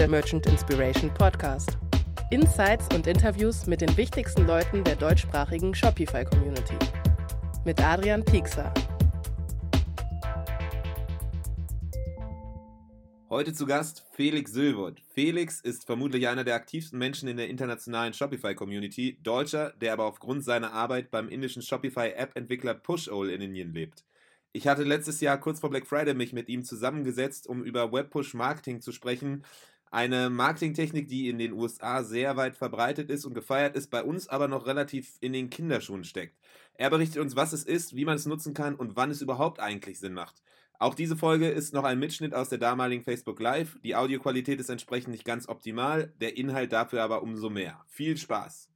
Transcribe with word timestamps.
der 0.00 0.08
Merchant 0.08 0.46
Inspiration 0.46 1.12
Podcast. 1.12 1.76
Insights 2.30 2.86
und 2.94 3.06
Interviews 3.06 3.66
mit 3.66 3.82
den 3.82 3.94
wichtigsten 3.98 4.46
Leuten 4.46 4.82
der 4.82 4.96
deutschsprachigen 4.96 5.74
Shopify-Community. 5.74 6.72
Mit 7.66 7.78
Adrian 7.84 8.24
Piekser. 8.24 8.72
Heute 13.28 13.52
zu 13.52 13.66
Gast 13.66 14.06
Felix 14.12 14.52
Sülwold. 14.52 15.02
Felix 15.12 15.60
ist 15.60 15.84
vermutlich 15.84 16.28
einer 16.28 16.44
der 16.44 16.54
aktivsten 16.54 16.98
Menschen 16.98 17.28
in 17.28 17.36
der 17.36 17.50
internationalen 17.50 18.14
Shopify-Community, 18.14 19.18
Deutscher, 19.22 19.74
der 19.82 19.92
aber 19.92 20.06
aufgrund 20.06 20.46
seiner 20.46 20.72
Arbeit 20.72 21.10
beim 21.10 21.28
indischen 21.28 21.60
Shopify-App-Entwickler 21.60 22.72
Pushol 22.72 23.28
in 23.28 23.42
Indien 23.42 23.74
lebt. 23.74 24.06
Ich 24.52 24.66
hatte 24.66 24.82
letztes 24.82 25.20
Jahr 25.20 25.38
kurz 25.38 25.60
vor 25.60 25.68
Black 25.68 25.86
Friday 25.86 26.14
mich 26.14 26.32
mit 26.32 26.48
ihm 26.48 26.64
zusammengesetzt, 26.64 27.46
um 27.46 27.62
über 27.62 27.92
Webpush-Marketing 27.92 28.80
zu 28.80 28.92
sprechen. 28.92 29.44
Eine 29.92 30.30
Marketingtechnik, 30.30 31.08
die 31.08 31.28
in 31.28 31.38
den 31.38 31.52
USA 31.52 32.04
sehr 32.04 32.36
weit 32.36 32.54
verbreitet 32.54 33.10
ist 33.10 33.24
und 33.24 33.34
gefeiert 33.34 33.74
ist, 33.74 33.90
bei 33.90 34.04
uns 34.04 34.28
aber 34.28 34.46
noch 34.46 34.66
relativ 34.66 35.16
in 35.20 35.32
den 35.32 35.50
Kinderschuhen 35.50 36.04
steckt. 36.04 36.38
Er 36.74 36.90
berichtet 36.90 37.20
uns, 37.20 37.34
was 37.34 37.52
es 37.52 37.64
ist, 37.64 37.96
wie 37.96 38.04
man 38.04 38.14
es 38.14 38.24
nutzen 38.24 38.54
kann 38.54 38.76
und 38.76 38.94
wann 38.94 39.10
es 39.10 39.20
überhaupt 39.20 39.58
eigentlich 39.58 39.98
Sinn 39.98 40.14
macht. 40.14 40.42
Auch 40.78 40.94
diese 40.94 41.16
Folge 41.16 41.48
ist 41.48 41.74
noch 41.74 41.82
ein 41.82 41.98
Mitschnitt 41.98 42.34
aus 42.34 42.48
der 42.48 42.58
damaligen 42.58 43.02
Facebook 43.02 43.40
Live. 43.40 43.80
Die 43.82 43.96
Audioqualität 43.96 44.60
ist 44.60 44.70
entsprechend 44.70 45.10
nicht 45.10 45.24
ganz 45.24 45.48
optimal, 45.48 46.14
der 46.20 46.36
Inhalt 46.36 46.72
dafür 46.72 47.02
aber 47.02 47.22
umso 47.22 47.50
mehr. 47.50 47.84
Viel 47.88 48.16
Spaß! 48.16 48.70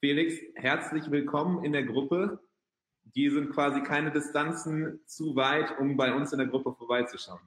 Felix, 0.00 0.34
herzlich 0.56 1.08
willkommen 1.10 1.64
in 1.64 1.72
der 1.72 1.84
Gruppe. 1.84 2.40
Die 3.04 3.30
sind 3.30 3.50
quasi 3.50 3.80
keine 3.82 4.10
Distanzen 4.10 5.00
zu 5.06 5.36
weit, 5.36 5.78
um 5.78 5.96
bei 5.96 6.12
uns 6.12 6.32
in 6.32 6.38
der 6.38 6.48
Gruppe 6.48 6.74
vorbeizuschauen. 6.74 7.40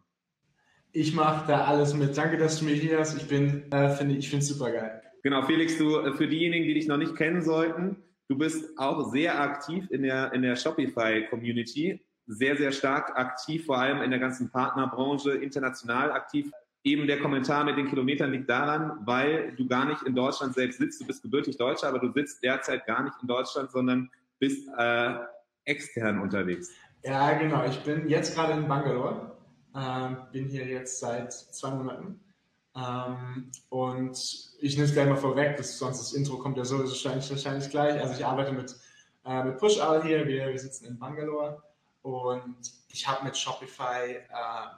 Ich 0.92 1.14
mache 1.14 1.48
da 1.48 1.66
alles 1.66 1.94
mit. 1.94 2.18
Danke, 2.18 2.38
dass 2.38 2.60
du 2.60 2.66
mich 2.66 2.82
hier 2.82 3.00
hast. 3.00 3.16
Ich 3.16 3.28
bin, 3.28 3.72
äh, 3.72 3.90
finde 3.90 4.16
ich 4.16 4.30
finde 4.30 4.44
es 4.44 4.50
super 4.50 4.72
geil. 4.72 5.02
Genau, 5.24 5.44
Felix, 5.44 5.78
du 5.78 5.98
äh, 5.98 6.14
für 6.14 6.28
diejenigen, 6.28 6.66
die 6.66 6.74
dich 6.74 6.88
noch 6.88 6.98
nicht 6.98 7.16
kennen 7.16 7.42
sollten, 7.42 7.98
du 8.28 8.38
bist 8.38 8.78
auch 8.78 9.12
sehr 9.12 9.40
aktiv 9.40 9.86
in 9.92 10.04
der 10.04 10.34
in 10.34 10.42
der 10.42 10.56
Shopify 10.56 11.26
Community 11.30 12.02
sehr, 12.30 12.56
sehr 12.56 12.72
stark 12.72 13.18
aktiv, 13.18 13.66
vor 13.66 13.80
allem 13.80 14.02
in 14.02 14.12
der 14.12 14.20
ganzen 14.20 14.52
Partnerbranche, 14.52 15.32
international 15.32 16.12
aktiv. 16.12 16.52
Eben 16.84 17.08
der 17.08 17.20
Kommentar 17.20 17.66
mit 17.66 17.76
den 17.76 17.88
Kilometern 17.88 18.32
liegt 18.32 18.50
daran, 18.50 19.00
weil 19.04 19.52
du 19.58 19.68
gar 19.68 19.86
nicht 19.86 20.04
in 20.04 20.16
Deutschland 20.16 20.54
selbst 20.54 20.78
sitzt. 20.78 21.02
Du 21.02 21.08
bist 21.08 21.24
gebürtig 21.24 21.58
Deutscher, 21.58 21.88
aber 21.88 22.00
du 22.00 22.12
sitzt 22.14 22.42
derzeit 22.44 22.86
gar 22.86 23.04
nicht 23.04 23.16
in 23.22 23.28
Deutschland, 23.28 23.72
sondern 23.72 24.10
bist 24.38 24.70
äh, 24.78 25.16
extern 25.66 26.20
unterwegs. 26.20 26.72
Ja, 27.04 27.34
genau. 27.34 27.66
Ich 27.66 27.80
bin 27.84 28.08
jetzt 28.08 28.36
gerade 28.36 28.54
in 28.54 28.68
Bangalore. 28.68 29.29
Ähm, 29.80 30.18
bin 30.32 30.48
hier 30.48 30.66
jetzt 30.66 31.00
seit 31.00 31.32
zwei 31.32 31.70
Monaten. 31.70 32.20
Ähm, 32.76 33.52
und 33.70 34.18
ich 34.60 34.76
nehme 34.76 34.86
es 34.86 34.94
gleich 34.94 35.08
mal 35.08 35.16
vorweg, 35.16 35.58
dass 35.58 35.78
sonst 35.78 36.00
das 36.00 36.14
Intro 36.14 36.38
kommt 36.38 36.58
ja 36.58 36.66
so 36.66 36.80
wahrscheinlich, 36.80 37.30
wahrscheinlich 37.30 37.70
gleich. 37.70 38.00
Also 38.00 38.14
ich 38.14 38.26
arbeite 38.26 38.52
mit, 38.52 38.76
äh, 39.26 39.44
mit 39.44 39.58
Push-All 39.58 40.04
hier. 40.04 40.28
Wir, 40.28 40.50
wir 40.50 40.60
sitzen 40.60 40.86
in 40.86 41.00
Bangalore. 41.00 41.64
Und 42.02 42.58
ich 42.90 43.08
habe 43.08 43.24
mit 43.26 43.38
Shopify, 43.38 44.16
äh, 44.16 44.24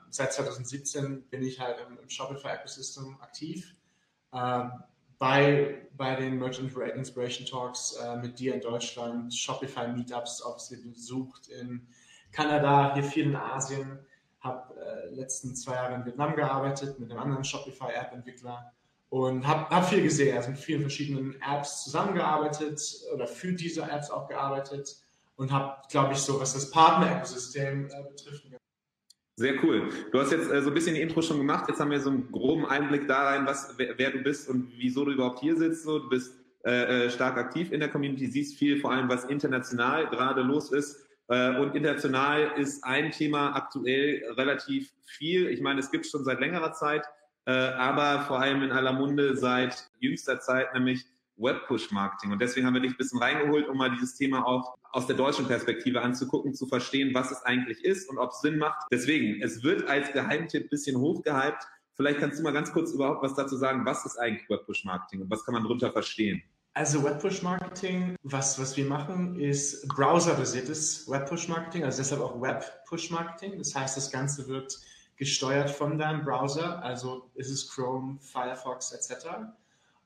seit 0.09 0.33
2017 0.33 1.23
bin 1.29 1.43
ich 1.43 1.59
halt 1.59 1.77
im, 1.87 1.97
im 1.97 2.09
Shopify 2.09 2.49
Ecosystem 2.49 3.17
aktiv. 3.21 3.75
Äh, 4.33 4.63
bei, 5.17 5.87
bei 5.95 6.15
den 6.15 6.39
Merchant 6.39 6.75
Inspiration 6.95 7.45
Talks 7.45 7.93
äh, 7.93 8.17
mit 8.17 8.39
dir 8.39 8.55
in 8.55 8.61
Deutschland, 8.61 9.33
Shopify 9.33 9.87
Meetups, 9.87 10.43
ob 10.43 10.59
sie 10.59 10.77
besucht 10.77 11.47
in 11.47 11.87
Kanada, 12.31 12.93
hier 12.93 13.03
viel 13.03 13.25
in 13.27 13.35
Asien. 13.35 13.99
Habe 14.41 14.75
äh, 14.75 15.13
letzten 15.13 15.55
zwei 15.55 15.75
Jahre 15.75 15.95
in 15.95 16.05
Vietnam 16.05 16.35
gearbeitet 16.35 16.99
mit 16.99 17.09
einem 17.09 17.19
anderen 17.19 17.43
Shopify 17.43 17.93
App 17.93 18.11
Entwickler 18.13 18.73
und 19.09 19.45
habe 19.45 19.69
hab 19.75 19.89
viel 19.89 20.03
gesehen, 20.03 20.37
also 20.37 20.51
mit 20.51 20.59
vielen 20.59 20.81
verschiedenen 20.81 21.35
Apps 21.41 21.83
zusammengearbeitet 21.83 22.81
oder 23.13 23.27
für 23.27 23.53
diese 23.53 23.83
Apps 23.83 24.09
auch 24.09 24.27
gearbeitet 24.27 24.95
und 25.35 25.51
habe, 25.51 25.75
glaube 25.89 26.13
ich, 26.13 26.19
so, 26.19 26.39
was 26.39 26.53
das 26.53 26.69
Partner-Ökosystem 26.71 27.85
äh, 27.87 28.03
betrifft. 28.09 28.45
Sehr 29.37 29.63
cool. 29.63 29.89
Du 30.11 30.19
hast 30.19 30.31
jetzt 30.31 30.51
äh, 30.51 30.61
so 30.61 30.69
ein 30.69 30.73
bisschen 30.73 30.93
die 30.93 31.01
Intro 31.01 31.21
schon 31.21 31.37
gemacht. 31.37 31.65
Jetzt 31.67 31.79
haben 31.79 31.89
wir 31.89 31.99
so 31.99 32.11
einen 32.11 32.31
groben 32.31 32.65
Einblick 32.65 33.07
da 33.07 33.23
rein, 33.23 33.45
was, 33.47 33.73
wer, 33.77 33.97
wer, 33.97 34.11
du 34.11 34.19
bist 34.19 34.47
und 34.47 34.71
wieso 34.77 35.03
du 35.03 35.11
überhaupt 35.13 35.39
hier 35.39 35.55
sitzt. 35.55 35.83
So, 35.83 35.99
du 35.99 36.09
bist 36.09 36.35
äh, 36.63 37.05
äh, 37.05 37.09
stark 37.09 37.37
aktiv 37.37 37.71
in 37.71 37.79
der 37.79 37.89
Community, 37.89 38.27
siehst 38.27 38.55
viel, 38.55 38.79
vor 38.79 38.91
allem 38.91 39.09
was 39.09 39.25
international 39.25 40.07
gerade 40.09 40.41
los 40.41 40.71
ist. 40.71 41.00
Äh, 41.31 41.55
und 41.55 41.75
international 41.75 42.51
ist 42.57 42.83
ein 42.83 43.11
Thema 43.11 43.55
aktuell 43.55 44.21
relativ 44.37 44.91
viel. 45.05 45.47
Ich 45.47 45.61
meine, 45.61 45.79
es 45.79 45.89
gibt 45.89 46.05
schon 46.05 46.25
seit 46.25 46.41
längerer 46.41 46.73
Zeit, 46.73 47.05
äh, 47.45 47.51
aber 47.51 48.25
vor 48.25 48.41
allem 48.41 48.63
in 48.63 48.71
aller 48.71 48.91
Munde 48.91 49.37
seit 49.37 49.89
jüngster 49.99 50.41
Zeit, 50.41 50.73
nämlich 50.73 51.05
Web-Push-Marketing. 51.37 52.33
Und 52.33 52.41
deswegen 52.41 52.67
haben 52.67 52.73
wir 52.73 52.81
dich 52.81 52.91
ein 52.91 52.97
bisschen 52.97 53.19
reingeholt, 53.19 53.69
um 53.69 53.77
mal 53.77 53.89
dieses 53.89 54.15
Thema 54.15 54.45
auch 54.45 54.75
aus 54.91 55.07
der 55.07 55.15
deutschen 55.15 55.47
Perspektive 55.47 56.01
anzugucken, 56.01 56.53
zu 56.53 56.67
verstehen, 56.67 57.13
was 57.13 57.31
es 57.31 57.41
eigentlich 57.43 57.83
ist 57.85 58.09
und 58.09 58.17
ob 58.17 58.31
es 58.31 58.41
Sinn 58.41 58.57
macht. 58.57 58.85
Deswegen, 58.91 59.41
es 59.41 59.63
wird 59.63 59.87
als 59.87 60.11
Geheimtipp 60.11 60.65
ein 60.65 60.69
bisschen 60.69 60.97
hochgehypt. 60.97 61.63
Vielleicht 61.95 62.19
kannst 62.19 62.39
du 62.39 62.43
mal 62.43 62.51
ganz 62.51 62.73
kurz 62.73 62.91
überhaupt 62.91 63.23
was 63.23 63.35
dazu 63.35 63.55
sagen, 63.55 63.85
was 63.85 64.05
ist 64.05 64.17
eigentlich 64.17 64.49
Web-Push-Marketing 64.49 65.21
und 65.21 65.31
was 65.31 65.45
kann 65.45 65.53
man 65.53 65.63
darunter 65.63 65.93
verstehen? 65.93 66.43
Also 66.73 67.03
Web-Push-Marketing, 67.03 68.15
was, 68.23 68.57
was 68.57 68.77
wir 68.77 68.85
machen, 68.85 69.37
ist 69.37 69.85
browserbasiertes 69.89 71.05
Web-Push-Marketing, 71.09 71.83
also 71.83 71.97
deshalb 71.97 72.21
auch 72.21 72.39
Web-Push-Marketing. 72.39 73.57
Das 73.57 73.75
heißt, 73.75 73.97
das 73.97 74.09
Ganze 74.09 74.47
wird 74.47 74.79
gesteuert 75.17 75.69
von 75.69 75.97
deinem 75.97 76.23
Browser, 76.23 76.81
also 76.81 77.29
ist 77.35 77.49
es 77.49 77.69
Chrome, 77.69 78.19
Firefox 78.21 78.93
etc. 78.93 79.27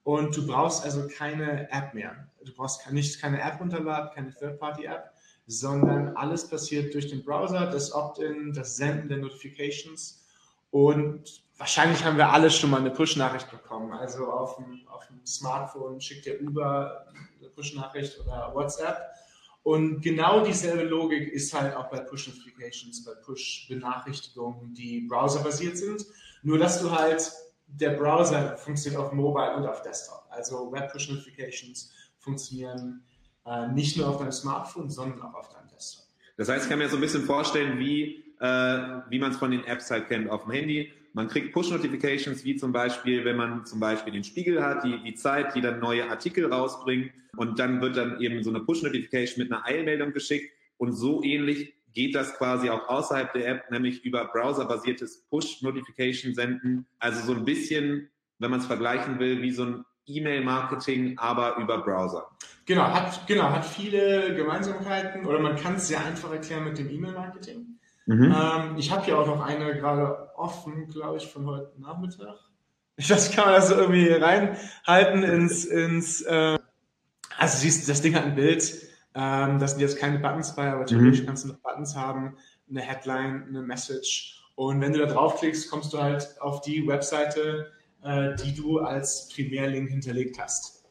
Und 0.04 0.36
du 0.36 0.48
brauchst 0.48 0.84
also 0.84 1.08
keine 1.08 1.72
App 1.72 1.94
mehr. 1.94 2.28
Du 2.44 2.52
brauchst 2.54 2.92
nicht 2.92 3.22
keine 3.22 3.42
App 3.42 3.60
runterladen, 3.60 4.10
keine 4.16 4.34
Third-Party-App, 4.34 5.14
sondern 5.46 6.18
alles 6.18 6.50
passiert 6.50 6.96
durch 6.96 7.08
den 7.08 7.24
Browser, 7.24 7.68
das 7.68 7.94
Opt-in, 7.94 8.54
das 8.54 8.76
Senden 8.76 9.08
der 9.08 9.20
Notifications. 9.20 10.25
Und 10.72 11.24
wahrscheinlich 11.58 12.04
haben 12.04 12.18
wir 12.18 12.30
alle 12.30 12.52
schon 12.52 12.70
mal 12.70 12.82
eine 12.82 12.92
Push-Nachricht 12.92 13.50
bekommen. 13.50 13.94
Also 13.94 14.26
auf 14.26 14.58
dem, 14.58 14.88
auf 14.88 15.08
dem 15.08 15.26
Smartphone 15.26 16.02
schickt 16.02 16.26
der 16.26 16.42
Uber 16.42 17.06
eine 17.40 17.50
Push-Nachricht 17.50 18.20
oder 18.20 18.52
WhatsApp. 18.54 18.98
Und 19.64 20.02
genau 20.02 20.44
dieselbe 20.44 20.84
Logik 20.84 21.32
ist 21.34 21.54
halt 21.54 21.76
auch 21.76 21.90
bei 21.90 22.00
Push-Notifications, 22.00 23.04
bei 23.04 23.14
Push-Benachrichtigungen, 23.16 24.74
die 24.74 25.08
browserbasiert 25.08 25.78
sind. 25.78 26.06
Nur, 26.44 26.60
dass 26.60 26.82
du 26.82 26.92
halt 26.92 27.32
der 27.68 27.92
Browser 27.92 28.58
funktioniert 28.58 29.02
auf 29.02 29.12
Mobile 29.12 29.56
und 29.56 29.66
auf 29.66 29.82
Desktop. 29.82 30.24
Also 30.30 30.72
Web 30.72 30.92
Push 30.92 31.10
Notifications 31.10 31.92
funktionieren 32.20 33.04
äh, 33.46 33.68
nicht 33.70 33.98
nur 33.98 34.08
auf 34.08 34.18
deinem 34.18 34.32
Smartphone, 34.32 34.90
sondern 34.90 35.22
auch 35.22 35.34
auf 35.34 35.50
deinem 35.50 35.68
Desktop. 35.70 36.06
Das 36.38 36.50
heißt, 36.50 36.66
ich 36.66 36.70
kann 36.70 36.80
mir 36.80 36.90
so 36.90 36.98
ein 36.98 37.02
bisschen 37.02 37.24
vorstellen, 37.24 37.80
wie, 37.80 38.25
äh, 38.40 38.46
wie 39.10 39.20
man 39.20 39.32
es 39.32 39.38
von 39.38 39.52
den 39.52 39.64
Apps 39.66 39.90
halt 39.92 40.08
kennt 40.08 40.30
auf 40.30 40.44
dem 40.44 40.52
Handy. 40.52 40.92
Man 41.14 41.28
kriegt 41.28 41.54
Push-Notifications, 41.54 42.44
wie 42.44 42.58
zum 42.58 42.72
Beispiel, 42.74 43.24
wenn 43.24 43.38
man 43.38 43.66
zum 43.66 43.80
Beispiel 43.80 44.12
den 44.12 44.24
Spiegel 44.24 44.62
hat, 44.62 44.84
die, 44.84 45.02
die 45.04 45.16
Zeit, 45.16 45.56
die 45.56 45.62
dann 45.62 45.80
neue 45.80 46.10
Artikel 46.10 46.52
rausbringt 46.52 47.12
und 47.38 47.58
dann 47.58 47.82
wird 47.82 47.96
dann 47.96 48.20
eben 48.20 48.44
so 48.44 48.50
eine 48.50 48.60
Push-Notification 48.60 49.42
mit 49.42 49.52
einer 49.52 49.66
Eilmeldung 49.66 50.12
geschickt 50.12 50.52
und 50.78 50.92
so 50.92 51.24
ähnlich 51.24 51.74
geht 51.94 52.14
das 52.14 52.38
quasi 52.38 52.70
auch 52.70 52.90
außerhalb 52.90 53.32
der 53.34 53.48
App, 53.48 53.72
nämlich 53.72 54.04
über 54.04 54.26
browserbasiertes 54.26 55.24
Push-Notification 55.30 56.34
senden. 56.34 56.86
Also 57.00 57.26
so 57.26 57.34
ein 57.34 57.46
bisschen, 57.46 58.10
wenn 58.40 58.52
man 58.52 58.60
es 58.60 58.66
vergleichen 58.66 59.18
will, 59.18 59.42
wie 59.42 59.52
so 59.52 59.64
ein 59.64 59.86
E-Mail-Marketing, 60.06 61.18
aber 61.18 61.56
über 61.58 61.80
Browser. 61.80 62.30
Genau, 62.66 62.84
hat, 62.84 63.26
genau, 63.28 63.50
hat 63.50 63.66
viele 63.66 64.36
Gemeinsamkeiten 64.36 65.26
oder 65.26 65.40
man 65.40 65.56
kann 65.56 65.76
es 65.76 65.88
sehr 65.88 66.04
einfach 66.04 66.32
erklären 66.32 66.66
mit 66.66 66.78
dem 66.78 66.90
E-Mail-Marketing. 66.90 67.75
Mhm. 68.06 68.36
Ähm, 68.36 68.78
ich 68.78 68.92
habe 68.92 69.04
hier 69.04 69.18
auch 69.18 69.28
noch 69.28 69.44
eine 69.44 69.74
gerade 69.76 70.30
offen, 70.36 70.88
glaube 70.88 71.18
ich, 71.18 71.28
von 71.28 71.46
heute 71.48 71.82
Nachmittag. 71.82 72.38
Das 73.10 73.30
kann 73.30 73.46
man 73.46 73.56
das 73.56 73.68
so 73.68 73.76
irgendwie 73.76 74.08
reinhalten 74.08 75.24
ins, 75.24 75.66
ins 75.66 76.22
äh, 76.22 76.58
also 77.38 77.58
siehst, 77.58 77.90
das 77.90 78.02
Ding 78.02 78.16
hat 78.16 78.24
ein 78.24 78.36
Bild, 78.36 78.74
ähm, 79.14 79.60
das 79.60 79.72
sind 79.72 79.82
jetzt 79.82 79.98
keine 79.98 80.20
Buttons 80.20 80.56
bei, 80.56 80.72
aber 80.72 80.86
theoretisch 80.86 81.22
mhm. 81.22 81.26
kannst 81.26 81.44
du 81.44 81.50
noch 81.50 81.58
Buttons 81.58 81.96
haben, 81.96 82.38
eine 82.70 82.82
Headline, 82.82 83.46
eine 83.50 83.62
Message. 83.62 84.42
Und 84.56 84.80
wenn 84.80 84.94
du 84.94 85.00
da 85.00 85.06
draufklickst, 85.08 85.70
kommst 85.70 85.92
du 85.94 86.02
halt 86.02 86.40
auf 86.40 86.62
die 86.62 86.88
Webseite, 86.88 87.72
äh, 88.04 88.36
die 88.36 88.56
du 88.56 88.80
als 88.80 89.30
Primärlink 89.30 89.90
hinterlegt 89.90 90.40
hast. 90.40 90.86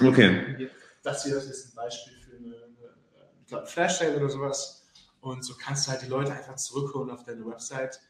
Ähm, 0.00 0.08
okay. 0.08 0.70
Das 1.02 1.24
hier 1.24 1.34
das 1.34 1.46
ist 1.46 1.72
ein 1.72 1.76
Beispiel 1.76 2.14
für 2.14 2.36
eine, 2.36 2.56
eine, 2.56 3.58
eine 3.58 3.66
Flash-Sale 3.66 4.16
oder 4.16 4.28
sowas. 4.28 4.77
Und 5.28 5.44
so 5.44 5.54
kannst 5.54 5.86
du 5.86 5.92
halt 5.92 6.02
die 6.02 6.08
Leute 6.08 6.32
einfach 6.32 6.56
zurückholen 6.56 7.10
auf 7.10 7.24
deine 7.24 7.44
Website 7.46 8.00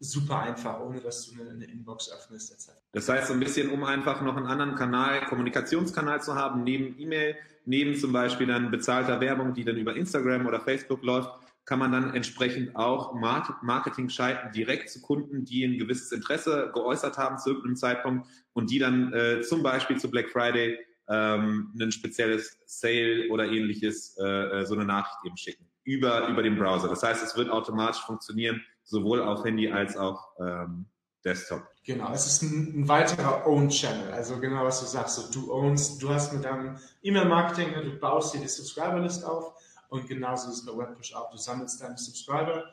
super 0.00 0.40
einfach, 0.40 0.80
ohne 0.80 1.00
dass 1.00 1.26
du 1.26 1.40
eine, 1.40 1.64
Inbox 1.64 2.10
öffnest 2.12 2.52
etc. 2.52 2.76
Das 2.92 3.08
heißt, 3.08 3.28
so 3.28 3.32
ein 3.32 3.40
bisschen, 3.40 3.70
um 3.70 3.84
einfach 3.84 4.20
noch 4.22 4.36
einen 4.36 4.46
anderen 4.46 4.74
Kanal, 4.74 5.24
Kommunikationskanal 5.26 6.20
zu 6.20 6.34
haben, 6.34 6.64
neben 6.64 6.98
E-Mail, 6.98 7.36
neben 7.64 7.96
zum 7.96 8.12
Beispiel 8.12 8.46
dann 8.46 8.70
bezahlter 8.70 9.20
Werbung, 9.20 9.54
die 9.54 9.64
dann 9.64 9.76
über 9.76 9.96
Instagram 9.96 10.46
oder 10.46 10.60
Facebook 10.60 11.02
läuft, 11.02 11.30
kann 11.64 11.78
man 11.78 11.92
dann 11.92 12.12
entsprechend 12.12 12.76
auch 12.76 13.14
Marketing 13.14 14.10
schalten 14.10 14.52
direkt 14.52 14.90
zu 14.90 15.00
Kunden, 15.00 15.46
die 15.46 15.64
ein 15.64 15.78
gewisses 15.78 16.12
Interesse 16.12 16.70
geäußert 16.74 17.16
haben 17.16 17.38
zu 17.38 17.50
irgendeinem 17.50 17.76
Zeitpunkt 17.76 18.28
und 18.52 18.70
die 18.70 18.78
dann 18.78 19.12
äh, 19.14 19.40
zum 19.40 19.62
Beispiel 19.62 19.96
zu 19.96 20.10
Black 20.10 20.28
Friday 20.28 20.78
ähm, 21.08 21.72
ein 21.80 21.92
spezielles 21.92 22.58
Sale 22.66 23.28
oder 23.30 23.46
ähnliches, 23.46 24.16
äh, 24.18 24.24
äh, 24.24 24.66
so 24.66 24.74
eine 24.74 24.84
Nachricht 24.84 25.16
eben 25.24 25.36
schicken 25.38 25.66
über, 25.84 26.28
über 26.28 26.42
den 26.42 26.58
Browser. 26.58 26.88
Das 26.88 27.02
heißt, 27.02 27.22
es 27.22 27.36
wird 27.36 27.50
automatisch 27.50 28.02
funktionieren, 28.02 28.62
sowohl 28.82 29.22
auf 29.22 29.44
Handy 29.44 29.70
als 29.70 29.96
auch 29.96 30.28
ähm, 30.40 30.86
Desktop. 31.24 31.62
Genau, 31.84 32.12
es 32.12 32.26
ist 32.26 32.42
ein, 32.42 32.80
ein 32.80 32.88
weiterer 32.88 33.46
Own-Channel. 33.46 34.12
Also 34.12 34.38
genau, 34.40 34.64
was 34.64 34.80
du 34.80 34.86
sagst, 34.86 35.16
so, 35.16 35.30
du 35.32 35.52
ownst, 35.52 36.02
du 36.02 36.10
hast 36.10 36.32
mit 36.32 36.44
deinem 36.44 36.78
E-Mail-Marketing, 37.02 37.72
ne, 37.72 37.82
du 37.82 37.98
baust 37.98 38.34
dir 38.34 38.40
die 38.40 38.48
Subscriber-List 38.48 39.24
auf 39.24 39.54
und 39.88 40.08
genauso 40.08 40.50
ist 40.50 40.58
es 40.58 40.66
bei 40.66 40.72
WebPush 40.76 41.14
auch. 41.14 41.30
Du 41.30 41.36
sammelst 41.36 41.80
deine 41.80 41.96
Subscriber 41.96 42.64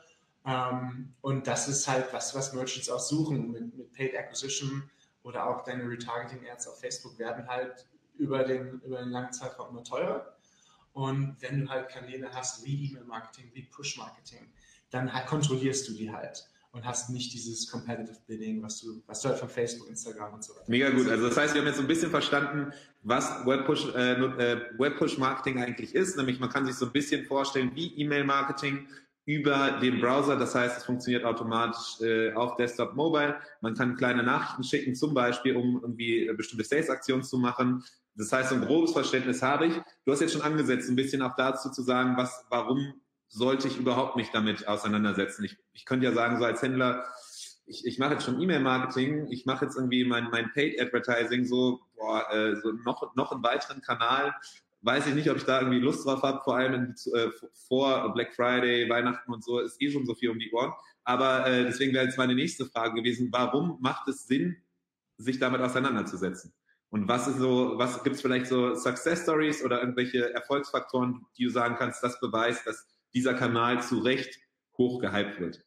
ähm, 0.46 1.14
und 1.20 1.46
das 1.46 1.68
ist 1.68 1.88
halt 1.88 2.12
was, 2.12 2.34
was 2.34 2.52
Merchants 2.52 2.90
auch 2.90 3.00
suchen 3.00 3.52
mit, 3.52 3.76
mit 3.76 3.92
Paid 3.92 4.16
Acquisition 4.16 4.90
oder 5.22 5.46
auch 5.46 5.62
deine 5.62 5.88
Retargeting-Ads 5.88 6.68
auf 6.68 6.80
Facebook 6.80 7.18
werden 7.18 7.46
halt 7.46 7.86
über 8.16 8.44
den, 8.44 8.80
über 8.80 8.98
den 8.98 9.10
langen 9.10 9.32
Zeitraum 9.32 9.70
immer 9.70 9.84
teurer. 9.84 10.36
Und 10.92 11.36
wenn 11.40 11.62
du 11.62 11.68
halt 11.68 11.88
Kanäle 11.88 12.30
hast 12.32 12.64
wie 12.64 12.88
E-Mail-Marketing, 12.88 13.50
wie 13.54 13.62
Push-Marketing, 13.62 14.52
dann 14.90 15.12
halt 15.12 15.26
kontrollierst 15.26 15.88
du 15.88 15.94
die 15.94 16.12
halt 16.12 16.46
und 16.72 16.86
hast 16.86 17.10
nicht 17.10 17.32
dieses 17.32 17.70
Competitive 17.70 18.18
Bidding, 18.26 18.62
was 18.62 18.80
du, 18.80 19.02
was 19.06 19.20
du 19.20 19.28
halt 19.28 19.38
von 19.38 19.48
Facebook, 19.48 19.88
Instagram 19.88 20.34
und 20.34 20.44
so 20.44 20.54
weiter. 20.54 20.64
Mega 20.68 20.90
gut. 20.90 21.08
Also 21.08 21.28
das 21.28 21.36
heißt, 21.36 21.54
wir 21.54 21.60
haben 21.60 21.68
jetzt 21.68 21.76
so 21.76 21.82
ein 21.82 21.88
bisschen 21.88 22.10
verstanden, 22.10 22.72
was 23.02 23.46
Webpush, 23.46 23.94
äh, 23.94 24.12
äh, 24.12 24.60
Webpush 24.78 25.18
Marketing 25.18 25.62
eigentlich 25.62 25.94
ist. 25.94 26.16
Nämlich 26.16 26.40
man 26.40 26.48
kann 26.48 26.64
sich 26.66 26.74
so 26.74 26.86
ein 26.86 26.92
bisschen 26.92 27.26
vorstellen 27.26 27.72
wie 27.74 27.94
E-Mail 27.98 28.24
Marketing 28.24 28.86
über 29.24 29.78
den 29.82 30.00
Browser. 30.00 30.36
Das 30.36 30.54
heißt, 30.54 30.78
es 30.78 30.84
funktioniert 30.84 31.24
automatisch 31.24 32.00
äh, 32.00 32.32
auf 32.32 32.56
Desktop, 32.56 32.94
Mobile. 32.94 33.36
Man 33.60 33.74
kann 33.74 33.96
kleine 33.96 34.22
Nachrichten 34.22 34.64
schicken, 34.64 34.94
zum 34.94 35.14
Beispiel, 35.14 35.56
um 35.56 35.80
irgendwie 35.82 36.30
bestimmte 36.34 36.64
Sales-Aktionen 36.64 37.22
zu 37.22 37.38
machen. 37.38 37.84
Das 38.14 38.32
heißt, 38.32 38.50
so 38.50 38.56
ein 38.56 38.62
grobes 38.62 38.92
Verständnis 38.92 39.42
habe 39.42 39.66
ich. 39.66 39.74
Du 40.04 40.12
hast 40.12 40.20
jetzt 40.20 40.32
schon 40.32 40.42
angesetzt, 40.42 40.88
ein 40.88 40.96
bisschen 40.96 41.22
auch 41.22 41.34
dazu 41.36 41.70
zu 41.70 41.82
sagen, 41.82 42.16
was, 42.16 42.44
warum 42.50 42.94
sollte 43.28 43.68
ich 43.68 43.78
überhaupt 43.78 44.16
mich 44.16 44.30
damit 44.30 44.68
auseinandersetzen? 44.68 45.44
Ich, 45.44 45.56
ich 45.72 45.84
könnte 45.86 46.06
ja 46.06 46.12
sagen, 46.12 46.38
so 46.38 46.44
als 46.44 46.60
Händler, 46.60 47.06
ich, 47.64 47.86
ich 47.86 47.98
mache 47.98 48.14
jetzt 48.14 48.24
schon 48.24 48.40
E-Mail-Marketing, 48.40 49.28
ich 49.30 49.46
mache 49.46 49.64
jetzt 49.64 49.76
irgendwie 49.76 50.04
mein, 50.04 50.28
mein 50.30 50.52
Paid-Advertising, 50.52 51.46
so, 51.46 51.80
boah, 51.96 52.30
äh, 52.30 52.56
so 52.56 52.72
noch, 52.72 53.14
noch 53.14 53.32
einen 53.32 53.42
weiteren 53.42 53.80
Kanal. 53.80 54.34
Weiß 54.82 55.06
ich 55.06 55.14
nicht, 55.14 55.30
ob 55.30 55.36
ich 55.36 55.44
da 55.44 55.60
irgendwie 55.60 55.78
Lust 55.78 56.04
drauf 56.04 56.22
habe, 56.22 56.40
vor 56.42 56.56
allem 56.56 56.74
in, 56.74 56.94
äh, 57.14 57.30
vor 57.68 58.12
Black 58.12 58.34
Friday, 58.34 58.90
Weihnachten 58.90 59.32
und 59.32 59.42
so, 59.42 59.60
ist 59.60 59.80
eh 59.80 59.90
schon 59.90 60.04
so 60.04 60.14
viel 60.14 60.30
um 60.30 60.38
die 60.38 60.50
Ohren. 60.52 60.72
Aber 61.04 61.46
äh, 61.46 61.64
deswegen 61.64 61.94
wäre 61.94 62.04
jetzt 62.04 62.18
meine 62.18 62.34
nächste 62.34 62.66
Frage 62.66 62.94
gewesen, 62.94 63.28
warum 63.30 63.78
macht 63.80 64.06
es 64.08 64.26
Sinn, 64.26 64.56
sich 65.16 65.38
damit 65.38 65.60
auseinanderzusetzen? 65.60 66.52
Und 66.92 67.08
was 67.08 67.26
ist 67.26 67.38
so, 67.38 67.72
was 67.78 68.04
gibt 68.04 68.16
es 68.16 68.22
vielleicht 68.22 68.46
so 68.46 68.74
Success 68.74 69.22
Stories 69.22 69.64
oder 69.64 69.80
irgendwelche 69.80 70.30
Erfolgsfaktoren, 70.34 71.24
die 71.38 71.44
du 71.44 71.50
sagen 71.50 71.76
kannst, 71.78 72.02
das 72.02 72.20
beweist, 72.20 72.66
dass 72.66 72.86
dieser 73.14 73.32
Kanal 73.32 73.82
zu 73.82 74.00
Recht 74.00 74.38
hoch 74.76 75.00
gehypt 75.00 75.40
wird. 75.40 75.64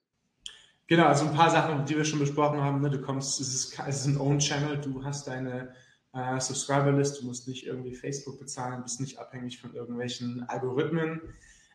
Genau, 0.85 1.07
also 1.07 1.25
ein 1.25 1.33
paar 1.33 1.49
Sachen, 1.49 1.83
die 1.87 1.97
wir 1.97 2.05
schon 2.05 2.19
besprochen 2.19 2.61
haben. 2.61 2.79
Ne? 2.79 2.91
Du 2.91 3.01
kommst, 3.01 3.41
es 3.41 3.55
ist, 3.55 3.79
es 3.87 4.01
ist 4.01 4.05
ein 4.05 4.19
Own-Channel, 4.19 4.77
du 4.77 5.03
hast 5.03 5.27
deine 5.27 5.73
äh, 6.13 6.39
Subscriber-List, 6.39 7.19
du 7.19 7.25
musst 7.25 7.47
nicht 7.47 7.65
irgendwie 7.65 7.95
Facebook 7.95 8.37
bezahlen, 8.37 8.83
bist 8.83 9.01
nicht 9.01 9.17
abhängig 9.17 9.59
von 9.59 9.73
irgendwelchen 9.73 10.47
Algorithmen. 10.47 11.21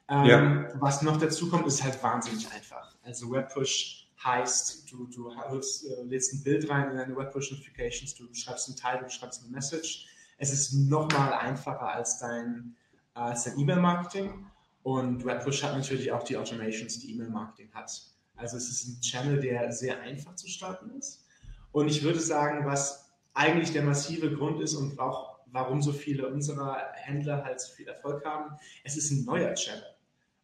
Ähm, 0.09 0.27
ja. 0.27 0.69
Was 0.75 1.03
noch 1.03 1.19
dazu 1.19 1.51
kommt, 1.51 1.67
ist 1.67 1.83
halt 1.83 2.01
wahnsinnig 2.05 2.53
einfach. 2.53 2.95
Also 3.03 3.33
Webpush 3.33 4.00
heißt, 4.25 4.91
du, 4.91 5.07
du 5.07 5.35
holst, 5.35 5.87
äh, 5.87 6.03
lädst 6.03 6.35
ein 6.35 6.43
Bild 6.43 6.69
rein 6.69 6.91
in 6.91 6.97
deine 6.97 7.17
Webpush-Notifications, 7.17 8.15
du 8.15 8.33
schreibst 8.35 8.69
einen 8.69 8.77
Teil, 8.77 9.01
du 9.03 9.09
schreibst 9.09 9.43
eine 9.43 9.51
Message. 9.51 10.07
Es 10.39 10.53
ist 10.53 10.73
nochmal 10.73 11.33
einfacher 11.35 11.93
als 11.93 12.19
dein, 12.19 12.77
dein 13.15 13.59
E-Mail-Marketing. 13.59 14.47
Und 14.83 15.25
Webpush 15.25 15.63
hat 15.63 15.77
natürlich 15.77 16.11
auch 16.13 16.23
die 16.23 16.37
Automations, 16.37 16.99
die 17.01 17.13
E-Mail-Marketing 17.13 17.71
hat. 17.75 17.91
Also 18.37 18.57
es 18.57 18.71
ist 18.71 18.89
ein 18.89 19.01
Channel, 19.03 19.41
der 19.41 19.71
sehr 19.73 20.01
einfach 20.01 20.35
zu 20.35 20.49
starten 20.49 20.91
ist. 20.99 21.27
Und 21.73 21.89
ich 21.89 22.03
würde 22.03 22.21
sagen, 22.21 22.65
was 22.67 23.11
eigentlich 23.35 23.73
der 23.73 23.83
massive 23.83 24.35
Grund 24.35 24.61
ist 24.61 24.75
und 24.75 24.99
auch 24.99 25.39
warum 25.53 25.83
so 25.83 25.93
viele 25.93 26.29
unserer 26.29 26.93
Händler 26.95 27.45
halt 27.45 27.61
so 27.61 27.73
viel 27.75 27.89
Erfolg 27.89 28.25
haben, 28.25 28.57
es 28.85 28.97
ist 28.97 29.11
ein 29.11 29.25
neuer 29.25 29.55
Channel. 29.55 29.85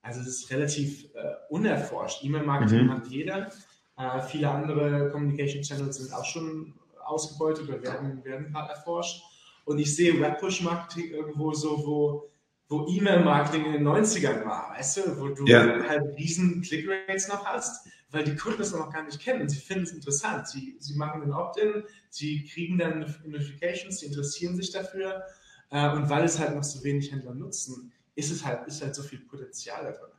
Also 0.03 0.21
es 0.21 0.29
ist 0.29 0.51
relativ 0.51 1.05
äh, 1.15 1.35
unerforscht. 1.49 2.23
E-Mail-Marketing 2.23 2.85
mhm. 2.85 2.93
hat 2.93 3.07
jeder. 3.09 3.51
Äh, 3.97 4.21
viele 4.21 4.51
andere 4.51 5.11
Communication 5.11 5.63
Channels 5.63 5.97
sind 5.97 6.13
auch 6.13 6.25
schon 6.25 6.75
ausgebeutet 7.05 7.69
oder 7.69 7.83
werden, 7.83 8.25
werden 8.25 8.53
gerade 8.53 8.71
erforscht. 8.71 9.23
Und 9.65 9.79
ich 9.79 9.95
sehe 9.95 10.21
Webpush-Marketing 10.21 11.11
irgendwo 11.11 11.53
so, 11.53 11.85
wo 11.85 12.31
wo 12.69 12.87
E-Mail-Marketing 12.89 13.65
in 13.65 13.73
den 13.73 13.87
90ern 13.87 14.45
war, 14.45 14.75
weißt 14.77 14.97
du, 14.97 15.21
wo 15.21 15.29
du 15.29 15.45
ja. 15.47 15.85
halt 15.87 16.03
riesen 16.19 16.63
Click-Rates 16.63 17.29
noch 17.29 17.45
hast, 17.45 17.89
weil 18.11 18.25
die 18.25 18.35
Kunden 18.35 18.59
das 18.59 18.73
noch 18.73 18.93
gar 18.93 19.05
nicht 19.05 19.21
kennen 19.21 19.43
und 19.43 19.49
sie 19.49 19.61
finden 19.61 19.85
es 19.85 19.93
interessant. 19.93 20.49
Sie, 20.49 20.77
sie 20.81 20.97
machen 20.97 21.21
den 21.21 21.33
Opt-in, 21.33 21.85
sie 22.11 22.45
kriegen 22.45 22.79
dann 22.79 23.01
Notifications, 23.25 24.01
sie 24.01 24.07
interessieren 24.07 24.57
sich 24.57 24.73
dafür 24.73 25.23
äh, 25.71 25.91
und 25.91 26.09
weil 26.11 26.25
es 26.25 26.39
halt 26.39 26.57
noch 26.57 26.65
so 26.65 26.83
wenig 26.83 27.13
Händler 27.13 27.35
nutzen, 27.35 27.93
ist 28.17 28.33
es 28.33 28.45
halt, 28.45 28.67
ist 28.67 28.83
halt 28.83 28.95
so 28.95 29.03
viel 29.03 29.21
Potenzial 29.21 29.85
da 29.85 29.93
drin. 29.93 30.11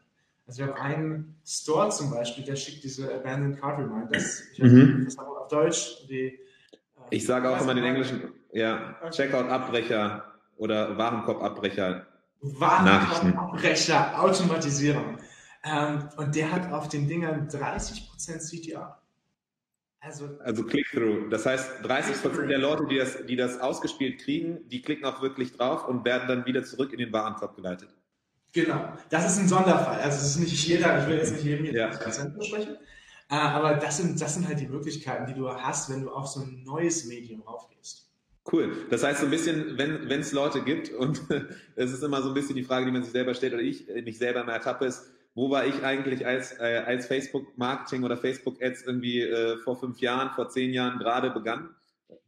Also 0.47 0.65
wir 0.65 0.73
haben 0.73 0.81
einen 0.81 1.35
Store 1.45 1.89
zum 1.89 2.09
Beispiel, 2.09 2.45
der 2.45 2.55
schickt 2.55 2.83
diese 2.83 3.13
Abandoned 3.13 3.59
Card 3.59 3.79
Reminders. 3.79 4.43
Ich 4.53 4.59
mhm. 4.59 5.03
das 5.05 5.17
haben 5.17 5.27
wir 5.27 5.41
auf 5.41 5.47
Deutsch. 5.49 6.07
Die, 6.09 6.15
äh, 6.15 6.37
ich 7.09 7.25
sage 7.25 7.49
auch 7.49 7.61
immer 7.61 7.75
den 7.75 7.83
englischen, 7.83 8.31
ja, 8.53 8.95
Checkout-Abbrecher 9.11 10.23
oder 10.55 10.97
Warenkorb-Abbrecher 10.97 12.05
Warenabbrecher, 12.41 14.21
Automatisierung. 14.21 15.17
Ähm, 15.63 16.09
und 16.17 16.35
der 16.35 16.51
hat 16.51 16.71
auf 16.71 16.87
den 16.87 17.07
Dingern 17.07 17.47
30% 17.49 18.39
CTR. 18.39 19.01
Also, 19.99 20.29
also 20.43 20.63
Click-Through. 20.63 21.29
Das 21.29 21.45
heißt, 21.45 21.83
30% 21.83 22.29
Click 22.29 22.47
der 22.47 22.59
Leute, 22.59 22.85
die 22.85 22.97
das, 22.97 23.25
die 23.25 23.35
das 23.35 23.59
ausgespielt 23.59 24.19
kriegen, 24.19 24.59
die 24.69 24.81
klicken 24.81 25.05
auch 25.05 25.21
wirklich 25.21 25.53
drauf 25.57 25.87
und 25.87 26.05
werden 26.05 26.27
dann 26.27 26.45
wieder 26.45 26.63
zurück 26.63 26.93
in 26.93 26.99
den 26.99 27.11
Warenkorb 27.11 27.55
geleitet. 27.55 27.89
Genau. 28.57 28.91
Das 29.11 29.31
ist 29.31 29.39
ein 29.39 29.47
Sonderfall. 29.47 29.99
Also 29.99 30.17
es 30.17 30.31
ist 30.31 30.39
nicht 30.39 30.67
jeder, 30.67 30.99
ich 30.99 31.07
will 31.07 31.17
jetzt 31.17 31.31
nicht 31.31 31.43
jedem 31.43 31.65
hier 31.65 31.73
ja. 31.73 31.87
Prozent 31.89 32.35
besprechen. 32.35 32.75
Äh, 33.29 33.35
aber 33.35 33.75
das 33.75 33.97
sind, 33.97 34.19
das 34.19 34.33
sind 34.33 34.47
halt 34.47 34.59
die 34.59 34.67
Möglichkeiten, 34.67 35.27
die 35.27 35.35
du 35.35 35.47
hast, 35.47 35.91
wenn 35.91 36.01
du 36.01 36.09
auf 36.09 36.25
so 36.25 36.39
ein 36.41 36.63
neues 36.63 37.05
Medium 37.05 37.41
raufgehst. 37.41 38.09
Cool. 38.51 38.87
Das 38.89 39.03
heißt, 39.03 39.19
so 39.19 39.25
ein 39.25 39.31
bisschen, 39.31 39.77
wenn 39.77 40.09
es 40.19 40.31
Leute 40.31 40.63
gibt, 40.63 40.89
und 40.89 41.21
es 41.75 41.91
ist 41.91 42.01
immer 42.01 42.23
so 42.23 42.29
ein 42.29 42.33
bisschen 42.33 42.55
die 42.55 42.63
Frage, 42.63 42.87
die 42.87 42.91
man 42.91 43.03
sich 43.03 43.11
selber 43.11 43.35
stellt, 43.35 43.53
oder 43.53 43.61
ich 43.61 43.85
mich 44.03 44.17
selber 44.17 44.43
mal 44.43 44.53
ertappe, 44.53 44.85
ist, 44.85 45.03
wo 45.35 45.51
war 45.51 45.67
ich 45.67 45.83
eigentlich 45.83 46.25
als, 46.25 46.53
äh, 46.53 46.81
als 46.83 47.05
Facebook-Marketing 47.05 48.03
oder 48.03 48.17
Facebook-Ads 48.17 48.85
irgendwie 48.87 49.21
äh, 49.21 49.57
vor 49.57 49.79
fünf 49.79 49.99
Jahren, 49.99 50.31
vor 50.31 50.49
zehn 50.49 50.73
Jahren 50.73 50.97
gerade 50.97 51.29
begann? 51.29 51.69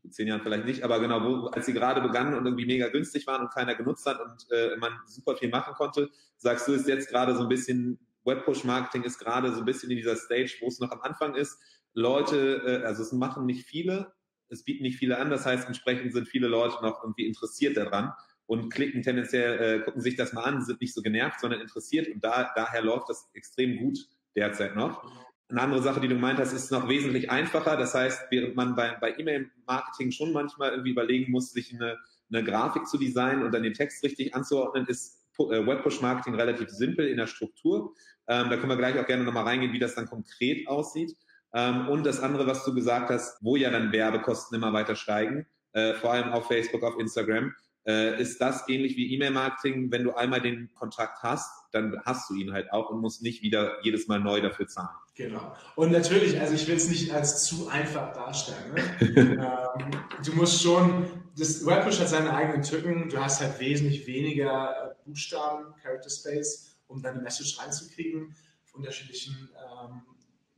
Zehn 0.10 0.28
Jahren 0.28 0.42
vielleicht 0.42 0.66
nicht, 0.66 0.84
aber 0.84 1.00
genau, 1.00 1.24
wo, 1.24 1.48
als 1.48 1.66
sie 1.66 1.74
gerade 1.74 2.02
begannen 2.02 2.34
und 2.34 2.46
irgendwie 2.46 2.66
mega 2.66 2.90
günstig 2.90 3.28
waren 3.28 3.42
und 3.42 3.54
keiner 3.54 3.76
genutzt 3.76 4.06
hat 4.06 4.20
und 4.20 4.48
äh, 4.52 4.76
man 4.78 4.92
super 5.06 5.36
viel 5.36 5.50
machen 5.50 5.74
konnte, 5.76 6.10
sagst 6.38 6.68
du, 6.68 6.74
ist 6.74 6.88
jetzt 6.88 7.10
gerade 7.10 7.36
so 7.36 7.44
ein 7.44 7.50
bisschen, 7.50 8.00
Web-Push-Marketing 8.26 9.04
ist 9.04 9.20
gerade 9.20 9.52
so 9.54 9.60
ein 9.60 9.66
bisschen 9.66 9.92
in 9.92 9.98
dieser 9.98 10.16
Stage, 10.16 10.58
wo 10.62 10.68
es 10.68 10.80
noch 10.80 10.92
am 10.92 11.02
Anfang 11.02 11.36
ist. 11.36 11.60
Leute, 11.94 12.62
äh, 12.66 12.86
also 12.86 13.04
es 13.04 13.12
machen 13.12 13.46
nicht 13.46 13.66
viele, 13.66 14.14
es 14.50 14.64
bieten 14.64 14.84
nicht 14.84 14.98
viele 14.98 15.18
an, 15.18 15.30
das 15.30 15.46
heißt, 15.46 15.68
entsprechend 15.68 16.14
sind 16.14 16.28
viele 16.28 16.48
Leute 16.48 16.76
noch 16.82 17.04
irgendwie 17.04 17.28
interessiert 17.28 17.78
daran 17.78 18.14
und 18.48 18.70
klicken 18.74 19.04
tendenziell, 19.04 19.60
äh, 19.62 19.84
gucken 19.84 20.02
sich 20.02 20.16
das 20.16 20.34
mal 20.34 20.44
an, 20.44 20.64
sind 20.64 20.82
nicht 20.82 20.94
so 20.94 21.02
genervt, 21.02 21.40
sondern 21.40 21.62
interessiert 21.62 22.08
und 22.08 22.24
da, 22.24 22.52
daher 22.56 22.82
läuft 22.82 23.10
das 23.10 23.30
extrem 23.34 23.78
gut 23.78 24.00
derzeit 24.36 24.76
noch. 24.76 25.04
Eine 25.50 25.62
andere 25.62 25.82
Sache, 25.82 26.00
die 26.00 26.08
du 26.08 26.14
gemeint 26.14 26.38
hast, 26.38 26.54
ist 26.54 26.72
noch 26.72 26.88
wesentlich 26.88 27.32
einfacher. 27.32 27.76
Das 27.76 27.96
heißt, 27.96 28.28
während 28.30 28.56
man 28.56 28.76
bei, 28.76 28.96
bei 29.02 29.18
E-Mail-Marketing 29.18 30.12
schon 30.12 30.32
manchmal 30.32 30.72
irgendwie 30.72 30.92
überlegen 30.92 31.32
muss, 31.32 31.52
sich 31.52 31.74
eine, 31.74 31.98
eine 32.32 32.44
Grafik 32.44 32.88
zu 32.88 33.00
designen 33.00 33.44
und 33.44 33.52
dann 33.52 33.64
den 33.64 33.74
Text 33.74 34.04
richtig 34.04 34.36
anzuordnen, 34.36 34.86
ist 34.86 35.24
äh, 35.40 35.66
Web-Push-Marketing 35.66 36.36
relativ 36.36 36.70
simpel 36.70 37.08
in 37.08 37.18
der 37.18 37.26
Struktur. 37.26 37.94
Ähm, 38.28 38.50
da 38.50 38.58
können 38.58 38.70
wir 38.70 38.78
gleich 38.78 39.00
auch 39.00 39.08
gerne 39.08 39.24
nochmal 39.24 39.46
reingehen, 39.46 39.74
wie 39.74 39.80
das 39.80 39.96
dann 39.96 40.06
konkret 40.06 40.68
aussieht. 40.68 41.16
Ähm, 41.54 41.88
und 41.88 42.06
das 42.06 42.20
andere, 42.20 42.46
was 42.46 42.64
du 42.64 42.76
gesagt 42.76 43.10
hast, 43.10 43.44
wo 43.44 43.56
ja 43.56 43.72
dann 43.72 43.92
Werbekosten 43.92 44.56
immer 44.56 44.72
weiter 44.72 44.96
steigen, 44.96 45.48
äh, 45.74 45.94
vor 45.94 46.14
allem 46.14 46.32
auf 46.32 46.48
Facebook, 46.48 46.84
auf 46.84 47.00
Instagram, 47.00 47.56
äh, 47.90 48.22
ist 48.22 48.40
das 48.40 48.70
ähnlich 48.70 48.96
wie 48.98 49.12
E-Mail-Marketing. 49.16 49.92
Wenn 49.92 50.04
du 50.04 50.14
einmal 50.14 50.42
den 50.42 50.70
Kontakt 50.76 51.24
hast, 51.24 51.52
dann 51.72 52.00
hast 52.06 52.30
du 52.30 52.36
ihn 52.36 52.54
halt 52.54 52.72
auch 52.72 52.92
und 52.92 53.02
musst 53.02 53.24
nicht 53.24 53.42
wieder 53.42 53.84
jedes 53.84 54.08
Mal 54.08 54.20
neu 54.20 54.42
dafür 54.42 54.68
zahlen. 54.68 54.96
Genau. 55.16 55.56
Und 55.76 55.92
natürlich, 55.92 56.40
also 56.40 56.54
ich 56.54 56.68
will 56.68 56.76
es 56.76 56.88
nicht 56.88 57.12
als 57.12 57.44
zu 57.44 57.68
einfach 57.68 58.14
darstellen. 58.14 58.76
Ne? 58.76 58.92
ähm, 59.82 59.92
du 60.24 60.34
musst 60.34 60.62
schon, 60.62 61.08
das 61.36 61.66
Webpush 61.66 62.00
hat 62.00 62.10
seine 62.10 62.32
eigenen 62.32 62.62
Tücken. 62.62 63.10
Du 63.10 63.18
hast 63.18 63.42
halt 63.42 63.60
wesentlich 63.60 64.06
weniger 64.06 64.92
äh, 64.92 64.96
Buchstaben, 65.06 65.74
Character 65.82 66.12
Space, 66.12 66.78
um 66.88 67.02
deine 67.02 67.22
Message 67.22 67.60
reinzukriegen. 67.60 68.36
unterschiedlichen 68.74 69.50
ähm, 69.56 70.04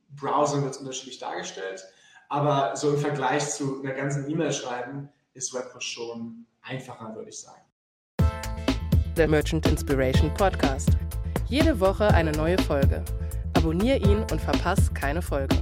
Browsern 0.09 0.63
wird 0.63 0.73
es 0.73 0.79
unterschiedlich 0.81 1.19
dargestellt. 1.19 1.81
Aber 2.27 2.75
so 2.75 2.93
im 2.93 2.97
Vergleich 2.97 3.49
zu 3.49 3.81
einer 3.81 3.93
ganzen 3.93 4.29
E-Mail 4.29 4.51
schreiben, 4.51 5.09
ist 5.33 5.53
WebPush 5.53 5.85
schon 5.85 6.45
einfacher, 6.61 7.15
würde 7.15 7.29
ich 7.29 7.39
sagen. 7.39 7.61
Der 9.17 9.27
Merchant 9.27 9.67
Inspiration 9.67 10.33
Podcast. 10.33 10.89
Jede 11.47 11.79
Woche 11.79 12.07
eine 12.13 12.31
neue 12.31 12.57
Folge. 12.59 13.03
Abonnier 13.55 13.97
ihn 13.97 14.19
und 14.31 14.39
verpass 14.39 14.93
keine 14.93 15.21
Folge. 15.21 15.55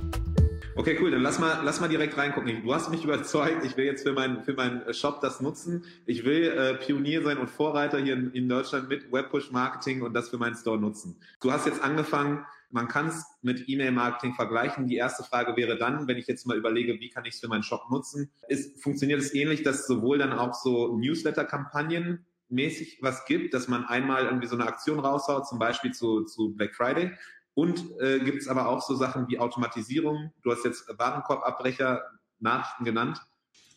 Okay, 0.75 0.97
cool. 1.01 1.11
Dann 1.11 1.21
lass 1.21 1.39
mal, 1.39 1.59
lass 1.65 1.81
mal 1.81 1.89
direkt 1.89 2.17
reingucken. 2.17 2.63
Du 2.63 2.73
hast 2.73 2.89
mich 2.89 3.03
überzeugt. 3.03 3.65
Ich 3.65 3.75
will 3.75 3.85
jetzt 3.85 4.03
für 4.03 4.13
meinen 4.13 4.43
für 4.43 4.53
meinen 4.53 4.93
Shop 4.93 5.19
das 5.19 5.41
nutzen. 5.41 5.83
Ich 6.05 6.23
will 6.23 6.51
äh, 6.51 6.75
Pionier 6.75 7.21
sein 7.21 7.37
und 7.37 7.49
Vorreiter 7.49 7.99
hier 7.99 8.13
in, 8.13 8.31
in 8.31 8.47
Deutschland 8.47 8.87
mit 8.87 9.11
Webpush 9.11 9.51
Marketing 9.51 10.03
und 10.03 10.13
das 10.13 10.29
für 10.29 10.37
meinen 10.37 10.55
Store 10.55 10.77
nutzen. 10.77 11.19
Du 11.41 11.51
hast 11.51 11.65
jetzt 11.65 11.83
angefangen. 11.83 12.45
Man 12.71 12.88
kann 12.88 13.07
es 13.07 13.25
mit 13.41 13.67
E-Mail-Marketing 13.67 14.35
vergleichen. 14.35 14.88
Die 14.88 14.95
erste 14.95 15.23
Frage 15.23 15.55
wäre 15.55 15.77
dann, 15.77 16.07
wenn 16.07 16.17
ich 16.17 16.27
jetzt 16.27 16.45
mal 16.45 16.57
überlege, 16.57 16.99
wie 16.99 17.09
kann 17.09 17.25
ich 17.25 17.35
es 17.35 17.39
für 17.39 17.47
meinen 17.47 17.63
Shop 17.63 17.89
nutzen, 17.89 18.31
ist, 18.47 18.81
funktioniert 18.83 19.21
es 19.21 19.33
ähnlich, 19.33 19.63
dass 19.63 19.88
sowohl 19.88 20.17
dann 20.19 20.33
auch 20.33 20.53
so 20.53 20.95
Newsletter-Kampagnen 20.97 22.25
mäßig 22.49 22.99
was 23.01 23.25
gibt, 23.25 23.53
dass 23.53 23.67
man 23.67 23.85
einmal 23.85 24.25
irgendwie 24.25 24.47
so 24.47 24.55
eine 24.55 24.67
Aktion 24.67 24.99
raushaut, 24.99 25.47
zum 25.47 25.59
Beispiel 25.59 25.91
zu, 25.91 26.23
zu 26.23 26.53
Black 26.55 26.75
Friday 26.75 27.11
und 27.53 27.99
äh, 27.99 28.19
gibt 28.19 28.41
es 28.41 28.47
aber 28.47 28.67
auch 28.69 28.81
so 28.81 28.95
Sachen 28.95 29.27
wie 29.27 29.39
Automatisierung. 29.39 30.31
Du 30.43 30.51
hast 30.51 30.65
jetzt 30.65 30.88
Warenkorbabbrecher 30.97 32.03
Nachrichten 32.39 32.85
genannt. 32.85 33.21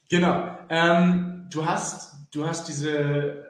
Genau. 0.09 0.59
Ähm, 0.69 1.49
du, 1.51 1.67
hast, 1.67 2.29
du 2.33 2.47
hast 2.47 2.69
diese 2.69 2.91
äh, 2.91 3.45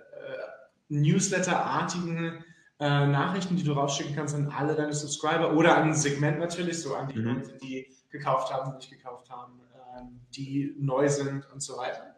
Newsletter-artigen 0.88 2.44
äh, 2.82 3.06
Nachrichten, 3.06 3.54
die 3.54 3.62
du 3.62 3.74
rausschicken 3.74 4.16
kannst 4.16 4.34
an 4.34 4.48
alle 4.48 4.74
deine 4.74 4.92
Subscriber 4.92 5.54
oder 5.54 5.76
an 5.76 5.90
ein 5.90 5.94
Segment 5.94 6.40
natürlich, 6.40 6.80
so 6.80 6.96
an 6.96 7.06
die 7.06 7.20
mhm. 7.20 7.26
Leute, 7.26 7.56
die 7.62 7.86
gekauft 8.10 8.52
haben, 8.52 8.72
die 8.72 8.76
nicht 8.78 8.90
gekauft 8.90 9.30
haben, 9.30 9.60
äh, 9.72 10.02
die 10.34 10.74
neu 10.80 11.08
sind 11.08 11.48
und 11.52 11.62
so 11.62 11.76
weiter. 11.76 12.16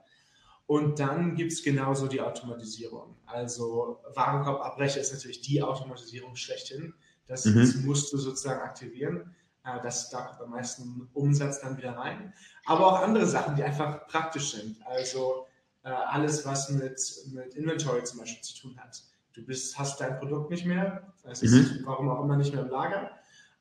Und 0.67 0.99
dann 0.99 1.35
gibt 1.35 1.53
es 1.53 1.63
genauso 1.63 2.07
die 2.07 2.23
Automatisierung. 2.23 3.15
Also 3.27 4.01
Warenkorbabbrecher 4.15 5.03
ist 5.03 5.13
natürlich 5.13 5.43
die 5.43 5.63
Automatisierung 5.63 6.35
schlechthin. 6.35 6.95
Das, 7.27 7.45
mhm. 7.45 7.61
das 7.61 7.75
musst 7.75 8.11
du 8.15 8.17
sozusagen 8.17 8.63
aktivieren. 8.63 9.37
Äh, 9.67 9.83
das, 9.83 10.09
da 10.09 10.23
kommt 10.23 10.41
am 10.41 10.51
meisten 10.51 11.11
Umsatz 11.13 11.61
dann 11.61 11.77
wieder 11.77 11.95
rein. 11.95 12.33
Aber 12.65 12.87
auch 12.87 13.03
andere 13.03 13.27
Sachen, 13.27 13.55
die 13.57 13.63
einfach 13.63 14.07
praktisch 14.07 14.53
sind. 14.53 14.79
Also 14.87 15.47
äh, 15.83 15.91
alles, 15.91 16.47
was 16.47 16.71
mit, 16.71 16.99
mit 17.35 17.55
Inventory 17.55 18.03
zum 18.05 18.21
Beispiel 18.21 18.43
zu 18.43 18.63
tun 18.63 18.81
hat. 18.81 19.03
Du 19.35 19.45
bist, 19.45 19.79
hast 19.79 20.01
dein 20.01 20.19
Produkt 20.19 20.51
nicht 20.51 20.65
mehr, 20.65 21.13
es 21.25 21.43
ist 21.43 21.53
mhm. 21.53 21.81
warum 21.85 22.09
auch 22.09 22.23
immer 22.23 22.37
nicht 22.37 22.55
mehr 22.55 22.63
im 22.63 22.71
Lager. 22.71 23.11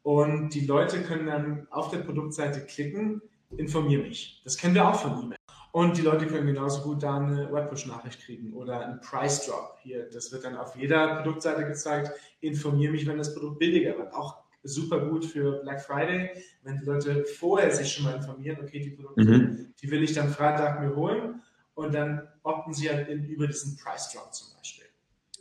Und 0.03 0.49
die 0.53 0.65
Leute 0.65 1.01
können 1.01 1.27
dann 1.27 1.67
auf 1.71 1.89
der 1.89 1.99
Produktseite 1.99 2.65
klicken, 2.65 3.21
informier 3.57 3.99
mich. 3.99 4.41
Das 4.43 4.57
kennen 4.57 4.75
wir 4.75 4.87
auch 4.87 4.99
von 4.99 5.23
E-Mail. 5.23 5.37
Und 5.71 5.97
die 5.97 6.01
Leute 6.01 6.27
können 6.27 6.45
genauso 6.45 6.83
gut 6.83 7.01
da 7.01 7.17
eine 7.17 7.51
Webpush-Nachricht 7.51 8.21
kriegen 8.21 8.53
oder 8.53 8.85
einen 8.85 9.01
Price 9.01 9.47
Drop. 9.47 9.77
Hier, 9.81 10.07
das 10.11 10.31
wird 10.31 10.43
dann 10.43 10.55
auf 10.55 10.75
jeder 10.75 11.15
Produktseite 11.15 11.65
gezeigt. 11.65 12.11
Informiere 12.41 12.91
mich, 12.91 13.07
wenn 13.07 13.17
das 13.17 13.33
Produkt 13.33 13.57
billiger 13.57 13.97
wird. 13.97 14.13
Auch 14.13 14.43
super 14.63 14.99
gut 15.09 15.25
für 15.25 15.61
Black 15.63 15.81
Friday, 15.81 16.31
wenn 16.63 16.79
die 16.79 16.85
Leute 16.85 17.25
vorher 17.25 17.71
sich 17.71 17.91
schon 17.91 18.05
mal 18.05 18.15
informieren, 18.15 18.59
okay, 18.61 18.79
die 18.79 18.91
Produkte, 18.91 19.23
mhm. 19.23 19.73
die 19.81 19.91
will 19.91 20.03
ich 20.03 20.13
dann 20.13 20.29
Freitag 20.29 20.79
mir 20.79 20.95
holen 20.95 21.41
und 21.75 21.93
dann 21.93 22.27
opten 22.43 22.73
sie 22.73 22.89
halt 22.89 23.09
in, 23.09 23.25
über 23.25 23.47
diesen 23.47 23.75
Price 23.77 24.11
Drop 24.11 24.33
zum 24.33 24.55
Beispiel. 24.55 24.82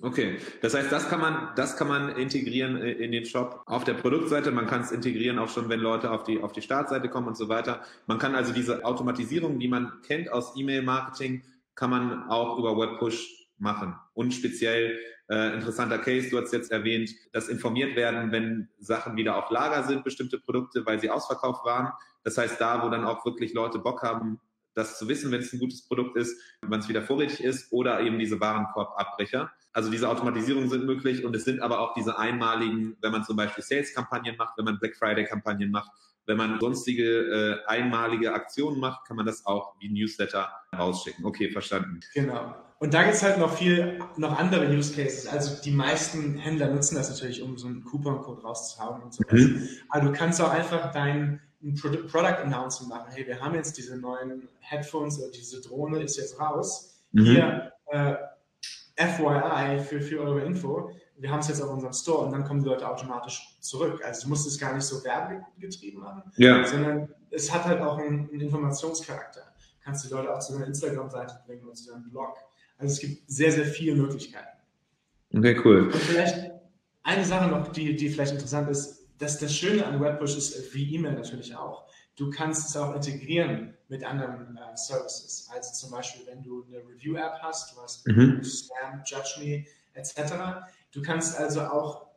Okay, 0.05 0.39
das 0.61 0.75
heißt, 0.75 0.91
das 0.91 1.09
kann 1.09 1.21
man, 1.21 1.51
das 1.55 1.77
kann 1.77 1.87
man 1.87 2.09
integrieren 2.17 2.77
äh, 2.77 2.91
in 2.91 3.13
den 3.13 3.25
Shop 3.25 3.63
auf 3.67 3.85
der 3.85 3.95
Produktseite. 3.95 4.51
Man 4.51 4.67
kann 4.67 4.81
es 4.81 4.91
integrieren 4.91 5.39
auch 5.39 5.49
schon, 5.49 5.69
wenn 5.69 5.79
Leute 5.79 6.11
auf 6.11 6.25
die 6.25 6.43
auf 6.43 6.51
die 6.51 6.61
Startseite 6.61 7.09
kommen 7.09 7.29
und 7.29 7.37
so 7.37 7.49
weiter. 7.49 7.83
Man 8.09 8.19
kann 8.19 8.35
also 8.35 8.53
diese 8.53 8.85
Automatisierung, 8.85 9.61
die 9.61 9.69
man 9.69 9.93
kennt 10.03 10.29
aus 10.33 10.55
E-Mail-Marketing, 10.57 11.45
kann 11.77 11.91
man 11.91 12.29
auch 12.29 12.59
über 12.59 12.77
Webpush 12.77 13.47
machen. 13.59 13.95
Und 14.15 14.35
speziell 14.35 14.99
äh, 15.31 15.55
interessanter 15.55 15.99
Case, 15.99 16.31
du 16.31 16.41
hast 16.41 16.53
jetzt 16.53 16.73
erwähnt, 16.73 17.11
dass 17.33 17.49
informiert 17.49 17.95
werden, 17.95 18.33
wenn 18.33 18.69
Sachen 18.81 19.17
wieder 19.17 19.37
auf 19.37 19.53
Lager 19.53 19.85
sind, 19.85 20.03
bestimmte 20.03 20.41
Produkte, 20.41 20.85
weil 20.85 20.99
sie 20.99 21.11
ausverkauft 21.11 21.65
waren. 21.65 21.93
Das 22.25 22.37
heißt, 22.37 22.61
da, 22.61 22.85
wo 22.85 22.91
dann 22.91 23.05
auch 23.05 23.25
wirklich 23.25 23.55
Leute 23.55 23.79
Bock 23.79 24.03
haben, 24.03 24.41
das 24.75 24.99
zu 24.99 25.09
wissen, 25.09 25.31
wenn 25.31 25.41
es 25.41 25.53
ein 25.53 25.59
gutes 25.59 25.87
Produkt 25.87 26.17
ist, 26.17 26.41
wenn 26.63 26.81
es 26.81 26.89
wieder 26.89 27.03
vorrätig 27.03 27.43
ist 27.43 27.73
oder 27.73 28.01
eben 28.01 28.19
diese 28.19 28.41
Warenkorbabbrecher. 28.41 29.51
Also 29.73 29.91
diese 29.91 30.09
Automatisierungen 30.09 30.69
sind 30.69 30.85
möglich 30.85 31.25
und 31.25 31.35
es 31.35 31.45
sind 31.45 31.61
aber 31.61 31.81
auch 31.81 31.95
diese 31.95 32.19
einmaligen, 32.19 32.97
wenn 33.01 33.13
man 33.13 33.25
zum 33.25 33.37
Beispiel 33.37 33.65
Sales-Kampagnen 33.65 34.37
macht, 34.37 34.59
wenn 34.59 34.65
man 34.65 34.79
Black 34.79 34.97
Friday-Kampagnen 34.97 35.71
macht, 35.71 35.91
wenn 36.27 36.37
man 36.37 36.61
sonstige 36.61 37.05
äh, 37.05 37.67
einmalige 37.67 38.33
Aktionen 38.33 38.79
macht, 38.79 39.07
kann 39.07 39.17
man 39.17 39.27
das 39.27 39.45
auch 39.47 39.75
wie 39.81 39.89
Newsletter 39.89 40.51
rausschicken. 40.77 41.25
Okay, 41.25 41.51
verstanden. 41.51 42.01
Genau. 42.15 42.55
Und 42.79 42.95
da 42.95 43.03
gibt 43.03 43.15
es 43.15 43.23
halt 43.23 43.39
noch 43.39 43.57
viel, 43.57 44.01
noch 44.17 44.37
andere 44.39 44.69
Use 44.69 44.95
Cases. 44.95 45.29
Also 45.29 45.63
die 45.63 45.71
meisten 45.71 46.37
Händler 46.37 46.69
nutzen 46.69 46.97
das 46.97 47.11
natürlich, 47.11 47.41
um 47.41 47.57
so 47.57 47.69
einen 47.69 47.85
Coupon-Code 47.85 48.43
rauszuhauen 48.43 49.03
und 49.03 49.15
so. 49.15 49.23
Mhm. 49.31 49.69
Aber 49.89 50.07
du 50.07 50.13
kannst 50.13 50.41
auch 50.41 50.51
einfach 50.51 50.91
dein 50.93 51.41
ein 51.63 51.75
Product 51.75 52.43
Announcement 52.43 52.89
machen. 52.89 53.13
Hey, 53.13 53.27
wir 53.27 53.41
haben 53.41 53.55
jetzt 53.55 53.77
diese 53.79 53.97
neuen 53.97 54.49
Headphones 54.61 55.19
oder 55.21 55.31
diese 55.31 55.61
Drohne 55.61 56.03
ist 56.03 56.17
jetzt 56.17 56.39
raus. 56.41 57.01
Mhm. 57.13 57.25
Hier, 57.25 57.73
äh, 57.87 58.15
FYI 58.97 59.81
für, 59.81 60.01
für 60.01 60.21
eure 60.21 60.43
Info, 60.43 60.91
wir 61.17 61.31
haben 61.31 61.41
es 61.41 61.49
jetzt 61.49 61.63
auf 61.63 61.71
unserem 61.71 61.93
Store 61.93 62.27
und 62.27 62.33
dann 62.33 62.45
kommen 62.45 62.63
die 62.63 62.69
Leute 62.69 62.89
automatisch 62.89 63.57
zurück. 63.61 64.01
Also 64.05 64.25
du 64.25 64.29
musst 64.31 64.47
es 64.47 64.59
gar 64.59 64.75
nicht 64.75 64.85
so 64.85 65.03
werbegetrieben 65.05 66.01
machen, 66.01 66.23
ja. 66.37 66.67
sondern 66.67 67.09
es 67.31 67.53
hat 67.53 67.65
halt 67.65 67.81
auch 67.81 67.99
einen, 67.99 68.29
einen 68.31 68.41
Informationscharakter. 68.41 69.41
Du 69.41 69.85
kannst 69.85 70.05
die 70.05 70.13
Leute 70.13 70.35
auch 70.35 70.41
zu 70.41 70.53
deiner 70.53 70.67
Instagram-Seite 70.67 71.41
bringen 71.47 71.67
und 71.69 71.77
zu 71.77 71.91
deinem 71.91 72.11
Blog. 72.11 72.37
Also 72.77 72.93
es 72.93 73.01
gibt 73.01 73.31
sehr, 73.31 73.53
sehr 73.53 73.67
viele 73.67 73.95
Möglichkeiten. 73.95 74.59
Okay, 75.35 75.59
cool. 75.65 75.85
Und 75.85 75.95
vielleicht 75.95 76.51
eine 77.05 77.25
Sache 77.25 77.49
noch, 77.49 77.69
die, 77.69 77.97
die 77.97 78.09
vielleicht 78.09 78.33
interessant 78.33 78.69
ist, 78.69 79.02
das, 79.23 79.39
das 79.39 79.57
Schöne 79.57 79.87
an 79.87 80.01
Webpush 80.01 80.37
ist, 80.37 80.75
wie 80.75 80.95
E-Mail 80.95 81.13
natürlich 81.13 81.55
auch, 81.55 81.87
du 82.17 82.29
kannst 82.31 82.69
es 82.69 82.77
auch 82.77 82.95
integrieren 82.95 83.75
mit 83.89 84.05
anderen 84.05 84.57
äh, 84.57 84.77
Services. 84.77 85.49
Also 85.55 85.73
zum 85.73 85.91
Beispiel, 85.93 86.27
wenn 86.27 86.43
du 86.43 86.65
eine 86.67 86.79
Review-App 86.79 87.39
hast, 87.41 87.73
du 87.73 87.81
hast 87.81 88.07
mhm. 88.09 88.43
Slam, 88.43 89.03
Judge 89.05 89.35
Me, 89.39 89.65
etc. 89.95 90.67
Du 90.91 91.03
kannst 91.03 91.39
also 91.39 91.61
auch 91.63 92.09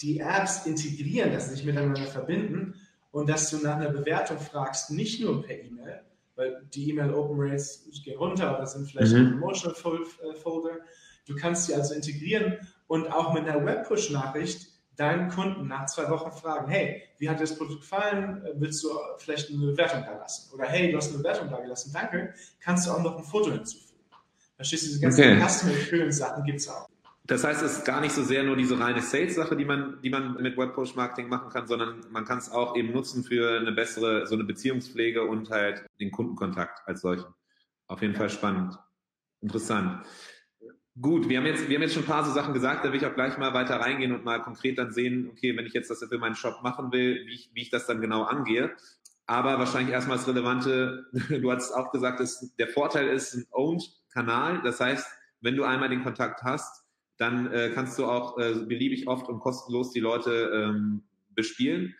die 0.00 0.20
Apps 0.20 0.64
integrieren, 0.64 1.32
dass 1.32 1.48
sie 1.48 1.56
sich 1.56 1.64
miteinander 1.64 2.02
verbinden 2.02 2.74
und 3.10 3.28
dass 3.28 3.50
du 3.50 3.58
nach 3.58 3.76
einer 3.76 3.90
Bewertung 3.90 4.38
fragst, 4.38 4.90
nicht 4.90 5.20
nur 5.20 5.42
per 5.42 5.62
E-Mail, 5.62 6.00
weil 6.34 6.64
die 6.72 6.90
E-Mail 6.90 7.12
Open 7.12 7.36
Rates 7.38 7.86
gehen 8.02 8.18
runter 8.18 8.56
oder 8.56 8.66
sind 8.66 8.90
vielleicht 8.90 9.12
mhm. 9.12 9.38
Promotional 9.38 9.76
äh, 10.22 10.34
Folder. 10.34 10.78
Du 11.26 11.36
kannst 11.36 11.66
sie 11.66 11.74
also 11.74 11.94
integrieren 11.94 12.58
und 12.86 13.06
auch 13.12 13.34
mit 13.34 13.46
einer 13.46 13.64
Webpush-Nachricht 13.64 14.73
deinen 14.96 15.28
Kunden 15.28 15.66
nach 15.66 15.86
zwei 15.86 16.08
Wochen 16.08 16.32
fragen, 16.32 16.70
hey, 16.70 17.02
wie 17.18 17.28
hat 17.28 17.38
dir 17.38 17.44
das 17.44 17.56
Produkt 17.56 17.80
gefallen? 17.80 18.42
Willst 18.54 18.82
du 18.84 18.90
vielleicht 19.18 19.50
eine 19.50 19.58
Bewertung 19.58 20.04
da 20.04 20.16
lassen? 20.16 20.52
Oder 20.54 20.66
hey, 20.66 20.90
du 20.90 20.98
hast 20.98 21.08
eine 21.08 21.18
Bewertung 21.18 21.50
da 21.50 21.60
gelassen, 21.60 21.90
danke. 21.92 22.34
Kannst 22.60 22.86
du 22.86 22.92
auch 22.92 23.02
noch 23.02 23.18
ein 23.18 23.24
Foto 23.24 23.50
hinzufügen? 23.50 23.84
Verstehst 24.56 24.84
du, 24.84 24.86
diese 24.88 25.00
ganzen 25.00 25.24
okay. 25.24 25.48
Customer 25.48 25.72
Experience 25.72 26.18
Sachen 26.18 26.44
gibt 26.44 26.60
es 26.60 26.68
auch. 26.68 26.88
Das 27.26 27.42
heißt, 27.42 27.62
es 27.62 27.78
ist 27.78 27.84
gar 27.86 28.02
nicht 28.02 28.12
so 28.12 28.22
sehr 28.22 28.44
nur 28.44 28.54
diese 28.54 28.78
reine 28.78 29.00
Sales-Sache, 29.00 29.56
die 29.56 29.64
man, 29.64 29.98
die 30.02 30.10
man 30.10 30.34
mit 30.34 30.58
Webpush-Marketing 30.58 31.28
machen 31.28 31.48
kann, 31.48 31.66
sondern 31.66 32.04
man 32.10 32.26
kann 32.26 32.36
es 32.36 32.50
auch 32.50 32.76
eben 32.76 32.92
nutzen 32.92 33.24
für 33.24 33.58
eine 33.58 33.72
bessere, 33.72 34.26
so 34.26 34.34
eine 34.34 34.44
Beziehungspflege 34.44 35.22
und 35.22 35.48
halt 35.48 35.86
den 36.00 36.10
Kundenkontakt 36.10 36.86
als 36.86 37.00
solchen. 37.00 37.32
Auf 37.86 38.02
jeden 38.02 38.12
ja. 38.12 38.20
Fall 38.20 38.30
spannend. 38.30 38.78
Interessant. 39.40 40.04
Gut, 41.00 41.28
wir 41.28 41.38
haben 41.38 41.46
jetzt, 41.46 41.68
wir 41.68 41.74
haben 41.76 41.82
jetzt 41.82 41.94
schon 41.94 42.04
ein 42.04 42.08
paar 42.08 42.24
so 42.24 42.32
Sachen 42.32 42.54
gesagt, 42.54 42.84
da 42.84 42.92
will 42.92 43.00
ich 43.00 43.06
auch 43.06 43.14
gleich 43.14 43.36
mal 43.36 43.52
weiter 43.52 43.80
reingehen 43.80 44.12
und 44.12 44.24
mal 44.24 44.40
konkret 44.40 44.78
dann 44.78 44.92
sehen, 44.92 45.28
okay, 45.28 45.56
wenn 45.56 45.66
ich 45.66 45.72
jetzt 45.72 45.90
das 45.90 46.04
für 46.04 46.18
meinen 46.18 46.36
Shop 46.36 46.62
machen 46.62 46.92
will, 46.92 47.26
wie 47.26 47.34
ich, 47.34 47.50
wie 47.52 47.62
ich 47.62 47.70
das 47.70 47.86
dann 47.86 48.00
genau 48.00 48.22
angehe. 48.22 48.76
Aber 49.26 49.58
wahrscheinlich 49.58 49.92
erstmal 49.92 50.18
das 50.18 50.28
Relevante, 50.28 51.06
du 51.28 51.50
hast 51.50 51.72
auch 51.72 51.90
gesagt, 51.90 52.20
dass 52.20 52.54
der 52.58 52.68
Vorteil 52.68 53.08
ist 53.08 53.34
ein 53.34 53.44
Owned-Kanal. 53.50 54.62
Das 54.62 54.78
heißt, 54.78 55.04
wenn 55.40 55.56
du 55.56 55.64
einmal 55.64 55.88
den 55.88 56.04
Kontakt 56.04 56.44
hast, 56.44 56.84
dann 57.16 57.52
äh, 57.52 57.70
kannst 57.74 57.98
du 57.98 58.06
auch 58.06 58.38
äh, 58.38 58.54
beliebig 58.54 59.08
oft 59.08 59.28
und 59.28 59.40
kostenlos 59.40 59.90
die 59.90 60.00
Leute 60.00 60.50
ähm, 60.54 61.02
bespielen. 61.30 61.94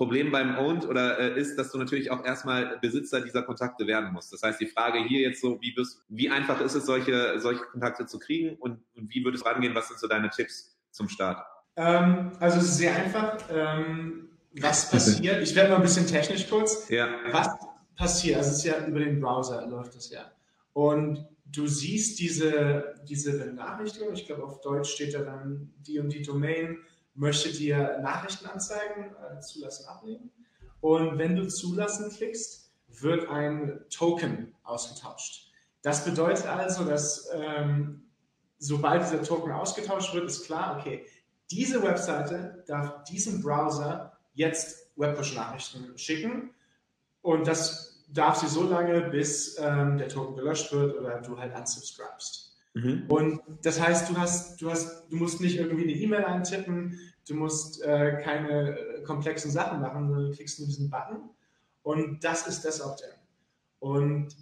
Problem 0.00 0.30
beim 0.30 0.56
Owned 0.56 0.88
oder 0.88 1.18
äh, 1.18 1.38
ist, 1.38 1.58
dass 1.58 1.72
du 1.72 1.76
natürlich 1.76 2.10
auch 2.10 2.24
erstmal 2.24 2.78
Besitzer 2.80 3.20
dieser 3.20 3.42
Kontakte 3.42 3.86
werden 3.86 4.14
musst. 4.14 4.32
Das 4.32 4.42
heißt, 4.42 4.58
die 4.58 4.66
Frage 4.66 5.04
hier 5.04 5.20
jetzt 5.20 5.42
so, 5.42 5.60
wie, 5.60 5.72
bist, 5.72 6.02
wie 6.08 6.30
einfach 6.30 6.58
ist 6.62 6.74
es, 6.74 6.86
solche, 6.86 7.38
solche 7.38 7.64
Kontakte 7.64 8.06
zu 8.06 8.18
kriegen 8.18 8.56
und, 8.56 8.80
und 8.96 9.14
wie 9.14 9.22
würdest 9.22 9.44
du 9.44 9.50
rangehen? 9.50 9.74
Was 9.74 9.88
sind 9.88 10.00
so 10.00 10.08
deine 10.08 10.30
Tipps 10.30 10.74
zum 10.90 11.10
Start? 11.10 11.46
Ähm, 11.76 12.32
also 12.40 12.60
es 12.60 12.64
ist 12.64 12.78
sehr 12.78 12.96
einfach. 12.96 13.40
Ähm, 13.52 14.30
was 14.58 14.90
passiert? 14.90 15.42
Ich 15.42 15.54
werde 15.54 15.68
mal 15.68 15.76
ein 15.76 15.82
bisschen 15.82 16.06
technisch 16.06 16.48
kurz. 16.48 16.88
Ja. 16.88 17.06
Was 17.30 17.50
passiert? 17.94 18.38
Also 18.38 18.52
es 18.52 18.56
ist 18.56 18.64
ja 18.64 18.86
über 18.86 19.00
den 19.00 19.20
Browser 19.20 19.66
läuft 19.66 19.96
das 19.96 20.08
ja. 20.08 20.32
Und 20.72 21.28
du 21.44 21.66
siehst 21.66 22.18
diese, 22.20 22.94
diese 23.06 23.38
Benachrichtigung, 23.38 24.14
ich 24.14 24.24
glaube 24.24 24.44
auf 24.44 24.62
Deutsch 24.62 24.92
steht 24.92 25.12
da 25.12 25.18
dann 25.18 25.74
die 25.86 25.98
und 25.98 26.10
die 26.10 26.22
Domain 26.22 26.78
möchte 27.14 27.52
dir 27.52 27.98
Nachrichtenanzeigen 28.02 29.14
äh, 29.16 29.40
zulassen, 29.40 29.86
abnehmen. 29.86 30.30
Und 30.80 31.18
wenn 31.18 31.36
du 31.36 31.46
zulassen 31.48 32.10
klickst, 32.10 32.70
wird 32.88 33.28
ein 33.28 33.80
Token 33.90 34.54
ausgetauscht. 34.62 35.50
Das 35.82 36.04
bedeutet 36.04 36.46
also, 36.46 36.84
dass 36.84 37.28
ähm, 37.32 38.10
sobald 38.58 39.02
dieser 39.02 39.22
Token 39.22 39.52
ausgetauscht 39.52 40.14
wird, 40.14 40.26
ist 40.26 40.44
klar, 40.44 40.78
okay, 40.78 41.06
diese 41.50 41.82
Webseite 41.82 42.62
darf 42.66 43.04
diesem 43.04 43.42
Browser 43.42 44.18
jetzt 44.34 44.90
Webpush-Nachrichten 44.96 45.96
schicken 45.98 46.50
und 47.22 47.46
das 47.46 48.04
darf 48.08 48.36
sie 48.36 48.48
so 48.48 48.64
lange, 48.64 49.02
bis 49.02 49.58
ähm, 49.58 49.98
der 49.98 50.08
Token 50.08 50.36
gelöscht 50.36 50.72
wird 50.72 50.96
oder 50.96 51.20
du 51.20 51.38
halt 51.38 51.54
unsubscribest. 51.54 52.49
Mhm. 52.74 53.04
Und 53.08 53.40
das 53.62 53.80
heißt, 53.80 54.10
du 54.10 54.16
hast, 54.16 54.60
du 54.62 54.70
hast, 54.70 55.10
du 55.10 55.16
musst 55.16 55.40
nicht 55.40 55.56
irgendwie 55.56 55.84
eine 55.84 55.92
E-Mail 55.92 56.24
eintippen, 56.24 56.98
du 57.28 57.34
musst 57.34 57.82
äh, 57.82 58.20
keine 58.22 58.78
äh, 58.78 59.02
komplexen 59.02 59.50
Sachen 59.50 59.80
machen, 59.80 60.08
sondern 60.08 60.30
du 60.30 60.36
klickst 60.36 60.58
nur 60.58 60.68
diesen 60.68 60.90
Button 60.90 61.30
und 61.82 62.22
das 62.22 62.46
ist 62.46 62.64
das 62.64 62.80
Opt-in. 62.80 63.10
Und 63.80 64.36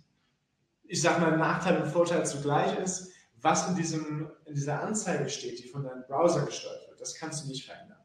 ich 0.85 1.01
sag 1.01 1.21
mal, 1.21 1.37
Nachteil 1.37 1.83
und 1.83 1.89
Vorteil 1.89 2.27
zugleich 2.27 2.79
ist, 2.79 3.13
was 3.41 3.69
in, 3.69 3.77
diesem, 3.77 4.31
in 4.47 4.55
dieser 4.55 4.83
Anzeige 4.83 5.29
steht, 5.29 5.63
die 5.63 5.69
von 5.69 5.85
deinem 5.85 6.03
Browser 6.07 6.45
gesteuert 6.45 6.89
wird, 6.89 7.01
das 7.01 7.15
kannst 7.15 7.45
du 7.45 7.49
nicht 7.49 7.65
verändern. 7.65 7.99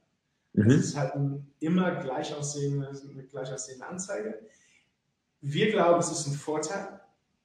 Mhm. 0.53 0.70
Das 0.70 0.77
ist 0.77 0.98
halt 0.98 1.15
ein 1.15 1.51
immer 1.60 1.96
gleich 1.96 2.34
aussehende, 2.36 2.88
eine 2.88 3.24
gleich 3.24 3.51
aussehende 3.51 3.88
Anzeige. 3.88 4.39
Wir 5.42 5.72
glauben, 5.72 6.00
es 6.00 6.12
ist 6.12 6.27
ein 6.27 6.34
Vorteil, 6.34 7.01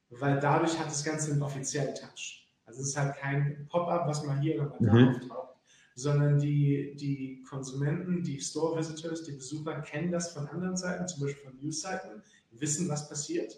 weil 0.09 0.39
dadurch 0.39 0.77
hat 0.79 0.87
das 0.87 1.03
Ganze 1.03 1.31
einen 1.31 1.41
offiziellen 1.41 1.95
Touch. 1.95 2.38
Also 2.69 2.81
es 2.81 2.89
ist 2.89 2.97
halt 2.97 3.15
kein 3.15 3.67
Pop-up, 3.67 4.07
was 4.07 4.23
mal 4.23 4.39
hier 4.39 4.55
oder 4.55 4.69
mal 4.69 4.77
da 4.79 4.93
mhm. 4.93 5.09
auftaucht, 5.09 5.55
sondern 5.95 6.39
die, 6.39 6.95
die 6.95 7.43
Konsumenten, 7.49 8.21
die 8.23 8.39
Store-Visitors, 8.39 9.23
die 9.23 9.31
Besucher 9.31 9.81
kennen 9.81 10.11
das 10.11 10.33
von 10.33 10.47
anderen 10.47 10.77
Seiten, 10.77 11.07
zum 11.07 11.23
Beispiel 11.23 11.49
von 11.49 11.59
News-Seiten, 11.59 12.21
wissen, 12.51 12.87
was 12.87 13.09
passiert 13.09 13.57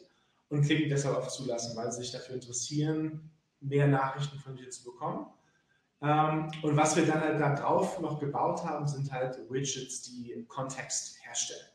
und 0.50 0.64
klicken 0.64 0.90
deshalb 0.90 1.18
auf 1.18 1.28
Zulassen, 1.28 1.76
weil 1.76 1.92
sie 1.92 2.02
sich 2.02 2.12
dafür 2.12 2.36
interessieren, 2.36 3.30
mehr 3.60 3.88
Nachrichten 3.88 4.40
von 4.40 4.56
dir 4.56 4.70
zu 4.70 4.86
bekommen. 4.86 5.26
Ähm, 6.02 6.50
und 6.62 6.78
was 6.78 6.96
wir 6.96 7.06
dann 7.06 7.20
halt 7.20 7.40
da 7.40 7.54
drauf 7.54 8.00
noch 8.00 8.18
gebaut 8.20 8.64
haben, 8.64 8.88
sind 8.88 9.12
halt 9.12 9.38
Widgets, 9.50 10.04
die 10.04 10.46
Kontext 10.48 11.18
herstellen. 11.26 11.68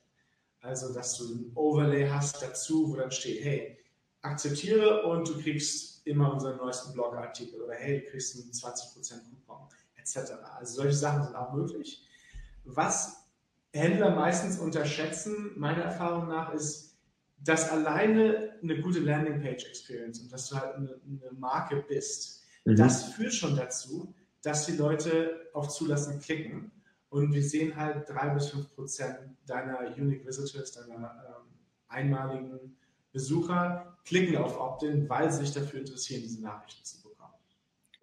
Also, 0.62 0.92
dass 0.92 1.18
du 1.18 1.24
ein 1.26 1.52
Overlay 1.54 2.08
hast 2.08 2.42
dazu, 2.42 2.90
wo 2.90 2.96
dann 2.96 3.12
steht, 3.12 3.44
hey, 3.44 3.78
akzeptiere 4.22 5.04
und 5.06 5.28
du 5.28 5.40
kriegst 5.40 6.06
immer 6.06 6.32
unseren 6.32 6.56
neuesten 6.56 6.92
Blogartikel 6.92 7.60
oder 7.60 7.74
hey, 7.74 8.00
du 8.00 8.10
kriegst 8.10 8.36
einen 8.36 8.50
20% 8.50 9.20
Coupon 9.30 9.68
etc. 9.96 10.32
Also 10.56 10.82
solche 10.82 10.96
Sachen 10.96 11.24
sind 11.24 11.36
auch 11.36 11.52
möglich. 11.52 12.06
Was 12.64 13.26
Händler 13.72 14.10
meistens 14.10 14.58
unterschätzen, 14.58 15.52
meiner 15.56 15.82
Erfahrung 15.82 16.28
nach, 16.28 16.52
ist, 16.52 16.96
dass 17.38 17.70
alleine 17.70 18.58
eine 18.62 18.80
gute 18.80 19.00
Landingpage-Experience 19.00 20.20
und 20.20 20.32
dass 20.32 20.48
du 20.48 20.56
halt 20.56 20.76
eine, 20.76 21.00
eine 21.06 21.32
Marke 21.38 21.84
bist, 21.88 22.44
mhm. 22.64 22.76
das 22.76 23.12
führt 23.12 23.34
schon 23.34 23.56
dazu, 23.56 24.14
dass 24.42 24.66
die 24.66 24.76
Leute 24.76 25.48
auf 25.52 25.68
Zulassen 25.68 26.20
klicken. 26.20 26.72
Und 27.08 27.32
wir 27.32 27.42
sehen 27.42 27.76
halt 27.76 28.08
drei 28.08 28.30
bis 28.30 28.48
fünf 28.48 28.74
Prozent 28.74 29.18
deiner 29.46 29.80
Unique 29.96 30.26
Visitors, 30.26 30.72
deiner 30.72 31.24
ähm, 31.28 31.58
einmaligen 31.88 32.76
Besucher 33.16 33.96
klicken 34.04 34.36
auf 34.36 34.60
Opt-in, 34.60 35.08
weil 35.08 35.32
sie 35.32 35.46
sich 35.46 35.54
dafür 35.54 35.80
interessieren, 35.80 36.20
diese 36.22 36.42
Nachrichten 36.42 36.84
zu 36.84 37.02
bekommen. 37.02 37.32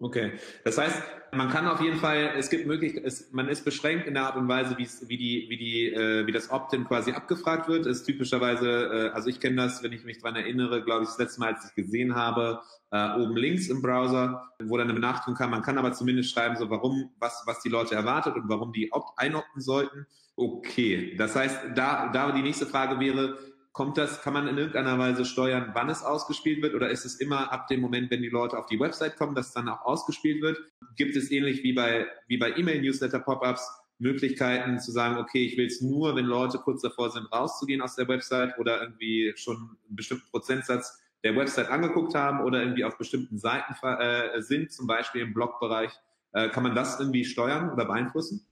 Okay, 0.00 0.32
das 0.64 0.76
heißt, 0.76 1.00
man 1.32 1.48
kann 1.50 1.68
auf 1.68 1.80
jeden 1.80 1.98
Fall, 1.98 2.32
es 2.36 2.50
gibt 2.50 2.66
möglich, 2.66 3.00
es, 3.02 3.30
man 3.30 3.48
ist 3.48 3.64
beschränkt 3.64 4.08
in 4.08 4.14
der 4.14 4.24
Art 4.24 4.36
und 4.36 4.48
Weise, 4.48 4.76
wie 4.76 5.16
die, 5.16 5.46
wie 5.48 5.56
die, 5.56 5.86
äh, 5.86 6.26
wie 6.26 6.32
das 6.32 6.50
Opt-in 6.50 6.84
quasi 6.84 7.12
abgefragt 7.12 7.68
wird. 7.68 7.86
Ist 7.86 8.04
typischerweise, 8.04 8.68
äh, 8.68 9.08
also 9.10 9.28
ich 9.28 9.38
kenne 9.38 9.54
das, 9.54 9.84
wenn 9.84 9.92
ich 9.92 10.04
mich 10.04 10.18
daran 10.18 10.34
erinnere, 10.34 10.82
glaube 10.82 11.04
ich, 11.04 11.10
das 11.10 11.18
letzte 11.18 11.40
Mal, 11.40 11.54
als 11.54 11.64
ich 11.64 11.74
gesehen 11.76 12.16
habe, 12.16 12.60
äh, 12.90 13.20
oben 13.20 13.36
links 13.36 13.68
im 13.68 13.82
Browser, 13.82 14.50
wo 14.64 14.76
dann 14.76 14.88
eine 14.88 14.94
Benachrichtigung 14.94 15.36
kam. 15.36 15.50
Man 15.52 15.62
kann 15.62 15.78
aber 15.78 15.92
zumindest 15.92 16.32
schreiben, 16.32 16.56
so 16.56 16.68
warum, 16.70 17.12
was, 17.20 17.44
was 17.46 17.60
die 17.60 17.68
Leute 17.68 17.94
erwartet 17.94 18.34
und 18.34 18.48
warum 18.48 18.72
die 18.72 18.92
opt 18.92 19.16
einopten 19.16 19.60
sollten. 19.60 20.06
Okay, 20.36 21.14
das 21.16 21.36
heißt, 21.36 21.58
da, 21.76 22.08
da 22.08 22.32
die 22.32 22.42
nächste 22.42 22.66
Frage 22.66 22.98
wäre, 22.98 23.38
Kommt 23.74 23.98
das, 23.98 24.22
kann 24.22 24.34
man 24.34 24.46
in 24.46 24.56
irgendeiner 24.56 25.00
Weise 25.00 25.24
steuern, 25.24 25.72
wann 25.74 25.90
es 25.90 26.04
ausgespielt 26.04 26.62
wird? 26.62 26.76
Oder 26.76 26.90
ist 26.90 27.04
es 27.04 27.16
immer 27.16 27.50
ab 27.52 27.66
dem 27.66 27.80
Moment, 27.80 28.08
wenn 28.08 28.22
die 28.22 28.28
Leute 28.28 28.56
auf 28.56 28.66
die 28.66 28.78
Website 28.78 29.16
kommen, 29.16 29.34
dass 29.34 29.52
dann 29.52 29.68
auch 29.68 29.84
ausgespielt 29.84 30.42
wird? 30.42 30.58
Gibt 30.94 31.16
es 31.16 31.32
ähnlich 31.32 31.64
wie 31.64 31.72
bei, 31.72 32.06
wie 32.28 32.38
bei 32.38 32.56
E-Mail-Newsletter-Pop-Ups 32.56 33.68
Möglichkeiten 33.98 34.78
zu 34.78 34.92
sagen, 34.92 35.16
okay, 35.18 35.44
ich 35.44 35.56
will 35.56 35.66
es 35.66 35.80
nur, 35.80 36.14
wenn 36.14 36.24
Leute 36.24 36.58
kurz 36.58 36.82
davor 36.82 37.10
sind, 37.10 37.26
rauszugehen 37.32 37.82
aus 37.82 37.96
der 37.96 38.06
Website 38.06 38.56
oder 38.60 38.80
irgendwie 38.80 39.32
schon 39.34 39.56
einen 39.56 39.96
bestimmten 39.96 40.30
Prozentsatz 40.30 41.02
der 41.24 41.34
Website 41.34 41.68
angeguckt 41.68 42.14
haben 42.14 42.44
oder 42.44 42.62
irgendwie 42.62 42.84
auf 42.84 42.96
bestimmten 42.96 43.38
Seiten 43.38 43.74
äh, 43.82 44.40
sind, 44.40 44.70
zum 44.70 44.86
Beispiel 44.86 45.22
im 45.22 45.34
Blogbereich. 45.34 45.90
Äh, 46.32 46.48
kann 46.50 46.62
man 46.62 46.76
das 46.76 47.00
irgendwie 47.00 47.24
steuern 47.24 47.72
oder 47.72 47.86
beeinflussen? 47.86 48.46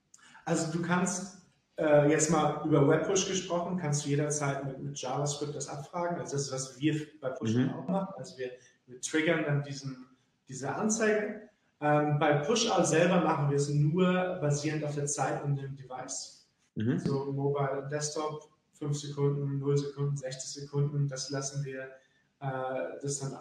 Also 0.44 0.72
du 0.72 0.84
kannst 0.84 1.41
äh, 1.76 2.10
jetzt 2.10 2.30
mal 2.30 2.62
über 2.66 2.86
Webpush 2.86 3.28
gesprochen, 3.28 3.78
kannst 3.78 4.04
du 4.04 4.10
jederzeit 4.10 4.64
mit, 4.64 4.82
mit, 4.82 4.98
JavaScript 4.98 5.54
das 5.54 5.68
abfragen. 5.68 6.18
Also 6.18 6.32
das 6.32 6.46
ist, 6.46 6.52
was 6.52 6.80
wir 6.80 7.06
bei 7.20 7.30
Push 7.30 7.54
mhm. 7.54 7.70
auch 7.74 7.88
machen. 7.88 8.14
Also 8.18 8.38
wir, 8.38 8.50
wir 8.86 9.00
triggern 9.00 9.44
dann 9.44 9.62
diesen, 9.62 10.06
diese 10.48 10.74
Anzeige. 10.74 11.48
Ähm, 11.80 12.18
bei 12.18 12.34
Push-Out 12.34 12.86
selber 12.86 13.22
machen 13.22 13.50
wir 13.50 13.56
es 13.56 13.68
nur 13.68 14.38
basierend 14.40 14.84
auf 14.84 14.94
der 14.94 15.06
Zeit 15.06 15.42
und 15.42 15.56
dem 15.56 15.74
Device. 15.74 16.46
Mhm. 16.76 16.98
So 16.98 17.32
Mobile 17.32 17.82
und 17.82 17.90
Desktop, 17.90 18.48
5 18.74 18.96
Sekunden, 18.96 19.58
0 19.58 19.78
Sekunden, 19.78 20.16
60 20.16 20.62
Sekunden, 20.62 21.08
das 21.08 21.30
lassen 21.30 21.64
wir, 21.64 21.84
äh, 22.40 23.00
das 23.00 23.18
dann, 23.18 23.36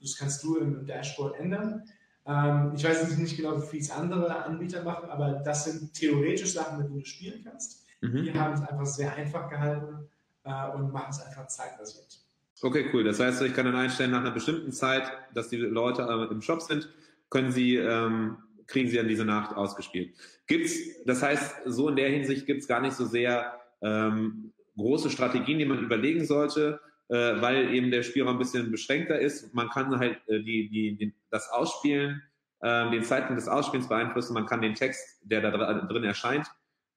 das 0.00 0.16
kannst 0.16 0.42
du 0.42 0.56
im 0.56 0.86
Dashboard 0.86 1.38
ändern. 1.38 1.84
Ähm, 2.26 2.72
ich 2.76 2.84
weiß 2.84 3.16
nicht 3.18 3.36
genau, 3.36 3.60
wie 3.72 3.78
es 3.78 3.90
andere 3.90 4.44
Anbieter 4.44 4.82
machen, 4.84 5.10
aber 5.10 5.42
das 5.44 5.64
sind 5.64 5.92
theoretisch 5.92 6.52
Sachen, 6.52 6.78
mit 6.78 6.88
denen 6.88 7.00
du 7.00 7.04
spielen 7.04 7.42
kannst. 7.44 7.84
Mhm. 8.00 8.24
Wir 8.24 8.34
haben 8.34 8.54
es 8.54 8.62
einfach 8.62 8.86
sehr 8.86 9.14
einfach 9.14 9.48
gehalten 9.48 10.08
äh, 10.44 10.68
und 10.70 10.92
machen 10.92 11.10
es 11.10 11.20
einfach 11.20 11.46
zeitbasiert. 11.46 12.20
Okay, 12.60 12.86
cool. 12.92 13.02
Das 13.02 13.18
heißt, 13.18 13.42
ich 13.42 13.54
kann 13.54 13.66
dann 13.66 13.74
einstellen, 13.74 14.12
nach 14.12 14.20
einer 14.20 14.30
bestimmten 14.30 14.70
Zeit, 14.70 15.10
dass 15.34 15.48
die 15.48 15.56
Leute 15.56 16.02
äh, 16.02 16.32
im 16.32 16.40
Shop 16.40 16.62
sind, 16.62 16.88
können 17.28 17.50
sie, 17.50 17.76
ähm, 17.76 18.36
kriegen 18.68 18.88
sie 18.88 18.96
dann 18.96 19.08
diese 19.08 19.24
Nacht 19.24 19.56
ausgespielt. 19.56 20.14
Gibt's, 20.46 20.74
das 21.04 21.22
heißt, 21.22 21.62
so 21.66 21.88
in 21.88 21.96
der 21.96 22.10
Hinsicht 22.10 22.46
gibt 22.46 22.60
es 22.62 22.68
gar 22.68 22.80
nicht 22.80 22.94
so 22.94 23.04
sehr 23.04 23.58
ähm, 23.80 24.52
große 24.76 25.10
Strategien, 25.10 25.58
die 25.58 25.64
man 25.64 25.80
überlegen 25.80 26.24
sollte, 26.24 26.80
äh, 27.12 27.42
weil 27.42 27.74
eben 27.74 27.90
der 27.90 28.02
Spielraum 28.02 28.36
ein 28.36 28.38
bisschen 28.38 28.70
beschränkter 28.70 29.18
ist. 29.18 29.52
Man 29.52 29.68
kann 29.68 29.98
halt 29.98 30.16
äh, 30.28 30.40
die, 30.40 30.70
die, 30.70 30.96
die, 30.96 31.14
das 31.30 31.50
Ausspielen, 31.50 32.22
äh, 32.60 32.90
den 32.90 33.04
Zeitpunkt 33.04 33.38
des 33.38 33.48
Ausspielens 33.48 33.88
beeinflussen. 33.88 34.32
Man 34.32 34.46
kann 34.46 34.62
den 34.62 34.74
Text, 34.74 35.20
der 35.22 35.42
da 35.42 35.50
drin 35.82 36.04
erscheint, 36.04 36.46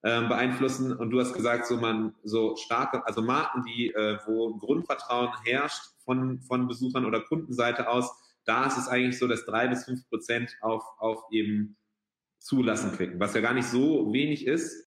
ähm, 0.04 0.30
beeinflussen. 0.30 0.95
Und 0.95 1.10
du 1.10 1.19
hast 1.19 1.34
gesagt, 1.34 1.67
so 1.67 1.75
man 1.75 2.15
so 2.23 2.56
starke, 2.56 3.06
also 3.06 3.21
Marken, 3.21 3.65
die, 3.65 3.93
äh, 3.93 4.17
wo 4.25 4.56
Grundvertrauen 4.56 5.32
herrscht 5.43 5.82
von, 6.06 6.39
von 6.43 6.69
Besuchern 6.69 7.06
oder 7.06 7.19
Kundenseite 7.19 7.89
aus, 7.89 8.10
da 8.45 8.67
ist 8.67 8.78
es 8.78 8.88
eigentlich 8.88 9.19
so, 9.19 9.28
dass 9.28 9.43
drei 9.43 9.67
bis 9.67 9.84
fünf 9.84 10.08
Prozent 10.08 10.56
auf, 10.62 10.84
auf 10.97 11.23
eben 11.32 11.75
zulassen 12.39 12.93
klicken, 12.93 13.19
was 13.19 13.34
ja 13.34 13.41
gar 13.41 13.54
nicht 13.54 13.67
so 13.67 14.13
wenig 14.13 14.47
ist. 14.47 14.88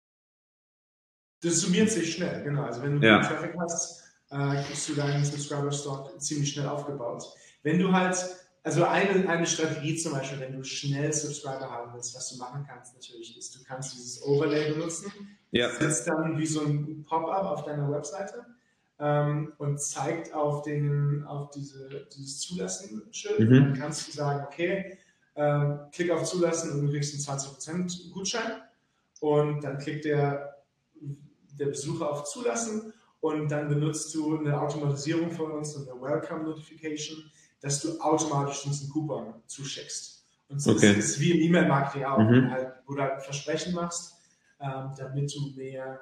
Das 1.42 1.62
summiert 1.62 1.90
sich 1.90 2.12
schnell, 2.14 2.44
genau. 2.44 2.62
Also 2.62 2.82
wenn 2.82 3.00
du 3.00 3.06
ja. 3.06 3.20
Traffic 3.22 3.54
hast, 3.58 4.05
äh, 4.30 4.62
kriegst 4.62 4.88
du 4.88 4.94
deinen 4.94 5.24
Subscriber-Stock 5.24 6.20
ziemlich 6.20 6.52
schnell 6.52 6.68
aufgebaut. 6.68 7.24
Wenn 7.62 7.78
du 7.78 7.92
halt, 7.92 8.16
also 8.62 8.84
eine, 8.84 9.28
eine 9.28 9.46
Strategie 9.46 9.96
zum 9.96 10.12
Beispiel, 10.12 10.40
wenn 10.40 10.52
du 10.52 10.64
schnell 10.64 11.12
Subscriber 11.12 11.70
haben 11.70 11.92
willst, 11.94 12.14
was 12.14 12.30
du 12.30 12.38
machen 12.38 12.64
kannst 12.68 12.94
natürlich, 12.94 13.36
ist, 13.36 13.54
du 13.54 13.64
kannst 13.64 13.94
dieses 13.94 14.22
Overlay 14.24 14.72
benutzen. 14.72 15.12
Ja. 15.52 15.68
Das 15.68 15.78
sitzt 15.78 16.08
dann 16.08 16.38
wie 16.38 16.46
so 16.46 16.62
ein 16.62 17.04
Pop-up 17.04 17.44
auf 17.44 17.64
deiner 17.64 17.90
Webseite 17.90 18.44
ähm, 18.98 19.52
und 19.58 19.80
zeigt 19.80 20.34
auf, 20.34 20.62
den, 20.62 21.24
auf 21.24 21.50
diese, 21.50 22.06
dieses 22.16 22.40
Zulassen-Schild. 22.40 23.40
Mhm. 23.40 23.54
Dann 23.54 23.74
kannst 23.74 24.08
du 24.08 24.12
sagen, 24.12 24.44
okay, 24.46 24.98
ähm, 25.36 25.80
klick 25.92 26.10
auf 26.10 26.24
Zulassen 26.24 26.72
und 26.72 26.86
du 26.86 26.92
kriegst 26.92 27.14
einen 27.14 27.38
20% 27.38 28.10
Gutschein. 28.12 28.62
Und 29.20 29.62
dann 29.62 29.78
klickt 29.78 30.04
der, 30.04 30.56
der 31.58 31.66
Besucher 31.66 32.10
auf 32.10 32.24
Zulassen 32.24 32.92
und 33.20 33.50
dann 33.50 33.68
benutzt 33.68 34.14
du 34.14 34.38
eine 34.38 34.60
Automatisierung 34.60 35.30
von 35.30 35.52
uns, 35.52 35.76
eine 35.76 36.00
Welcome 36.00 36.44
Notification, 36.44 37.30
dass 37.60 37.80
du 37.80 37.98
automatisch 38.00 38.62
diesen 38.62 38.90
Coupon 38.90 39.34
zuschickst. 39.46 40.24
Und 40.48 40.60
so 40.60 40.72
okay. 40.72 40.92
ist 40.92 40.98
es 40.98 41.20
wie 41.20 41.32
im 41.32 41.40
E-Mail-Marketing 41.48 42.04
auch, 42.04 42.18
mhm. 42.18 42.50
halt, 42.50 42.74
wo 42.86 42.94
du 42.94 43.02
halt 43.02 43.14
ein 43.14 43.20
Versprechen 43.20 43.74
machst, 43.74 44.14
ähm, 44.60 44.92
damit 44.96 45.34
du 45.34 45.52
mehr 45.56 46.00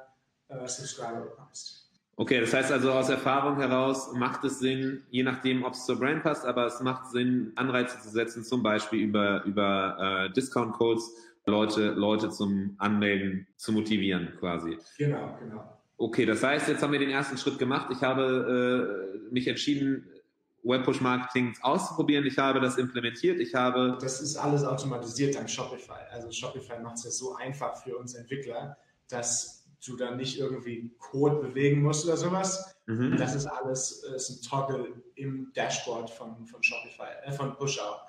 äh, 0.48 0.68
Subscriber 0.68 1.22
bekommst. 1.22 1.85
Okay, 2.16 2.40
das 2.40 2.53
heißt 2.55 2.70
also 2.70 2.92
aus 2.92 3.09
Erfahrung 3.09 3.57
heraus 3.57 4.12
macht 4.12 4.44
es 4.44 4.61
Sinn, 4.61 5.03
je 5.11 5.24
nachdem, 5.24 5.64
ob 5.64 5.72
es 5.72 5.85
zur 5.85 5.98
Brand 5.98 6.22
passt, 6.22 6.44
aber 6.44 6.66
es 6.66 6.81
macht 6.81 7.11
Sinn, 7.11 7.53
Anreize 7.57 7.98
zu 7.98 8.09
setzen, 8.09 8.44
zum 8.44 8.62
Beispiel 8.62 9.00
über, 9.00 9.42
über 9.44 10.29
äh, 10.29 10.33
Discount-Codes 10.33 11.11
Leute, 11.46 11.90
Leute 11.90 12.31
zum 12.31 12.77
Anmelden 12.79 13.46
zu 13.57 13.72
motivieren, 13.72 14.33
quasi. 14.38 14.79
Genau, 14.96 15.37
genau. 15.40 15.79
Okay, 15.96 16.26
das 16.26 16.42
heißt, 16.42 16.68
jetzt 16.68 16.83
haben 16.83 16.92
wir 16.92 16.98
den 16.98 17.11
ersten 17.11 17.38
Schritt 17.38 17.59
gemacht. 17.59 17.88
Ich 17.90 18.02
habe 18.02 19.16
äh, 19.20 19.33
mich 19.33 19.46
entschieden, 19.46 20.11
Webpush-Marketing 20.64 21.54
auszuprobieren. 21.61 22.26
Ich 22.26 22.38
habe 22.38 22.61
das 22.61 22.78
implementiert. 22.78 23.38
Ich 23.38 23.54
habe. 23.54 23.98
Das 24.00 24.20
ist 24.20 24.37
alles 24.37 24.64
automatisiert 24.64 25.35
dank 25.35 25.48
Shopify. 25.48 26.00
Also 26.11 26.30
Shopify 26.33 26.78
macht 26.83 26.96
es 26.96 27.04
ja 27.04 27.11
so 27.11 27.37
einfach 27.37 27.76
für 27.83 27.96
uns 27.96 28.14
Entwickler, 28.14 28.76
dass 29.09 29.66
du 29.87 29.96
dann 29.96 30.16
nicht 30.16 30.38
irgendwie 30.38 30.90
Code 30.98 31.37
bewegen 31.37 31.83
musst 31.83 32.07
oder 32.07 32.16
sowas. 32.16 32.74
Mhm. 32.87 33.16
Das 33.18 33.35
ist 33.35 33.46
alles 33.46 34.02
ist 34.02 34.30
ein 34.30 34.48
Toggle 34.48 34.94
im 35.16 35.52
Dashboard 35.54 36.11
von, 36.11 36.46
von 36.46 36.62
Shopify, 36.62 37.11
äh, 37.24 37.33
von 37.33 37.54
Pushout. 37.54 38.00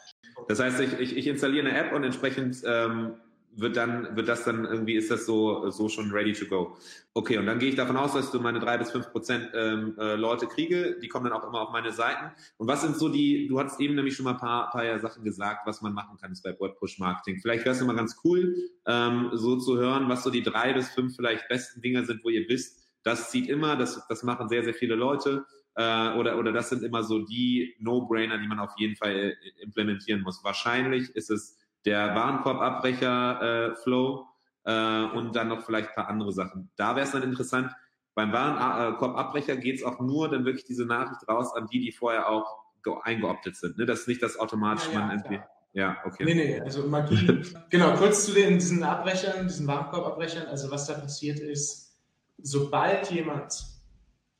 Das 0.48 0.60
heißt, 0.60 0.80
ich, 0.82 1.16
ich, 1.16 1.28
installiere 1.28 1.68
eine 1.68 1.78
App 1.78 1.94
und 1.94 2.04
entsprechend 2.04 2.62
ähm, 2.66 3.16
wird 3.58 3.78
dann, 3.78 4.16
wird 4.16 4.28
das 4.28 4.44
dann 4.44 4.66
irgendwie, 4.66 4.96
ist 4.96 5.10
das 5.10 5.26
so, 5.26 5.70
so 5.70 5.88
schon 5.88 6.12
ready 6.12 6.34
to 6.34 6.46
go. 6.46 6.78
Okay, 7.14 7.38
und 7.38 7.46
dann 7.46 7.60
gehe 7.60 7.70
ich 7.70 7.76
davon 7.76 7.96
aus, 7.96 8.14
dass 8.14 8.32
du 8.32 8.40
meine 8.40 8.60
drei 8.60 8.78
bis 8.78 8.92
fünf 8.92 9.12
Prozent 9.12 9.50
ähm, 9.54 9.96
äh, 9.98 10.16
Leute 10.16 10.48
kriege, 10.48 10.98
die 11.02 11.08
kommen 11.08 11.26
dann 11.26 11.34
auch 11.34 11.48
immer 11.48 11.62
auf 11.62 11.72
meine 11.72 11.92
Seiten. 11.92 12.32
Und 12.58 12.68
was 12.68 12.82
sind 12.82 12.98
so 12.98 13.08
die, 13.08 13.48
du 13.48 13.60
hast 13.60 13.80
eben 13.80 13.96
nämlich 13.96 14.16
schon 14.16 14.26
mal 14.26 14.32
ein 14.32 14.38
paar, 14.38 14.70
paar 14.70 15.00
Sachen 15.00 15.24
gesagt, 15.24 15.66
was 15.66 15.82
man 15.82 15.94
machen 15.94 16.18
kann 16.20 16.34
bei 16.44 16.56
Web 16.60 16.78
Push 16.80 17.00
Marketing. 17.00 17.40
Vielleicht 17.40 17.64
wäre 17.64 17.76
es 17.76 17.82
immer 17.82 17.96
ganz 17.96 18.18
cool, 18.26 18.56
ähm, 18.86 19.30
so 19.34 19.58
zu 19.58 19.78
hören, 19.78 20.10
was 20.10 20.24
so 20.24 20.30
die 20.30 20.44
drei 20.44 20.74
bis 20.74 20.90
fünf 20.90 21.16
vielleicht 21.16 21.48
besten 21.48 21.82
Dinge 21.82 22.06
sind, 22.06 22.24
wo 22.24 22.30
ihr 22.30 22.48
wisst, 22.50 22.86
das 23.04 23.32
zieht 23.32 23.48
immer, 23.48 23.78
das, 23.78 24.06
das 24.10 24.24
machen 24.24 24.50
sehr, 24.50 24.64
sehr 24.64 24.74
viele 24.74 24.96
Leute. 24.96 25.46
Äh, 25.76 26.14
oder, 26.18 26.38
oder 26.38 26.52
das 26.52 26.70
sind 26.70 26.84
immer 26.84 27.04
so 27.04 27.20
die 27.20 27.76
No-Brainer, 27.80 28.38
die 28.38 28.48
man 28.48 28.60
auf 28.60 28.72
jeden 28.78 28.96
Fall 28.96 29.14
äh, 29.14 29.64
implementieren 29.64 30.22
muss. 30.22 30.44
Wahrscheinlich 30.44 31.10
ist 31.16 31.30
es 31.30 31.58
der 31.86 32.16
Warenkorbabbrecher-Flow 32.16 34.26
äh, 34.66 34.72
äh, 34.72 35.12
und 35.12 35.36
dann 35.36 35.50
noch 35.50 35.64
vielleicht 35.64 35.90
ein 35.90 35.96
paar 35.96 36.08
andere 36.08 36.32
Sachen. 36.32 36.72
Da 36.76 36.96
wäre 36.96 37.06
es 37.06 37.12
dann 37.12 37.24
interessant, 37.24 37.72
beim 38.16 38.32
Warenkorbabbrecher 38.32 39.58
geht 39.58 39.76
es 39.76 39.84
auch 39.84 40.00
nur 40.00 40.30
dann 40.30 40.46
wirklich 40.46 40.66
diese 40.66 40.86
Nachricht 40.86 41.28
raus 41.28 41.54
an 41.54 41.68
die, 41.68 41.80
die 41.80 41.92
vorher 41.92 42.30
auch 42.30 42.64
eingeoptet 43.04 43.58
sind. 43.58 43.78
Ne? 43.78 43.86
Das 43.86 44.02
ist 44.02 44.08
nicht 44.08 44.24
das 44.24 44.38
automatisch 44.38 44.88
ja, 44.92 45.00
man 45.00 45.10
ja, 45.10 45.16
irgendwie. 45.16 45.42
Ja, 45.74 45.98
okay. 46.06 46.24
Nee, 46.24 46.36
nee, 46.36 46.62
also 46.62 46.88
Magie. 46.88 47.44
genau, 47.70 47.96
kurz 47.98 48.26
zu 48.26 48.34
den, 48.34 48.54
diesen 48.54 48.82
Abbrechern, 48.84 49.48
diesen 49.48 49.68
Warenkorbabbrechern. 49.68 50.48
Also 50.48 50.72
was 50.72 50.88
da 50.88 50.94
passiert 50.94 51.40
ist, 51.40 51.98
sobald 52.38 53.12
jemand 53.12 53.66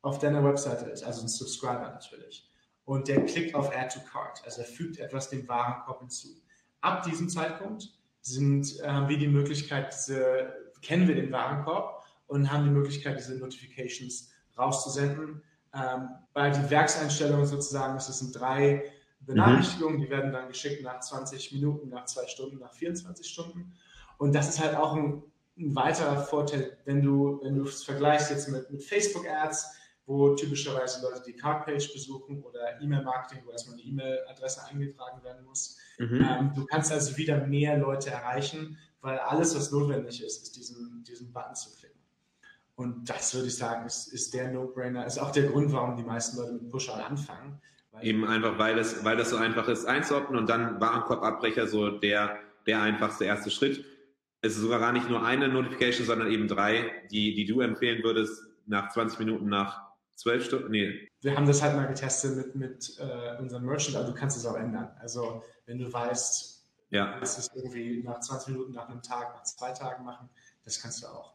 auf 0.02 0.20
deiner 0.20 0.44
Webseite 0.44 0.86
ist, 0.86 1.04
also 1.04 1.24
ein 1.24 1.28
Subscriber 1.28 1.92
natürlich, 1.92 2.50
und 2.86 3.08
der 3.08 3.26
klickt 3.26 3.56
auf 3.56 3.76
Add 3.76 3.94
to 3.94 4.00
Cart, 4.10 4.42
also 4.46 4.62
er 4.62 4.68
fügt 4.68 5.00
etwas 5.00 5.30
dem 5.30 5.48
Warenkorb 5.48 6.02
hinzu, 6.02 6.30
ab 6.86 7.04
diesem 7.04 7.30
Zeitpunkt 7.30 7.90
sind, 8.22 8.82
haben 8.86 9.10
wir 9.10 9.18
die 9.18 9.28
Möglichkeit, 9.28 9.94
diese, 9.94 10.54
kennen 10.82 11.08
wir 11.08 11.16
den 11.16 11.32
Warenkorb 11.32 12.04
und 12.28 12.52
haben 12.52 12.66
die 12.66 12.72
Möglichkeit, 12.72 13.18
diese 13.18 13.38
Notifications 13.38 14.32
rauszusenden. 14.58 15.42
Ähm, 15.74 16.10
bei 16.34 16.50
den 16.50 16.70
Werkseinstellungen 16.70 17.46
sozusagen, 17.46 17.96
das 17.96 18.08
sind 18.18 18.40
drei 18.40 18.84
Benachrichtigungen, 19.20 19.98
mhm. 19.98 20.02
die 20.04 20.10
werden 20.10 20.32
dann 20.32 20.48
geschickt 20.48 20.84
nach 20.84 21.00
20 21.00 21.52
Minuten, 21.54 21.90
nach 21.90 22.06
zwei 22.06 22.28
Stunden, 22.28 22.60
nach 22.60 22.74
24 22.74 23.28
Stunden. 23.28 23.74
Und 24.18 24.34
das 24.34 24.50
ist 24.50 24.64
halt 24.64 24.76
auch 24.76 24.96
ein, 24.96 25.24
ein 25.58 25.76
weiterer 25.76 26.22
Vorteil, 26.24 26.78
wenn 26.86 27.02
du, 27.02 27.40
wenn 27.44 27.56
du 27.56 27.64
es 27.64 27.84
vergleichst 27.84 28.30
jetzt 28.30 28.48
mit, 28.50 28.70
mit 28.72 28.84
Facebook-Ads, 28.84 29.68
wo 30.06 30.36
typischerweise 30.36 31.02
Leute 31.02 31.24
die 31.26 31.34
Cardpage 31.34 31.92
besuchen 31.92 32.44
oder 32.44 32.80
E-Mail-Marketing, 32.82 33.44
wo 33.46 33.52
erstmal 33.52 33.76
eine 33.78 33.84
E-Mail-Adresse 33.84 34.66
eingetragen 34.68 35.24
werden 35.24 35.46
muss. 35.46 35.78
Mhm. 35.98 36.26
Ähm, 36.30 36.52
du 36.56 36.66
kannst 36.66 36.92
also 36.92 37.18
wieder 37.18 37.46
mehr 37.48 37.78
Leute 37.78 38.12
erreichen, 38.12 38.78
weil 39.02 39.18
alles, 39.20 39.56
was 39.56 39.72
notwendig 39.72 40.24
ist, 40.24 40.44
ist 40.44 40.56
diesen, 40.56 41.04
diesen 41.04 41.32
Button 41.32 41.56
zu 41.56 41.76
klicken. 41.76 42.00
Und 42.76 43.10
das 43.10 43.34
würde 43.34 43.48
ich 43.48 43.56
sagen, 43.56 43.86
ist, 43.86 44.08
ist 44.08 44.34
der 44.34 44.52
No-Brainer, 44.52 45.06
ist 45.06 45.18
auch 45.18 45.32
der 45.32 45.48
Grund, 45.48 45.72
warum 45.72 45.96
die 45.96 46.04
meisten 46.04 46.38
Leute 46.38 46.54
mit 46.54 46.70
Push 46.70 46.90
anfangen. 46.90 47.60
Eben 48.02 48.28
einfach, 48.28 48.60
weil 48.60 48.76
das, 48.76 49.06
weil 49.06 49.16
das 49.16 49.30
so 49.30 49.38
einfach 49.38 49.70
ist 49.70 49.86
einzuordnen 49.86 50.38
und 50.38 50.50
dann 50.50 50.82
Warenkorbabbrecher 50.82 51.68
so 51.68 51.92
der, 51.92 52.38
der 52.68 52.82
einfachste 52.82 53.24
erste 53.24 53.50
Schritt. 53.50 53.86
Es 54.42 54.56
ist 54.56 54.62
sogar 54.62 54.80
gar 54.80 54.92
nicht 54.92 55.10
nur 55.10 55.26
eine 55.26 55.48
Notification, 55.48 56.06
sondern 56.06 56.30
eben 56.30 56.50
drei, 56.50 56.92
die, 57.10 57.34
die 57.34 57.46
du 57.46 57.62
empfehlen 57.62 58.04
würdest, 58.04 58.44
nach 58.66 58.90
20 58.90 59.20
Minuten 59.20 59.48
nach 59.48 59.85
Zwölf 60.16 60.46
Stunden? 60.46 60.72
Nee. 60.72 61.10
Wir 61.22 61.36
haben 61.36 61.46
das 61.46 61.62
halt 61.62 61.76
mal 61.76 61.88
getestet 61.88 62.38
mit, 62.38 62.56
mit 62.56 62.98
äh, 63.00 63.38
unserem 63.40 63.66
Merchant, 63.66 63.98
aber 63.98 64.08
du 64.08 64.14
kannst 64.14 64.38
es 64.38 64.46
auch 64.46 64.56
ändern. 64.56 64.90
Also 65.00 65.44
wenn 65.66 65.78
du 65.78 65.92
weißt, 65.92 66.66
ja. 66.92 67.20
es 67.22 67.38
ist 67.38 67.52
irgendwie 67.56 68.02
nach 68.04 68.20
20 68.22 68.54
Minuten, 68.54 68.74
nach 68.74 68.88
einem 68.88 69.02
Tag, 69.02 69.36
nach 69.36 69.44
zwei 69.44 69.72
Tagen 69.72 70.06
machen, 70.06 70.30
das 70.64 70.82
kannst 70.82 71.04
du 71.04 71.08
auch. 71.08 71.34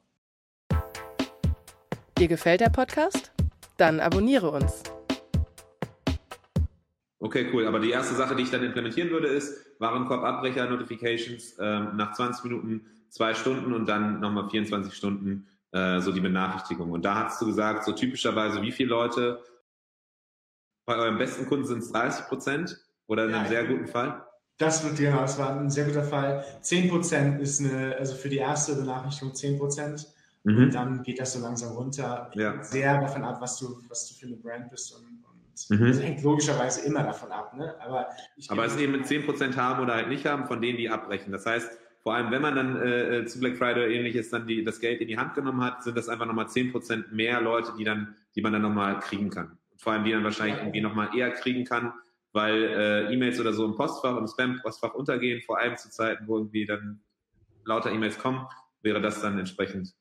Dir 2.19 2.29
gefällt 2.29 2.61
der 2.61 2.71
Podcast? 2.71 3.33
Dann 3.77 4.01
abonniere 4.01 4.51
uns. 4.51 4.83
Okay, 7.19 7.51
cool. 7.53 7.67
Aber 7.67 7.81
die 7.81 7.91
erste 7.91 8.15
Sache, 8.15 8.35
die 8.35 8.45
ich 8.45 8.51
dann 8.51 8.65
implementieren 8.65 9.11
würde, 9.11 9.29
ist 9.29 9.79
Warenkorb-Abbrecher-Notifications 9.79 11.57
ähm, 11.61 11.97
nach 11.97 12.13
20 12.15 12.45
Minuten, 12.45 12.87
zwei 13.11 13.35
Stunden 13.35 13.75
und 13.75 13.87
dann 13.87 14.21
nochmal 14.21 14.49
24 14.49 14.95
Stunden 14.95 15.47
äh, 15.73 16.01
so 16.01 16.13
die 16.13 16.21
Benachrichtigung. 16.21 16.91
Und 16.91 17.05
da 17.05 17.25
hast 17.25 17.41
du 17.41 17.47
gesagt, 17.47 17.85
so 17.85 17.93
typischerweise, 17.93 18.63
wie 18.63 18.73
viele 18.73 18.91
Leute 18.91 19.43
bei 20.87 20.97
eurem 20.97 21.19
besten 21.19 21.47
Kunden 21.47 21.67
sind 21.67 21.79
es 21.79 21.93
30 21.93 22.27
Prozent 22.27 22.77
oder 23.07 23.27
in 23.27 23.35
einem 23.35 23.49
sehr 23.49 23.65
guten 23.65 23.87
Fall? 23.87 24.25
Das 24.59 24.85
wird 24.85 24.97
genau, 24.97 25.21
das 25.23 25.39
war 25.39 25.59
ein 25.59 25.71
sehr 25.71 25.87
guter 25.87 26.05
Fall. 26.05 26.45
10 26.61 26.91
Prozent 26.91 27.41
ist 27.41 27.61
eine, 27.61 27.97
also 27.97 28.15
für 28.15 28.29
die 28.29 28.39
erste 28.39 28.75
Benachrichtigung 28.75 29.35
10 29.35 29.59
Prozent. 29.59 30.07
Mhm. 30.45 30.65
Und 30.65 30.75
dann 30.75 31.03
geht 31.03 31.21
das 31.21 31.33
so 31.33 31.41
langsam 31.41 31.77
runter. 31.77 32.31
Ja. 32.35 32.63
Sehr 32.63 33.01
davon 33.01 33.25
ab, 33.25 33.41
was 33.41 33.59
du, 33.59 33.81
was 33.89 34.09
du 34.09 34.15
für 34.15 34.27
eine 34.27 34.37
Brand 34.37 34.71
bist 34.71 34.95
und, 34.95 35.05
und 35.07 35.81
mhm. 35.81 35.89
das 35.89 36.03
hängt 36.03 36.23
logischerweise 36.23 36.83
immer 36.87 37.03
davon 37.03 37.31
ab. 37.31 37.55
Ne? 37.57 37.75
Aber, 37.81 38.09
Aber 38.49 38.65
es 38.65 38.77
eben 38.77 38.93
mit 38.93 39.07
10% 39.07 39.57
haben 39.57 39.83
oder 39.83 39.95
halt 39.95 40.09
nicht 40.09 40.27
haben, 40.27 40.47
von 40.47 40.61
denen 40.61 40.79
die 40.79 40.91
abbrechen. 40.91 41.33
Das 41.33 41.47
heißt, 41.47 41.71
vor 42.03 42.15
allem, 42.15 42.31
wenn 42.31 42.41
man 42.41 42.55
dann 42.55 42.81
äh, 42.81 43.19
äh, 43.19 43.27
zu 43.27 43.41
Black 43.41 43.57
Friday 43.57 43.85
oder 43.85 43.89
ähnliches 43.89 44.31
dann 44.31 44.47
die, 44.47 44.65
das 44.65 44.81
Geld 44.81 45.01
in 45.01 45.09
die 45.09 45.19
Hand 45.19 45.35
genommen 45.35 45.63
hat, 45.63 45.83
sind 45.83 45.97
das 45.97 46.09
einfach 46.09 46.27
nochmal 46.27 46.47
10% 46.47 47.13
mehr 47.13 47.41
Leute, 47.41 47.73
die 47.79 47.85
dann, 47.85 48.17
die 48.35 48.41
man 48.41 48.53
dann 48.53 48.63
nochmal 48.63 48.99
kriegen 49.01 49.29
kann. 49.29 49.59
Vor 49.77 49.93
allem, 49.93 50.05
die 50.05 50.13
dann 50.13 50.25
wahrscheinlich 50.25 50.59
irgendwie 50.59 50.81
nochmal 50.81 51.11
eher 51.17 51.31
kriegen 51.31 51.65
kann, 51.65 51.93
weil 52.33 52.63
äh, 52.65 53.13
E-Mails 53.13 53.39
oder 53.39 53.53
so 53.53 53.67
im 53.67 53.77
Postfach, 53.77 54.17
im 54.17 54.27
Spam-Postfach 54.27 54.95
untergehen, 54.95 55.43
vor 55.43 55.59
allem 55.59 55.77
zu 55.77 55.91
Zeiten, 55.91 56.27
wo 56.27 56.39
irgendwie 56.39 56.65
dann 56.65 57.01
lauter 57.65 57.93
E-Mails 57.93 58.19
kommen, 58.19 58.47
wäre 58.83 59.03
das 59.03 59.21
dann 59.21 59.39
entsprechend. 59.39 59.95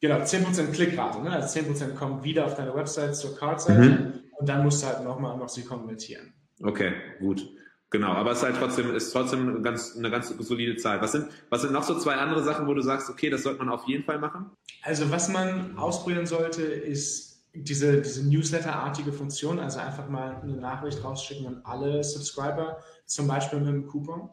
Genau, 0.00 0.16
10% 0.16 0.72
Klickrate, 0.72 1.22
ne? 1.22 1.30
also 1.30 1.58
10% 1.58 1.94
kommen 1.94 2.22
wieder 2.22 2.44
auf 2.44 2.54
deine 2.54 2.74
Website 2.74 3.16
zur 3.16 3.36
Card-Seite 3.36 3.80
mhm. 3.80 4.12
und 4.38 4.48
dann 4.48 4.62
musst 4.62 4.82
du 4.82 4.86
halt 4.86 5.02
nochmal 5.02 5.36
noch 5.36 5.48
sie 5.48 5.64
konvertieren. 5.64 6.34
Okay, 6.62 6.92
gut. 7.18 7.48
Genau, 7.94 8.08
aber 8.08 8.32
es 8.32 8.38
ist 8.38 8.42
halt 8.42 8.56
trotzdem, 8.56 8.92
ist 8.92 9.12
trotzdem 9.12 9.62
ganz, 9.62 9.94
eine 9.96 10.10
ganz 10.10 10.30
solide 10.40 10.74
Zahl. 10.74 11.00
Was 11.00 11.12
sind, 11.12 11.28
was 11.48 11.62
sind 11.62 11.72
noch 11.72 11.84
so 11.84 11.96
zwei 11.96 12.16
andere 12.16 12.42
Sachen, 12.42 12.66
wo 12.66 12.74
du 12.74 12.82
sagst, 12.82 13.08
okay, 13.08 13.30
das 13.30 13.44
sollte 13.44 13.60
man 13.60 13.68
auf 13.72 13.86
jeden 13.86 14.02
Fall 14.02 14.18
machen? 14.18 14.50
Also 14.82 15.12
was 15.12 15.28
man 15.28 15.78
ausprobieren 15.78 16.26
sollte, 16.26 16.62
ist 16.62 17.40
diese, 17.54 18.02
diese 18.02 18.28
Newsletter-artige 18.28 19.12
Funktion, 19.12 19.60
also 19.60 19.78
einfach 19.78 20.08
mal 20.08 20.40
eine 20.42 20.56
Nachricht 20.56 21.04
rausschicken 21.04 21.46
an 21.46 21.60
alle 21.62 22.02
Subscriber, 22.02 22.82
zum 23.06 23.28
Beispiel 23.28 23.60
mit 23.60 23.68
einem 23.68 23.86
Coupon. 23.86 24.28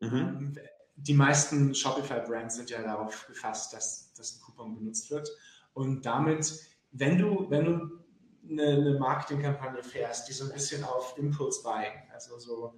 Mhm. 0.00 0.58
Die 0.96 1.14
meisten 1.14 1.76
Shopify-Brands 1.76 2.56
sind 2.56 2.70
ja 2.70 2.82
darauf 2.82 3.28
gefasst, 3.28 3.72
dass, 3.72 4.12
dass 4.14 4.34
ein 4.34 4.40
Coupon 4.40 4.74
benutzt 4.74 5.12
wird. 5.12 5.30
Und 5.74 6.04
damit, 6.04 6.58
wenn 6.90 7.18
du, 7.18 7.48
wenn 7.50 7.66
du 7.66 7.90
eine, 8.50 8.80
eine 8.80 8.98
Marketingkampagne 8.98 9.84
fährst, 9.84 10.28
die 10.28 10.32
so 10.32 10.46
ein 10.46 10.52
bisschen 10.52 10.82
auf 10.82 11.16
Impulse 11.16 11.62
Buying, 11.62 11.94
also 12.12 12.36
so 12.40 12.74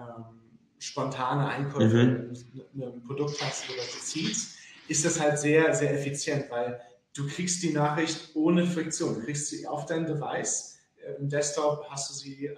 ähm, 0.00 0.36
spontane 0.78 1.48
Einkäufe 1.48 2.04
mhm. 2.04 2.32
in 2.74 2.82
einem 2.82 3.02
Produkt 3.02 3.40
hast 3.42 3.68
oder 3.68 3.82
du 3.82 3.98
ziehst, 3.98 4.58
ist 4.88 5.04
das 5.04 5.20
halt 5.20 5.38
sehr, 5.38 5.74
sehr 5.74 5.94
effizient, 5.94 6.50
weil 6.50 6.80
du 7.14 7.26
kriegst 7.26 7.62
die 7.62 7.72
Nachricht 7.72 8.30
ohne 8.34 8.66
Friktion. 8.66 9.14
Du 9.14 9.20
kriegst 9.22 9.48
sie 9.48 9.66
auf 9.66 9.86
dein 9.86 10.06
Device. 10.06 10.78
Äh, 10.96 11.14
Im 11.14 11.28
Desktop 11.28 11.86
hast 11.90 12.10
du 12.10 12.14
sie 12.14 12.46
ähm, 12.46 12.56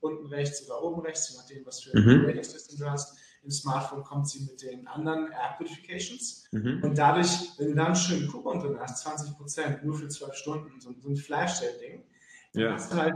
unten 0.00 0.26
rechts 0.26 0.64
oder 0.66 0.82
oben 0.82 1.02
rechts, 1.02 1.30
je 1.30 1.36
nachdem, 1.36 1.66
was 1.66 1.82
für 1.82 1.96
ein 1.96 2.04
mhm. 2.04 2.24
Rating 2.24 2.42
System 2.42 2.78
du 2.78 2.90
hast. 2.90 3.16
Im 3.42 3.50
Smartphone 3.50 4.02
kommt 4.04 4.28
sie 4.28 4.40
mit 4.40 4.60
den 4.60 4.86
anderen 4.86 5.32
App-Notifications. 5.32 6.44
Mhm. 6.52 6.80
Und 6.82 6.98
dadurch, 6.98 7.28
wenn 7.56 7.68
du 7.68 7.74
da 7.74 7.86
einen 7.86 7.96
schönen 7.96 8.28
Coupon 8.28 8.60
drin 8.60 8.76
hast, 8.78 9.02
20 9.02 9.36
Prozent 9.36 9.84
nur 9.84 9.94
für 9.94 10.08
12 10.08 10.34
Stunden, 10.34 10.80
so, 10.80 10.92
so 10.98 11.08
ein 11.08 11.16
Flash-Sale-Ding, 11.16 12.04
dann 12.52 12.62
ja. 12.62 12.72
hast 12.72 12.92
du 12.92 12.96
halt 12.96 13.14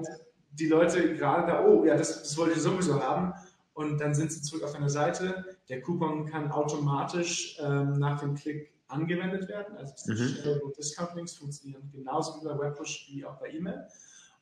die 0.52 0.68
Leute 0.68 1.14
gerade 1.14 1.48
da, 1.48 1.64
oh, 1.64 1.84
ja, 1.84 1.96
das, 1.96 2.22
das 2.22 2.36
wollte 2.38 2.54
ich 2.54 2.62
sowieso 2.62 3.02
haben 3.02 3.34
und 3.74 4.00
dann 4.00 4.14
sind 4.14 4.32
sie 4.32 4.40
zurück 4.40 4.62
auf 4.62 4.72
deiner 4.72 4.88
Seite. 4.88 5.56
Der 5.68 5.82
Coupon 5.82 6.26
kann 6.26 6.50
automatisch 6.50 7.58
ähm, 7.60 7.98
nach 7.98 8.20
dem 8.20 8.34
Klick 8.34 8.72
angewendet 8.88 9.48
werden. 9.48 9.76
Also 9.76 9.94
diese 10.06 10.60
mhm. 10.64 10.72
Discount 10.78 11.14
Links 11.16 11.34
funktionieren 11.34 11.90
genauso 11.92 12.40
wie 12.40 12.44
bei 12.44 12.58
Webpush 12.58 13.08
wie 13.10 13.24
auch 13.24 13.38
bei 13.38 13.50
E-Mail. 13.50 13.86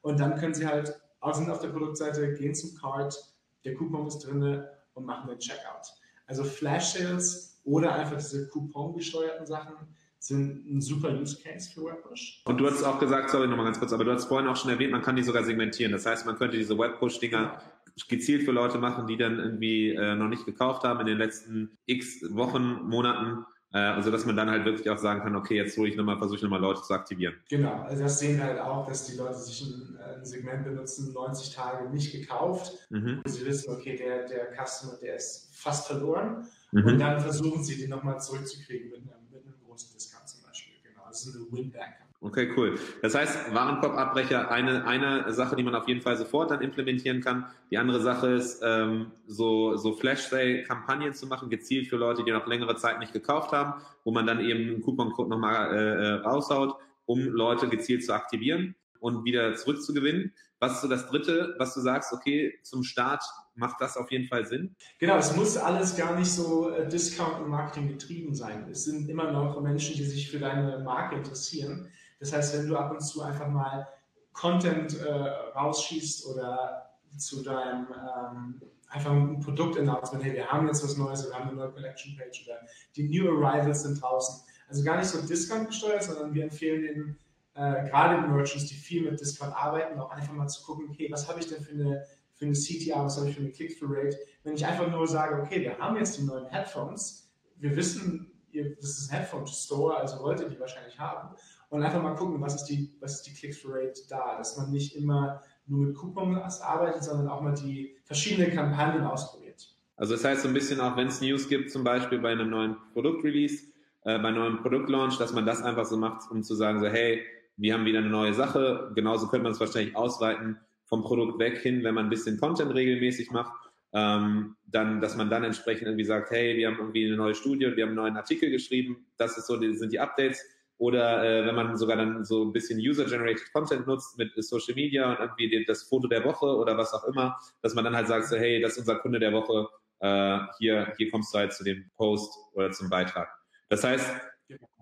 Und 0.03 0.21
dann 0.21 0.37
können 0.37 0.55
sie 0.55 0.67
halt 0.67 1.01
sind 1.33 1.51
auf 1.51 1.61
der 1.61 1.69
Produktseite, 1.69 2.35
gehen 2.35 2.55
zum 2.55 2.75
Card, 2.77 3.17
der 3.65 3.75
Coupon 3.75 4.07
ist 4.07 4.19
drin 4.19 4.65
und 4.95 5.07
machen 5.07 5.29
den 5.29 5.39
Checkout. 5.39 5.95
Also 6.27 6.45
Flash 6.45 6.95
Sales 6.95 7.61
oder 7.65 7.95
einfach 7.95 8.17
diese 8.17 8.49
Coupon-gesteuerten 8.49 9.47
Sachen 9.47 9.77
sind 10.19 10.67
ein 10.69 10.81
super 10.81 11.11
Use 11.11 11.39
Case 11.43 11.71
für 11.73 11.85
Webpush. 11.85 12.43
Und 12.45 12.59
du 12.59 12.67
hast 12.67 12.83
auch 12.85 12.99
gesagt, 12.99 13.31
sorry 13.31 13.49
nochmal 13.49 13.67
ganz 13.67 13.79
kurz, 13.79 13.93
aber 13.93 14.05
du 14.05 14.13
hast 14.13 14.27
vorhin 14.27 14.49
auch 14.49 14.57
schon 14.57 14.71
erwähnt, 14.71 14.93
man 14.93 15.03
kann 15.03 15.17
die 15.17 15.23
sogar 15.23 15.45
segmentieren. 15.45 15.93
Das 15.93 16.07
heißt, 16.07 16.27
man 16.27 16.37
könnte 16.37 16.57
diese 16.57 16.79
Webpush-Dinger 16.79 17.61
gezielt 18.09 18.43
für 18.45 18.53
Leute 18.53 18.79
machen, 18.79 19.07
die 19.07 19.17
dann 19.17 19.39
irgendwie 19.39 19.91
äh, 19.91 20.15
noch 20.15 20.29
nicht 20.29 20.47
gekauft 20.47 20.85
haben 20.85 21.01
in 21.01 21.07
den 21.07 21.19
letzten 21.19 21.77
x 21.87 22.23
Wochen, 22.31 22.89
Monaten. 22.89 23.45
Äh, 23.73 23.79
also 23.79 24.11
dass 24.11 24.27
man 24.27 24.37
dann 24.37 24.51
halt 24.51 24.65
wirklich 24.65 24.89
auch 24.91 24.99
sagen 24.99 25.23
kann, 25.23 25.35
okay, 25.37 25.57
jetzt 25.57 25.77
hole 25.79 25.89
ich 25.89 25.97
nochmal, 25.97 26.19
versuche 26.19 26.37
ich 26.37 26.43
nochmal 26.43 26.61
Leute 26.61 26.83
zu 26.83 26.93
aktivieren. 26.93 27.35
Genau, 27.49 27.83
also 27.83 28.03
das 28.03 28.19
sehen 28.19 28.37
wir 28.37 28.45
halt 28.45 28.61
auch, 28.61 28.87
dass 28.87 29.07
die 29.07 29.17
Leute 29.17 29.39
sich 29.39 29.63
ein, 29.63 29.99
ein 29.99 30.25
Segment 30.25 30.65
benutzen, 30.65 31.13
90 31.13 31.55
Tage 31.55 31.89
nicht 31.91 32.13
gekauft. 32.13 32.73
Mhm. 32.91 33.23
Sie 33.25 33.47
wissen, 33.47 33.73
okay, 33.73 33.97
der, 33.97 34.27
der 34.27 34.53
Customer, 34.53 34.95
der 35.01 35.17
ist 35.17 35.51
fast 35.55 35.87
verloren. 35.87 36.47
Mhm. 36.73 36.85
Und 36.85 36.99
dann 36.99 37.21
versuchen 37.21 37.63
sie, 37.63 37.79
den 37.79 37.91
nochmal 37.91 38.21
zurückzukriegen 38.21 38.91
mit 38.91 39.01
einem 39.01 39.55
großen 39.67 39.93
Discount 39.95 40.29
zum 40.29 40.43
Beispiel. 40.43 40.75
Genau, 40.83 41.05
das 41.09 41.27
ist 41.27 41.37
eine 41.37 41.47
Win-Back. 41.51 42.02
Okay, 42.25 42.53
cool. 42.57 42.79
Das 43.03 43.17
heißt, 43.17 43.53
Warenkorbabbrecher, 43.53 44.49
eine, 44.49 44.87
eine 44.87 45.33
Sache, 45.33 45.57
die 45.57 45.65
man 45.65 45.75
auf 45.75 45.89
jeden 45.89 46.01
Fall 46.01 46.17
sofort 46.17 46.53
dann 46.53 46.61
implementieren 46.61 47.21
kann. 47.21 47.47
Die 47.73 47.79
andere 47.79 48.01
Sache 48.01 48.29
ist, 48.29 48.63
ähm, 48.65 49.11
so, 49.27 49.77
so 49.77 49.95
Flash-Sale-Kampagnen 49.95 51.15
zu 51.15 51.27
machen, 51.27 51.51
gezielt 51.51 51.89
für 51.89 51.97
Leute, 51.97 52.23
die 52.23 52.31
noch 52.31 52.47
längere 52.47 52.77
Zeit 52.77 53.01
nicht 53.01 53.13
gekauft 53.13 53.51
haben, 53.51 53.83
wo 54.05 54.13
man 54.13 54.25
dann 54.25 54.39
eben 54.39 54.69
einen 54.69 54.83
Coupon-Code 54.83 55.31
nochmal 55.31 55.75
äh, 55.75 55.79
äh, 55.79 56.13
raushaut, 56.21 56.77
um 57.07 57.25
Leute 57.25 57.69
gezielt 57.69 58.05
zu 58.05 58.15
aktivieren 58.15 58.77
und 59.01 59.25
wieder 59.25 59.57
zurückzugewinnen. 59.57 60.33
Was 60.61 60.75
ist 60.75 60.83
so 60.83 60.89
das 60.89 61.09
Dritte, 61.09 61.57
was 61.59 61.75
du 61.75 61.81
sagst, 61.81 62.13
okay, 62.13 62.57
zum 62.63 62.85
Start 62.85 63.25
macht 63.57 63.81
das 63.81 63.97
auf 63.97 64.13
jeden 64.13 64.29
Fall 64.29 64.47
Sinn? 64.47 64.77
Genau, 65.01 65.17
es 65.17 65.35
muss 65.35 65.57
alles 65.57 65.97
gar 65.97 66.17
nicht 66.17 66.31
so 66.31 66.71
äh, 66.71 66.89
Discount 66.89 67.41
und 67.41 67.49
Marketing 67.49 67.89
getrieben 67.89 68.33
sein. 68.33 68.69
Es 68.71 68.85
sind 68.85 69.09
immer 69.09 69.33
noch 69.33 69.61
Menschen, 69.61 69.97
die 69.97 70.05
sich 70.05 70.31
für 70.31 70.39
deine 70.39 70.85
Marke 70.85 71.17
interessieren. 71.17 71.89
Das 72.23 72.33
heißt, 72.33 72.57
wenn 72.57 72.69
du 72.69 72.77
ab 72.77 72.93
und 72.93 73.01
zu 73.01 73.21
einfach 73.21 73.49
mal 73.49 73.89
Content 74.33 74.97
äh, 75.01 75.11
rausschießt 75.11 76.29
oder 76.29 76.89
zu 77.19 77.43
deinem 77.43 77.89
ähm, 77.91 78.63
einfach 78.89 79.11
ein 79.11 79.41
Produkt-Announcement, 79.41 80.23
hey, 80.23 80.35
wir 80.35 80.47
haben 80.47 80.69
jetzt 80.69 80.85
was 80.85 80.97
Neues, 80.97 81.27
wir 81.29 81.35
haben 81.35 81.49
eine 81.49 81.57
neue 81.57 81.73
Collection-Page 81.73 82.47
oder 82.47 82.61
die 82.95 83.09
New 83.09 83.29
Arrivals 83.29 83.83
sind 83.83 84.01
draußen. 84.01 84.45
Also 84.69 84.85
gar 84.85 84.99
nicht 84.99 85.09
so 85.09 85.21
Discount 85.27 85.67
gesteuert, 85.67 86.05
sondern 86.05 86.33
wir 86.33 86.45
empfehlen 86.45 86.83
den 86.83 87.19
äh, 87.55 87.89
gerade 87.89 88.23
den 88.23 88.33
Merchants, 88.33 88.67
die 88.67 88.75
viel 88.75 89.03
mit 89.03 89.21
Discount 89.21 89.53
arbeiten, 89.57 89.99
auch 89.99 90.13
einfach 90.13 90.33
mal 90.33 90.47
zu 90.47 90.63
gucken, 90.63 90.91
okay, 90.91 91.09
was 91.11 91.29
habe 91.29 91.41
ich 91.41 91.49
denn 91.49 91.61
für 91.61 91.73
eine, 91.73 92.07
für 92.35 92.45
eine 92.45 92.55
CTR, 92.55 93.05
was 93.05 93.17
habe 93.17 93.31
ich 93.31 93.35
für 93.35 93.43
eine 93.43 93.51
Click-Through-Rate? 93.51 94.17
Wenn 94.45 94.55
ich 94.55 94.65
einfach 94.65 94.89
nur 94.89 95.09
sage, 95.09 95.43
okay, 95.43 95.61
wir 95.61 95.77
haben 95.77 95.97
jetzt 95.97 96.19
die 96.19 96.23
neuen 96.23 96.47
Headphones, 96.47 97.29
wir 97.57 97.75
wissen, 97.75 98.31
das 98.53 98.91
ist 98.91 99.11
ein 99.11 99.19
Headphone-Store, 99.19 99.97
also 99.97 100.23
wollt 100.23 100.41
ihr 100.41 100.49
die 100.49 100.61
wahrscheinlich 100.61 100.99
haben. 100.99 101.35
Und 101.73 101.83
einfach 101.83 102.03
mal 102.03 102.15
gucken, 102.15 102.39
was 102.43 102.55
ist 102.55 102.65
die, 102.67 102.93
was 103.01 103.15
ist 103.15 103.23
die 103.23 103.33
Click-Through-Rate 103.33 104.03
da, 104.11 104.37
dass 104.37 104.59
man 104.59 104.71
nicht 104.71 104.95
immer 104.95 105.41
nur 105.65 105.87
mit 105.87 105.97
Coupons 105.97 106.61
arbeitet, 106.61 107.03
sondern 107.03 107.29
auch 107.29 107.41
mal 107.41 107.55
die 107.55 107.97
verschiedenen 108.05 108.53
Kampagnen 108.53 109.07
ausprobiert. 109.07 109.75
Also 109.97 110.13
das 110.13 110.23
heißt 110.23 110.43
so 110.43 110.49
ein 110.49 110.55
bisschen 110.55 110.81
auch, 110.81 110.99
wenn 110.99 111.07
es 111.07 111.23
News 111.23 111.49
gibt, 111.49 111.71
zum 111.71 111.83
Beispiel 111.83 112.19
bei 112.19 112.33
einem 112.33 112.51
neuen 112.51 112.77
Produktrelease, 112.93 113.69
äh, 114.05 114.19
bei 114.19 114.29
einem 114.29 114.37
neuen 114.37 114.59
Produktlaunch, 114.59 115.17
dass 115.17 115.33
man 115.33 115.47
das 115.47 115.63
einfach 115.63 115.87
so 115.87 115.97
macht, 115.97 116.31
um 116.31 116.43
zu 116.43 116.55
sagen, 116.55 116.79
so 116.79 116.89
hey, 116.89 117.25
wir 117.57 117.73
haben 117.73 117.87
wieder 117.87 118.01
eine 118.01 118.11
neue 118.11 118.35
Sache. 118.35 118.93
Genauso 118.95 119.29
könnte 119.29 119.45
man 119.45 119.53
es 119.53 119.61
wahrscheinlich 119.61 119.97
ausweiten 119.97 120.59
vom 120.85 121.01
Produkt 121.01 121.39
weg 121.39 121.57
hin, 121.57 121.85
wenn 121.85 121.95
man 121.95 122.05
ein 122.05 122.11
bisschen 122.11 122.39
Content 122.39 122.75
regelmäßig 122.75 123.31
macht. 123.31 123.55
Ähm, 123.95 124.57
dann, 124.67 125.01
dass 125.01 125.17
man 125.17 125.31
dann 125.31 125.43
entsprechend 125.43 125.87
irgendwie 125.87 126.05
sagt, 126.05 126.33
hey, 126.33 126.55
wir 126.55 126.67
haben 126.67 126.77
irgendwie 126.77 127.07
eine 127.07 127.17
neue 127.17 127.35
Studie, 127.35 127.75
wir 127.75 127.85
haben 127.85 127.93
einen 127.93 127.97
neuen 127.97 128.17
Artikel 128.19 128.51
geschrieben, 128.51 129.07
das 129.17 129.39
ist 129.39 129.47
so, 129.47 129.57
die, 129.57 129.73
sind 129.75 129.91
die 129.91 130.01
Updates. 130.01 130.43
Oder 130.83 131.23
äh, 131.23 131.47
wenn 131.47 131.55
man 131.55 131.77
sogar 131.77 131.97
dann 131.97 132.25
so 132.25 132.45
ein 132.45 132.53
bisschen 132.53 132.81
User-Generated 132.81 133.53
Content 133.53 133.87
nutzt 133.87 134.19
mit 134.19 134.33
Social 134.43 134.75
Media 134.75 135.13
und 135.13 135.21
irgendwie 135.21 135.65
das 135.65 135.85
Foto 135.85 136.09
der 136.09 136.25
Woche 136.25 136.47
oder 136.47 136.77
was 136.77 136.93
auch 136.93 137.05
immer, 137.05 137.39
dass 137.63 137.75
man 137.75 137.85
dann 137.85 137.95
halt 137.95 138.09
sagt, 138.09 138.27
so, 138.27 138.37
hey, 138.37 138.61
das 138.61 138.73
ist 138.73 138.79
unser 138.81 138.97
Kunde 138.97 139.21
der 139.21 139.33
Woche, 139.33 139.69
äh, 140.01 140.41
hier, 140.59 140.93
hier 140.97 141.09
kommst 141.13 141.33
du 141.33 141.39
halt 141.39 141.53
zu 141.53 141.63
dem 141.63 141.89
Post 141.97 142.37
oder 142.55 142.73
zum 142.73 142.91
Beitrag. 142.91 143.29
Das 143.69 143.85
heißt, 143.85 144.13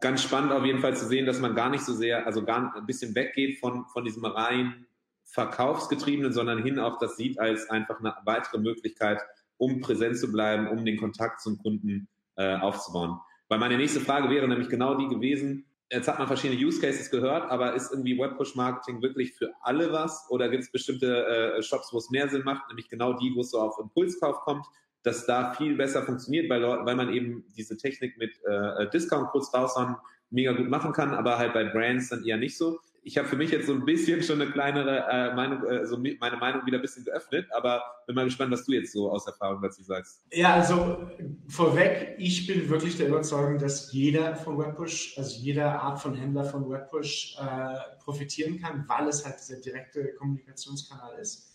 ganz 0.00 0.22
spannend 0.22 0.52
auf 0.52 0.64
jeden 0.64 0.78
Fall 0.78 0.96
zu 0.96 1.06
sehen, 1.06 1.26
dass 1.26 1.38
man 1.38 1.54
gar 1.54 1.68
nicht 1.68 1.84
so 1.84 1.92
sehr, 1.92 2.24
also 2.24 2.46
gar 2.46 2.74
ein 2.74 2.86
bisschen 2.86 3.14
weggeht 3.14 3.58
von, 3.58 3.84
von 3.92 4.02
diesem 4.02 4.24
rein 4.24 4.86
verkaufsgetriebenen, 5.24 6.32
sondern 6.32 6.62
hin 6.62 6.78
auch 6.78 6.98
das 6.98 7.18
sieht 7.18 7.38
als 7.38 7.68
einfach 7.68 8.00
eine 8.00 8.14
weitere 8.24 8.56
Möglichkeit, 8.56 9.20
um 9.58 9.82
präsent 9.82 10.16
zu 10.16 10.32
bleiben, 10.32 10.66
um 10.66 10.82
den 10.82 10.96
Kontakt 10.96 11.42
zum 11.42 11.58
Kunden 11.58 12.08
äh, 12.36 12.56
aufzubauen. 12.56 13.20
Weil 13.50 13.58
meine 13.58 13.76
nächste 13.76 14.00
Frage 14.00 14.30
wäre 14.30 14.48
nämlich 14.48 14.70
genau 14.70 14.94
die 14.94 15.08
gewesen, 15.08 15.66
jetzt 15.90 16.08
hat 16.08 16.18
man 16.18 16.26
verschiedene 16.26 16.60
Use 16.60 16.80
Cases 16.80 17.10
gehört, 17.10 17.50
aber 17.50 17.74
ist 17.74 17.92
irgendwie 17.92 18.18
Web-Push-Marketing 18.18 19.02
wirklich 19.02 19.34
für 19.34 19.52
alle 19.60 19.92
was? 19.92 20.26
Oder 20.30 20.48
gibt 20.48 20.62
es 20.62 20.72
bestimmte 20.72 21.26
äh, 21.26 21.62
Shops, 21.62 21.92
wo 21.92 21.98
es 21.98 22.10
mehr 22.10 22.28
Sinn 22.28 22.42
macht, 22.44 22.68
nämlich 22.68 22.88
genau 22.88 23.12
die, 23.12 23.32
wo 23.34 23.40
es 23.40 23.50
so 23.50 23.60
auf 23.60 23.78
Impulskauf 23.78 24.40
kommt? 24.40 24.66
dass 25.02 25.26
da 25.26 25.54
viel 25.54 25.76
besser 25.76 26.02
funktioniert, 26.02 26.50
weil, 26.50 26.62
weil 26.62 26.96
man 26.96 27.12
eben 27.12 27.44
diese 27.56 27.76
Technik 27.76 28.18
mit 28.18 28.32
äh, 28.44 28.88
Discount 28.90 29.30
kurz 29.30 29.52
raushauen 29.54 29.96
mega 30.30 30.52
gut 30.52 30.68
machen 30.68 30.92
kann, 30.92 31.14
aber 31.14 31.38
halt 31.38 31.54
bei 31.54 31.64
Brands 31.64 32.10
dann 32.10 32.24
eher 32.24 32.36
nicht 32.36 32.56
so. 32.56 32.78
Ich 33.02 33.16
habe 33.16 33.26
für 33.28 33.36
mich 33.36 33.50
jetzt 33.50 33.66
so 33.66 33.72
ein 33.72 33.84
bisschen 33.84 34.22
schon 34.22 34.40
eine 34.40 34.50
kleinere 34.50 35.06
äh, 35.10 35.34
Meinung, 35.34 35.64
äh, 35.64 35.86
so 35.86 35.96
meine 35.98 36.36
Meinung 36.36 36.66
wieder 36.66 36.78
ein 36.78 36.82
bisschen 36.82 37.04
geöffnet, 37.04 37.46
aber 37.52 37.82
bin 38.06 38.14
mal 38.14 38.24
gespannt, 38.24 38.52
was 38.52 38.64
du 38.64 38.72
jetzt 38.72 38.92
so 38.92 39.10
aus 39.10 39.26
Erfahrung 39.26 39.62
dazu 39.62 39.82
sagst. 39.82 40.22
Ja, 40.32 40.54
also 40.54 41.08
vorweg, 41.48 42.16
ich 42.18 42.46
bin 42.46 42.68
wirklich 42.68 42.96
der 42.96 43.08
Überzeugung, 43.08 43.58
dass 43.58 43.92
jeder 43.92 44.36
von 44.36 44.58
Webpush, 44.58 45.16
also 45.16 45.38
jede 45.38 45.64
Art 45.64 46.00
von 46.00 46.14
Händler 46.14 46.44
von 46.44 46.68
Webpush 46.68 47.36
äh, 47.40 48.02
profitieren 48.02 48.60
kann, 48.60 48.84
weil 48.88 49.08
es 49.08 49.24
halt 49.24 49.36
dieser 49.40 49.60
direkte 49.60 50.14
Kommunikationskanal 50.14 51.18
ist. 51.18 51.49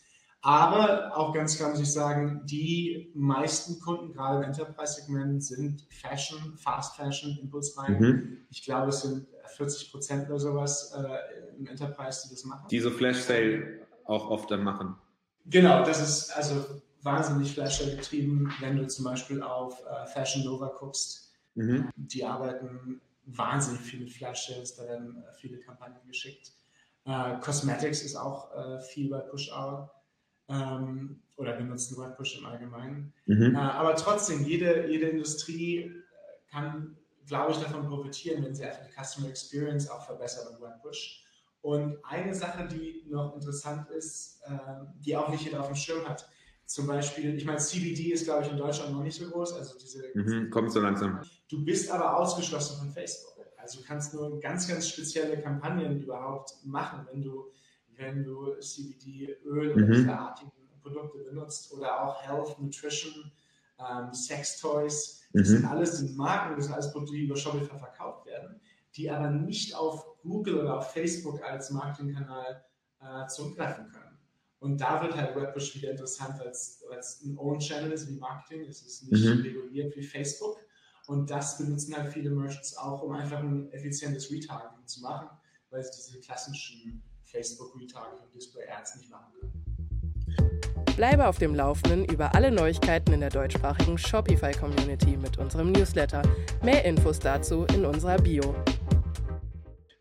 Aber 0.45 1.17
auch 1.17 1.33
ganz 1.33 1.57
klar 1.57 1.71
muss 1.71 1.79
ich 1.79 1.91
sagen, 1.91 2.41
die 2.45 3.11
meisten 3.15 3.79
Kunden, 3.79 4.13
gerade 4.13 4.37
im 4.37 4.43
Enterprise-Segment, 4.43 5.43
sind 5.43 5.87
Fashion, 5.89 6.55
Fast 6.55 6.95
Fashion, 6.95 7.35
Impulsreihen. 7.41 7.99
Mhm. 7.99 8.37
Ich 8.51 8.63
glaube, 8.63 8.89
es 8.89 9.01
sind 9.01 9.25
40 9.55 9.89
Prozent 9.89 10.29
oder 10.29 10.37
sowas 10.37 10.93
äh, 10.95 11.57
im 11.57 11.65
Enterprise, 11.65 12.27
die 12.27 12.35
das 12.35 12.45
machen. 12.45 12.67
Die 12.69 12.79
so 12.79 12.91
Flash-Sale 12.91 13.87
auch 14.03 14.29
oft 14.29 14.51
dann 14.51 14.63
machen. 14.63 14.95
Genau, 15.47 15.83
das 15.83 15.99
ist 15.99 16.29
also 16.37 16.63
wahnsinnig 17.01 17.51
Flash-Sale 17.51 17.95
getrieben, 17.95 18.53
wenn 18.59 18.77
du 18.77 18.85
zum 18.85 19.05
Beispiel 19.05 19.41
auf 19.41 19.81
äh, 19.81 20.05
Fashion 20.05 20.43
Nova 20.43 20.67
guckst. 20.77 21.33
Mhm. 21.55 21.89
Die 21.95 22.23
arbeiten 22.23 23.01
wahnsinnig 23.25 23.81
viel 23.81 24.01
mit 24.01 24.11
Flash-Sales, 24.11 24.75
da 24.75 24.83
werden 24.83 25.23
äh, 25.23 25.33
viele 25.39 25.57
Kampagnen 25.57 26.05
geschickt. 26.05 26.51
Äh, 27.05 27.39
Cosmetics 27.39 28.03
ist 28.03 28.15
auch 28.15 28.55
äh, 28.55 28.79
viel 28.81 29.09
bei 29.09 29.21
Push-Hour 29.21 29.89
ähm, 30.49 31.21
oder 31.37 31.53
benutzen 31.53 31.97
Webpush 31.97 32.39
im 32.39 32.45
Allgemeinen. 32.45 33.13
Mhm. 33.25 33.55
Äh, 33.55 33.59
aber 33.59 33.95
trotzdem, 33.95 34.45
jede, 34.45 34.87
jede 34.87 35.07
Industrie 35.07 35.79
äh, 35.79 35.91
kann, 36.51 36.97
glaube 37.25 37.51
ich, 37.51 37.57
davon 37.57 37.87
profitieren, 37.87 38.43
wenn 38.43 38.55
sie 38.55 38.63
einfach 38.63 38.85
die 38.85 39.03
Customer 39.03 39.29
Experience 39.29 39.89
auch 39.89 40.05
verbessert 40.05 40.47
im 40.55 40.61
Webpush. 40.61 41.23
Und 41.61 41.97
eine 42.03 42.33
Sache, 42.35 42.67
die 42.67 43.05
noch 43.09 43.33
interessant 43.33 43.89
ist, 43.89 44.41
äh, 44.45 44.85
die 44.99 45.17
auch 45.17 45.29
nicht 45.29 45.43
jeder 45.43 45.61
auf 45.61 45.67
dem 45.67 45.75
Schirm 45.75 46.07
hat, 46.07 46.29
zum 46.65 46.87
Beispiel, 46.87 47.35
ich 47.35 47.45
meine, 47.45 47.59
CBD 47.59 48.11
ist, 48.11 48.25
glaube 48.25 48.43
ich, 48.43 48.51
in 48.51 48.57
Deutschland 48.57 48.91
noch 48.91 49.03
nicht 49.03 49.19
so 49.19 49.29
groß, 49.29 49.53
also 49.53 49.77
diese. 49.77 50.03
Mhm, 50.15 50.49
kommt 50.49 50.71
so 50.71 50.79
langsam. 50.79 51.21
Du 51.47 51.63
bist 51.63 51.91
aber 51.91 52.17
ausgeschlossen 52.17 52.79
von 52.79 52.91
Facebook. 52.91 53.45
Also 53.57 53.79
du 53.79 53.85
kannst 53.85 54.13
nur 54.13 54.39
ganz, 54.39 54.67
ganz 54.67 54.87
spezielle 54.87 55.39
Kampagnen 55.41 56.01
überhaupt 56.01 56.55
machen, 56.63 57.07
wenn 57.11 57.21
du 57.21 57.45
wenn 57.97 58.23
du 58.23 58.55
CBD-Öl 58.59 59.73
oder 59.73 59.85
mhm. 59.85 60.05
derartigen 60.05 60.51
Produkte 60.81 61.19
benutzt 61.19 61.73
oder 61.73 62.03
auch 62.03 62.21
Health, 62.21 62.59
Nutrition, 62.59 63.31
ähm, 63.79 64.13
Sex 64.13 64.59
Toys. 64.59 65.21
Das 65.33 65.49
mhm. 65.49 65.53
sind 65.53 65.65
alles 65.65 66.05
die 66.05 66.13
Marken, 66.13 66.55
das 66.55 66.65
sind 66.65 66.73
alles 66.73 66.91
Produkte, 66.91 67.13
die 67.13 67.25
über 67.25 67.35
Shopify 67.35 67.77
verkauft 67.77 68.25
werden, 68.25 68.59
die 68.95 69.09
aber 69.09 69.29
nicht 69.29 69.75
auf 69.75 70.05
Google 70.21 70.59
oder 70.59 70.77
auf 70.77 70.91
Facebook 70.91 71.43
als 71.43 71.71
Marketingkanal 71.71 72.63
äh, 73.01 73.27
zurückgreifen 73.27 73.89
können. 73.89 74.17
Und 74.59 74.79
da 74.79 75.01
wird 75.01 75.15
halt 75.15 75.35
Webpush 75.35 75.75
wieder 75.75 75.91
interessant, 75.91 76.39
weil 76.39 76.47
es 76.47 77.21
ein 77.23 77.37
Own-Channel 77.37 77.91
ist 77.91 78.09
wie 78.09 78.17
Marketing. 78.17 78.61
Es 78.67 78.81
ist 78.81 79.11
nicht 79.11 79.23
mhm. 79.23 79.41
reguliert 79.41 79.95
wie 79.95 80.01
Facebook. 80.01 80.57
Und 81.07 81.29
das 81.29 81.57
benutzen 81.57 81.95
halt 81.95 82.11
viele 82.11 82.31
Merchants 82.31 82.75
auch, 82.77 83.03
um 83.03 83.11
einfach 83.11 83.39
ein 83.39 83.71
effizientes 83.71 84.31
Retargeting 84.31 84.87
zu 84.87 85.01
machen, 85.01 85.29
weil 85.69 85.83
sie 85.83 85.91
diese 85.95 86.19
klassischen 86.19 87.03
Facebook 87.35 87.75
Retargeting 87.75 88.31
Display 88.33 88.63
Ads 88.69 88.95
nicht 88.95 89.11
machen 89.11 89.25
können. 89.39 89.51
Bleibe 90.95 91.27
auf 91.27 91.37
dem 91.37 91.53
Laufenden 91.53 92.05
über 92.05 92.33
alle 92.33 92.49
Neuigkeiten 92.49 93.11
in 93.11 93.19
der 93.19 93.29
deutschsprachigen 93.29 93.97
Shopify 93.97 94.53
Community 94.53 95.17
mit 95.17 95.37
unserem 95.37 95.73
Newsletter. 95.73 96.21
Mehr 96.63 96.85
Infos 96.85 97.19
dazu 97.19 97.65
in 97.73 97.85
unserer 97.85 98.17
Bio. 98.17 98.55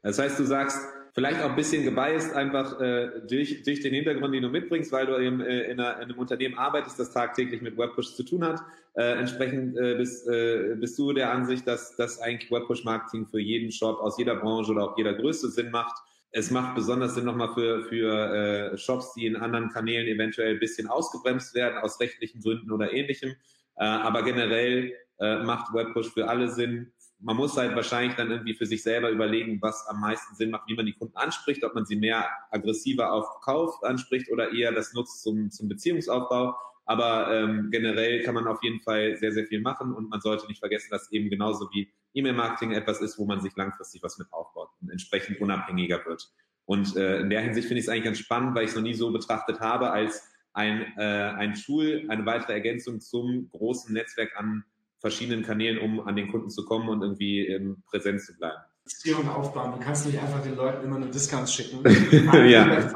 Das 0.02 0.18
heißt, 0.20 0.38
du 0.38 0.44
sagst, 0.44 0.78
Vielleicht 1.16 1.40
auch 1.42 1.50
ein 1.50 1.54
bisschen 1.54 1.84
gebiased 1.84 2.34
einfach 2.34 2.80
äh, 2.80 3.20
durch, 3.28 3.62
durch 3.62 3.80
den 3.80 3.94
Hintergrund, 3.94 4.34
den 4.34 4.42
du 4.42 4.48
mitbringst, 4.48 4.90
weil 4.90 5.06
du 5.06 5.16
eben 5.16 5.40
äh, 5.40 5.70
in, 5.70 5.78
einer, 5.78 5.98
in, 5.98 6.02
einem 6.10 6.18
Unternehmen 6.18 6.58
arbeitest, 6.58 6.98
das 6.98 7.12
tagtäglich 7.12 7.62
mit 7.62 7.78
Webpush 7.78 8.16
zu 8.16 8.24
tun 8.24 8.42
hat. 8.42 8.60
Äh, 8.94 9.12
entsprechend 9.20 9.76
äh, 9.76 9.94
bist, 9.94 10.26
äh, 10.26 10.74
bist 10.74 10.98
du 10.98 11.12
der 11.12 11.30
Ansicht, 11.30 11.68
dass, 11.68 11.94
dass 11.94 12.20
eigentlich 12.20 12.50
Webpush-Marketing 12.50 13.28
für 13.28 13.38
jeden 13.38 13.70
Shop 13.70 14.00
aus 14.00 14.18
jeder 14.18 14.34
Branche 14.34 14.72
oder 14.72 14.90
auch 14.90 14.98
jeder 14.98 15.14
Größe 15.14 15.50
Sinn 15.50 15.70
macht. 15.70 15.96
Es 16.36 16.50
macht 16.50 16.74
besonders 16.74 17.14
Sinn 17.14 17.26
nochmal 17.26 17.54
für, 17.54 17.84
für 17.84 18.72
äh, 18.72 18.76
Shops, 18.76 19.14
die 19.14 19.26
in 19.26 19.36
anderen 19.36 19.68
Kanälen 19.68 20.08
eventuell 20.08 20.54
ein 20.54 20.58
bisschen 20.58 20.88
ausgebremst 20.88 21.54
werden, 21.54 21.78
aus 21.78 22.00
rechtlichen 22.00 22.40
Gründen 22.40 22.72
oder 22.72 22.92
ähnlichem. 22.92 23.36
Äh, 23.76 23.84
aber 23.84 24.24
generell 24.24 24.94
äh, 25.20 25.38
macht 25.44 25.72
Webpush 25.72 26.12
für 26.12 26.28
alle 26.28 26.48
Sinn, 26.48 26.92
man 27.20 27.36
muss 27.36 27.56
halt 27.56 27.74
wahrscheinlich 27.74 28.16
dann 28.16 28.30
irgendwie 28.30 28.54
für 28.54 28.66
sich 28.66 28.82
selber 28.82 29.10
überlegen, 29.10 29.62
was 29.62 29.86
am 29.86 30.00
meisten 30.00 30.34
Sinn 30.34 30.50
macht, 30.50 30.68
wie 30.68 30.74
man 30.74 30.86
die 30.86 30.92
Kunden 30.92 31.16
anspricht, 31.16 31.64
ob 31.64 31.74
man 31.74 31.86
sie 31.86 31.96
mehr 31.96 32.28
aggressiver 32.50 33.12
auf 33.12 33.40
Kauf 33.40 33.82
anspricht 33.82 34.30
oder 34.30 34.52
eher 34.52 34.72
das 34.72 34.92
nutzt 34.92 35.22
zum, 35.22 35.50
zum 35.50 35.68
Beziehungsaufbau. 35.68 36.54
Aber 36.86 37.32
ähm, 37.32 37.68
generell 37.70 38.22
kann 38.22 38.34
man 38.34 38.46
auf 38.46 38.62
jeden 38.62 38.80
Fall 38.80 39.16
sehr, 39.16 39.32
sehr 39.32 39.46
viel 39.46 39.60
machen 39.60 39.92
und 39.92 40.10
man 40.10 40.20
sollte 40.20 40.46
nicht 40.46 40.58
vergessen, 40.58 40.88
dass 40.90 41.10
eben 41.12 41.30
genauso 41.30 41.70
wie 41.72 41.90
E-Mail-Marketing 42.12 42.72
etwas 42.72 43.00
ist, 43.00 43.18
wo 43.18 43.24
man 43.24 43.40
sich 43.40 43.56
langfristig 43.56 44.02
was 44.02 44.18
mit 44.18 44.32
aufbaut 44.32 44.68
und 44.80 44.90
entsprechend 44.90 45.40
unabhängiger 45.40 46.04
wird. 46.06 46.30
Und 46.66 46.96
äh, 46.96 47.20
in 47.20 47.30
der 47.30 47.40
Hinsicht 47.40 47.68
finde 47.68 47.80
ich 47.80 47.86
es 47.86 47.88
eigentlich 47.88 48.04
ganz 48.04 48.18
spannend, 48.18 48.54
weil 48.54 48.64
ich 48.64 48.70
es 48.70 48.76
noch 48.76 48.82
nie 48.82 48.94
so 48.94 49.12
betrachtet 49.12 49.60
habe 49.60 49.90
als 49.90 50.30
ein, 50.52 50.92
äh, 50.96 51.02
ein 51.02 51.54
Tool, 51.54 52.04
eine 52.08 52.24
weitere 52.26 52.52
Ergänzung 52.52 53.00
zum 53.00 53.48
großen 53.50 53.92
Netzwerk 53.92 54.36
an 54.36 54.64
verschiedenen 54.98 55.42
Kanälen, 55.42 55.78
um 55.78 56.00
an 56.06 56.16
den 56.16 56.30
Kunden 56.30 56.48
zu 56.48 56.64
kommen 56.64 56.88
und 56.88 57.02
irgendwie 57.02 57.46
ähm, 57.46 57.82
präsent 57.90 58.22
zu 58.22 58.34
bleiben. 58.36 58.56
Beziehungen 58.84 59.28
aufbauen. 59.28 59.72
Du 59.72 59.78
kannst 59.80 60.06
nicht 60.06 60.18
einfach 60.18 60.42
den 60.42 60.56
Leuten 60.56 60.84
immer 60.84 60.98
nur 60.98 61.08
Discounts 61.08 61.54
schicken. 61.54 61.82
ja. 62.48 62.90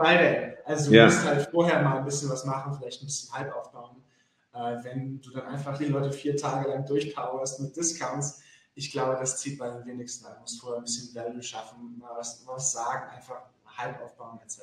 Also 0.68 0.90
du 0.90 0.96
ja. 0.96 1.06
musst 1.06 1.24
halt 1.24 1.48
vorher 1.50 1.82
mal 1.82 1.96
ein 1.96 2.04
bisschen 2.04 2.28
was 2.28 2.44
machen, 2.44 2.74
vielleicht 2.74 3.02
ein 3.02 3.06
bisschen 3.06 3.32
Hype 3.32 3.54
aufbauen. 3.56 4.04
Äh, 4.52 4.76
wenn 4.84 5.18
du 5.18 5.30
dann 5.30 5.46
einfach 5.46 5.78
die 5.78 5.86
Leute 5.86 6.12
vier 6.12 6.36
Tage 6.36 6.68
lang 6.68 6.84
durchpowerst 6.84 7.60
mit 7.60 7.74
Discounts, 7.74 8.42
ich 8.74 8.92
glaube, 8.92 9.16
das 9.18 9.38
zieht 9.38 9.58
bei 9.58 9.70
den 9.70 9.86
wenigsten 9.86 10.26
an. 10.26 10.34
Du 10.34 10.40
musst 10.42 10.60
vorher 10.60 10.78
ein 10.80 10.84
bisschen 10.84 11.14
Value 11.14 11.42
schaffen, 11.42 11.96
mal 11.98 12.10
was, 12.18 12.46
was 12.46 12.72
sagen, 12.72 13.08
einfach 13.08 13.40
Hype 13.78 13.98
aufbauen 14.02 14.38
etc. 14.44 14.60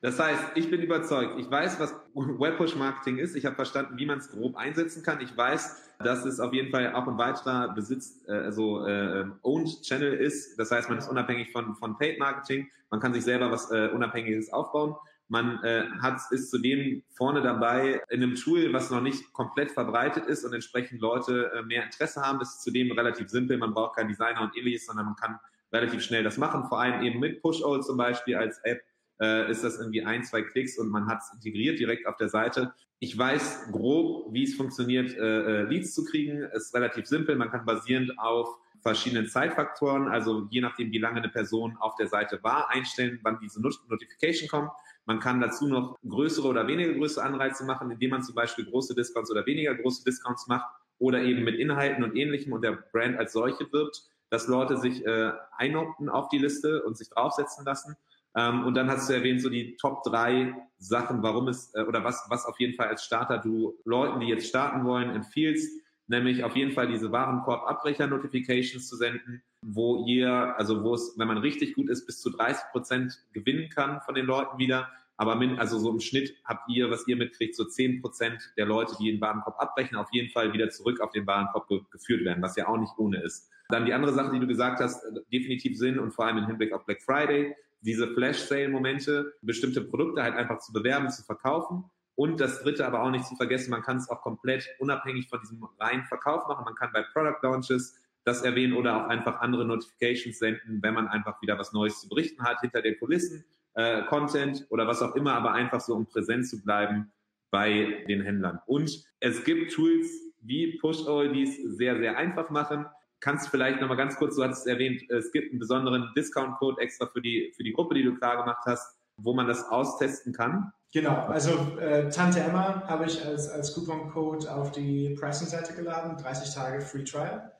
Das 0.00 0.18
heißt, 0.18 0.52
ich 0.54 0.70
bin 0.70 0.82
überzeugt. 0.82 1.38
Ich 1.38 1.50
weiß, 1.50 1.78
was 1.80 1.94
Webpush-Marketing 2.14 3.18
ist. 3.18 3.36
Ich 3.36 3.46
habe 3.46 3.56
verstanden, 3.56 3.96
wie 3.96 4.06
man 4.06 4.18
es 4.18 4.30
grob 4.30 4.56
einsetzen 4.56 5.02
kann. 5.02 5.20
Ich 5.20 5.36
weiß, 5.36 5.94
dass 6.00 6.24
es 6.24 6.40
auf 6.40 6.52
jeden 6.52 6.70
Fall 6.70 6.92
auch 6.92 7.06
ein 7.06 7.18
weiterer 7.18 7.72
Besitz, 7.74 8.24
äh, 8.26 8.32
also 8.32 8.86
äh, 8.86 9.26
Owned 9.42 9.82
Channel 9.82 10.12
ist. 10.12 10.58
Das 10.58 10.70
heißt, 10.70 10.88
man 10.88 10.98
ist 10.98 11.08
unabhängig 11.08 11.52
von, 11.52 11.74
von 11.74 11.96
Paid 11.98 12.18
Marketing. 12.18 12.68
Man 12.90 13.00
kann 13.00 13.14
sich 13.14 13.24
selber 13.24 13.50
was 13.50 13.70
äh, 13.70 13.88
Unabhängiges 13.88 14.52
aufbauen. 14.52 14.96
Man 15.28 15.62
äh, 15.64 15.86
hat, 16.00 16.20
ist 16.30 16.50
zudem 16.50 17.02
vorne 17.16 17.42
dabei 17.42 18.00
in 18.10 18.22
einem 18.22 18.36
Tool, 18.36 18.72
was 18.72 18.90
noch 18.90 19.00
nicht 19.00 19.32
komplett 19.32 19.72
verbreitet 19.72 20.26
ist 20.26 20.44
und 20.44 20.52
entsprechend 20.52 21.00
Leute 21.00 21.50
äh, 21.52 21.62
mehr 21.62 21.84
Interesse 21.84 22.22
haben. 22.22 22.38
Das 22.38 22.54
ist 22.54 22.62
zudem 22.62 22.92
relativ 22.92 23.28
simpel. 23.28 23.58
Man 23.58 23.74
braucht 23.74 23.96
keinen 23.96 24.08
Designer 24.08 24.42
und 24.42 24.56
ähnliches, 24.56 24.86
sondern 24.86 25.06
man 25.06 25.16
kann 25.16 25.40
relativ 25.72 26.02
schnell 26.02 26.22
das 26.22 26.38
machen. 26.38 26.68
Vor 26.68 26.80
allem 26.80 27.02
eben 27.02 27.18
mit 27.18 27.42
Push-All 27.42 27.82
zum 27.82 27.96
Beispiel 27.96 28.36
als 28.36 28.58
App 28.58 28.82
äh, 29.20 29.50
ist 29.50 29.64
das 29.64 29.78
irgendwie 29.78 30.04
ein, 30.04 30.24
zwei 30.24 30.42
Klicks 30.42 30.78
und 30.78 30.90
man 30.90 31.06
hat 31.06 31.18
es 31.18 31.32
integriert 31.34 31.78
direkt 31.78 32.06
auf 32.06 32.16
der 32.16 32.28
Seite. 32.28 32.74
Ich 32.98 33.16
weiß 33.16 33.72
grob, 33.72 34.32
wie 34.32 34.44
es 34.44 34.54
funktioniert, 34.54 35.12
äh, 35.16 35.20
äh, 35.20 35.62
Leads 35.62 35.94
zu 35.94 36.04
kriegen. 36.04 36.42
Ist 36.52 36.74
relativ 36.74 37.06
simpel. 37.06 37.36
Man 37.36 37.50
kann 37.50 37.64
basierend 37.64 38.18
auf 38.18 38.48
verschiedenen 38.82 39.26
Zeitfaktoren, 39.26 40.06
also 40.06 40.46
je 40.50 40.60
nachdem, 40.60 40.92
wie 40.92 40.98
lange 40.98 41.16
eine 41.16 41.28
Person 41.28 41.76
auf 41.80 41.96
der 41.96 42.06
Seite 42.06 42.38
war, 42.44 42.70
einstellen, 42.70 43.18
wann 43.22 43.38
diese 43.40 43.60
Not 43.60 43.80
Notification 43.88 44.48
kommt. 44.48 44.70
Man 45.06 45.18
kann 45.18 45.40
dazu 45.40 45.66
noch 45.66 45.96
größere 46.08 46.46
oder 46.46 46.68
weniger 46.68 46.94
größere 46.94 47.24
Anreize 47.24 47.64
machen, 47.64 47.90
indem 47.90 48.10
man 48.10 48.22
zum 48.22 48.34
Beispiel 48.36 48.64
große 48.64 48.94
Discounts 48.94 49.30
oder 49.30 49.44
weniger 49.44 49.74
große 49.74 50.04
Discounts 50.04 50.46
macht 50.46 50.66
oder 50.98 51.20
eben 51.22 51.42
mit 51.42 51.56
Inhalten 51.56 52.04
und 52.04 52.16
Ähnlichem 52.16 52.52
und 52.52 52.62
der 52.62 52.72
Brand 52.92 53.18
als 53.18 53.32
solche 53.32 53.70
wirbt, 53.72 54.02
dass 54.30 54.46
Leute 54.48 54.76
sich 54.76 55.04
äh, 55.04 55.32
einopten 55.56 56.08
auf 56.08 56.28
die 56.28 56.38
Liste 56.38 56.82
und 56.84 56.96
sich 56.96 57.08
draufsetzen 57.10 57.64
lassen. 57.64 57.96
Ähm, 58.36 58.64
und 58.64 58.74
dann 58.74 58.90
hast 58.90 59.08
du 59.08 59.14
erwähnt, 59.14 59.40
so 59.40 59.48
die 59.48 59.76
Top 59.76 60.02
drei 60.04 60.54
Sachen, 60.78 61.22
warum 61.22 61.48
es 61.48 61.74
äh, 61.74 61.82
oder 61.82 62.04
was, 62.04 62.26
was 62.28 62.44
auf 62.44 62.60
jeden 62.60 62.74
Fall 62.74 62.88
als 62.88 63.02
Starter 63.02 63.38
du 63.38 63.74
Leuten, 63.84 64.20
die 64.20 64.26
jetzt 64.26 64.46
starten 64.46 64.84
wollen, 64.84 65.10
empfiehlst, 65.10 65.82
nämlich 66.06 66.44
auf 66.44 66.54
jeden 66.54 66.72
Fall 66.72 66.86
diese 66.86 67.10
Warenkorb-Abbrecher-Notifications 67.10 68.86
zu 68.86 68.96
senden, 68.96 69.42
wo 69.62 70.04
ihr, 70.06 70.30
also 70.30 70.84
wo 70.84 70.94
es, 70.94 71.14
wenn 71.16 71.28
man 71.28 71.38
richtig 71.38 71.74
gut 71.74 71.88
ist, 71.88 72.04
bis 72.06 72.20
zu 72.20 72.30
30 72.30 72.62
Prozent 72.72 73.18
gewinnen 73.32 73.70
kann 73.70 74.02
von 74.02 74.14
den 74.14 74.26
Leuten 74.26 74.58
wieder. 74.58 74.90
Aber 75.16 75.34
min, 75.34 75.58
also 75.58 75.78
so 75.78 75.90
im 75.90 76.00
Schnitt 76.00 76.34
habt 76.44 76.68
ihr, 76.68 76.90
was 76.90 77.08
ihr 77.08 77.16
mitkriegt, 77.16 77.56
so 77.56 77.64
10 77.64 78.02
Prozent 78.02 78.52
der 78.58 78.66
Leute, 78.66 78.94
die 79.00 79.10
den 79.10 79.18
Warenkorb 79.18 79.58
abbrechen, 79.58 79.96
auf 79.96 80.08
jeden 80.12 80.28
Fall 80.30 80.52
wieder 80.52 80.68
zurück 80.68 81.00
auf 81.00 81.10
den 81.10 81.26
Warenkorb 81.26 81.68
ge 81.68 81.80
geführt 81.90 82.22
werden, 82.22 82.42
was 82.42 82.54
ja 82.56 82.68
auch 82.68 82.76
nicht 82.76 82.92
ohne 82.98 83.22
ist. 83.22 83.50
Dann 83.70 83.86
die 83.86 83.94
andere 83.94 84.12
Sache, 84.12 84.30
die 84.32 84.40
du 84.40 84.46
gesagt 84.46 84.78
hast, 84.80 85.02
äh, 85.04 85.20
definitiv 85.32 85.78
Sinn 85.78 85.98
und 85.98 86.12
vor 86.12 86.26
allem 86.26 86.36
im 86.36 86.46
Hinblick 86.46 86.72
auf 86.72 86.84
Black 86.84 87.00
Friday 87.02 87.56
diese 87.86 88.08
Flash-Sale-Momente, 88.08 89.34
bestimmte 89.42 89.80
Produkte 89.80 90.22
halt 90.22 90.34
einfach 90.34 90.58
zu 90.58 90.72
bewerben, 90.72 91.08
zu 91.08 91.22
verkaufen. 91.22 91.84
Und 92.16 92.40
das 92.40 92.62
dritte 92.62 92.86
aber 92.86 93.02
auch 93.02 93.10
nicht 93.10 93.26
zu 93.26 93.36
vergessen, 93.36 93.70
man 93.70 93.82
kann 93.82 93.98
es 93.98 94.08
auch 94.10 94.22
komplett 94.22 94.68
unabhängig 94.78 95.28
von 95.28 95.40
diesem 95.40 95.62
reinen 95.78 96.04
Verkauf 96.06 96.48
machen. 96.48 96.64
Man 96.64 96.74
kann 96.74 96.90
bei 96.92 97.02
Product 97.02 97.38
Launches 97.42 97.96
das 98.24 98.42
erwähnen 98.42 98.72
oder 98.72 98.96
auch 98.96 99.08
einfach 99.08 99.40
andere 99.40 99.64
Notifications 99.64 100.38
senden, 100.38 100.82
wenn 100.82 100.94
man 100.94 101.06
einfach 101.06 101.40
wieder 101.42 101.58
was 101.58 101.72
Neues 101.72 102.00
zu 102.00 102.08
berichten 102.08 102.42
hat, 102.42 102.60
hinter 102.60 102.82
den 102.82 102.98
Kulissen, 102.98 103.44
äh, 103.74 104.02
Content 104.06 104.66
oder 104.70 104.88
was 104.88 105.00
auch 105.00 105.14
immer, 105.14 105.34
aber 105.34 105.52
einfach 105.52 105.80
so, 105.80 105.94
um 105.94 106.06
präsent 106.06 106.48
zu 106.48 106.60
bleiben 106.62 107.12
bei 107.50 108.04
den 108.08 108.22
Händlern. 108.22 108.58
Und 108.66 109.04
es 109.20 109.44
gibt 109.44 109.72
Tools 109.72 110.10
wie 110.40 110.78
Push-All, 110.78 111.32
die 111.32 111.44
es 111.44 111.56
sehr, 111.76 111.98
sehr 111.98 112.16
einfach 112.16 112.50
machen 112.50 112.86
kannst 113.20 113.48
vielleicht 113.48 113.80
nochmal 113.80 113.96
ganz 113.96 114.16
kurz, 114.16 114.36
du 114.36 114.44
hattest 114.44 114.66
erwähnt, 114.66 115.02
es 115.10 115.32
gibt 115.32 115.50
einen 115.50 115.58
besonderen 115.58 116.12
Discount-Code 116.16 116.80
extra 116.80 117.06
für 117.06 117.20
die, 117.20 117.52
für 117.56 117.64
die 117.64 117.72
Gruppe, 117.72 117.94
die 117.94 118.02
du 118.02 118.14
klar 118.14 118.36
gemacht 118.36 118.62
hast, 118.66 118.96
wo 119.16 119.32
man 119.32 119.46
das 119.46 119.68
austesten 119.68 120.32
kann. 120.32 120.72
Genau, 120.92 121.26
also 121.26 121.78
äh, 121.78 122.08
Tante 122.08 122.40
Emma 122.40 122.86
habe 122.86 123.06
ich 123.06 123.24
als, 123.24 123.48
als 123.48 123.74
Coupon-Code 123.74 124.50
auf 124.54 124.72
die 124.72 125.16
Pricing-Seite 125.18 125.74
geladen, 125.74 126.16
30 126.16 126.54
Tage 126.54 126.80
Free 126.80 127.04
Trial. 127.04 127.52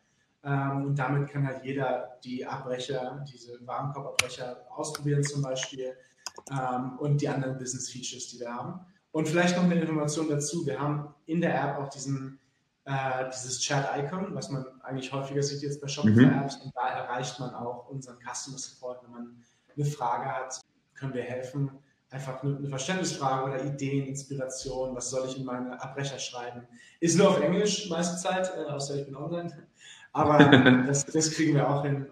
Ähm, 0.45 0.87
und 0.87 0.99
damit 0.99 1.29
kann 1.29 1.47
halt 1.47 1.65
jeder 1.65 2.19
die 2.25 2.47
Abbrecher, 2.47 3.25
diese 3.31 3.59
Warenkorbabbrecher 3.67 4.65
ausprobieren 4.71 5.23
zum 5.25 5.43
Beispiel 5.43 5.97
ähm, 6.51 6.99
und 6.99 7.21
die 7.21 7.29
anderen 7.29 7.59
Business-Features, 7.59 8.29
die 8.29 8.41
wir 8.41 8.55
haben. 8.55 8.81
Und 9.11 9.29
vielleicht 9.29 9.57
noch 9.57 9.65
eine 9.65 9.81
Information 9.81 10.29
dazu, 10.29 10.65
wir 10.67 10.79
haben 10.79 11.15
in 11.27 11.41
der 11.41 11.55
App 11.55 11.79
auch 11.79 11.89
diesen 11.89 12.39
äh, 12.87 13.29
dieses 13.31 13.61
Chat-Icon, 13.61 14.35
was 14.35 14.49
man 14.49 14.65
eigentlich 14.83 15.13
häufiger 15.13 15.43
sieht 15.43 15.63
jetzt 15.63 15.81
bei 15.81 15.89
Shopify-Apps. 15.89 16.59
Mhm. 16.59 16.63
Und 16.67 16.77
da 16.77 16.89
erreicht 16.89 17.39
man 17.41 17.53
auch 17.55 17.89
unseren 17.89 18.17
Customer 18.21 18.59
Support, 18.59 19.03
wenn 19.03 19.11
man 19.11 19.37
eine 19.77 19.85
Frage 19.85 20.27
hat, 20.27 20.61
können 20.95 21.13
wir 21.13 21.23
helfen. 21.23 21.71
Einfach 22.11 22.43
eine 22.45 22.69
Verständnisfrage 22.69 23.45
oder 23.45 23.65
Ideen, 23.65 24.07
Inspiration, 24.07 24.95
was 24.95 25.11
soll 25.11 25.27
ich 25.27 25.37
in 25.37 25.45
meine 25.45 25.81
Abbrecher 25.83 26.19
schreiben. 26.21 26.63
Ist 27.01 27.19
nur 27.19 27.31
auf 27.31 27.41
Englisch 27.41 27.91
meiste 27.91 28.17
Zeit, 28.17 28.53
äh, 28.57 28.71
außer 28.71 28.95
ich 28.95 29.05
bin 29.05 29.17
online. 29.17 29.67
Aber 30.13 30.39
das, 30.87 31.05
das, 31.05 31.33
kriegen 31.33 31.57
wir 31.57 31.69
auch 31.69 31.83
hin. 31.83 32.07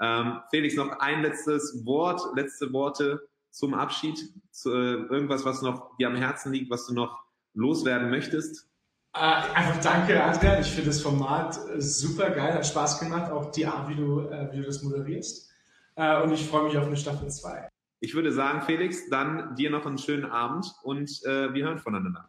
Ähm, 0.00 0.40
Felix, 0.50 0.74
noch 0.74 0.98
ein 0.98 1.22
letztes 1.22 1.86
Wort, 1.86 2.20
letzte 2.34 2.72
Worte 2.72 3.28
zum 3.50 3.74
Abschied. 3.74 4.18
Zu, 4.50 4.70
äh, 4.70 4.94
irgendwas, 5.08 5.44
was 5.44 5.62
noch 5.62 5.96
dir 5.96 6.08
am 6.08 6.16
Herzen 6.16 6.52
liegt, 6.52 6.68
was 6.68 6.86
du 6.86 6.94
noch 6.94 7.22
loswerden 7.54 8.10
möchtest? 8.10 8.69
Äh, 9.12 9.18
einfach 9.18 9.80
danke, 9.82 10.22
Adrian. 10.22 10.60
Ich 10.60 10.70
finde 10.70 10.90
das 10.90 11.00
Format 11.00 11.58
äh, 11.74 11.80
super 11.80 12.30
geil, 12.30 12.54
hat 12.54 12.66
Spaß 12.66 13.00
gemacht, 13.00 13.30
auch 13.32 13.50
die 13.50 13.66
Art, 13.66 13.88
wie 13.88 13.96
du, 13.96 14.20
äh, 14.20 14.52
wie 14.52 14.58
du 14.58 14.64
das 14.64 14.82
moderierst. 14.82 15.50
Äh, 15.96 16.22
und 16.22 16.32
ich 16.32 16.46
freue 16.46 16.64
mich 16.64 16.78
auf 16.78 16.86
eine 16.86 16.96
Staffel 16.96 17.28
2. 17.28 17.68
Ich 18.00 18.14
würde 18.14 18.32
sagen, 18.32 18.62
Felix, 18.62 19.10
dann 19.10 19.54
dir 19.56 19.70
noch 19.70 19.84
einen 19.84 19.98
schönen 19.98 20.24
Abend 20.24 20.72
und 20.82 21.10
äh, 21.24 21.52
wir 21.52 21.64
hören 21.64 21.78
voneinander. 21.78 22.28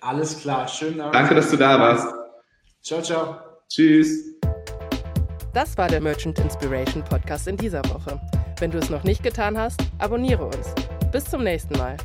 Alles 0.00 0.40
klar, 0.40 0.66
schönen 0.66 1.00
Abend. 1.00 1.14
Danke, 1.14 1.34
dass 1.34 1.50
du 1.50 1.56
da 1.56 1.78
warst. 1.78 2.12
Ciao, 2.82 3.00
ciao. 3.00 3.38
Tschüss. 3.68 4.34
Das 5.52 5.76
war 5.76 5.88
der 5.88 6.00
Merchant 6.00 6.38
Inspiration 6.38 7.04
Podcast 7.04 7.46
in 7.46 7.56
dieser 7.56 7.84
Woche. 7.84 8.18
Wenn 8.58 8.70
du 8.70 8.78
es 8.78 8.90
noch 8.90 9.04
nicht 9.04 9.22
getan 9.22 9.56
hast, 9.56 9.80
abonniere 9.98 10.46
uns. 10.46 10.74
Bis 11.12 11.24
zum 11.26 11.44
nächsten 11.44 11.76
Mal. 11.76 11.96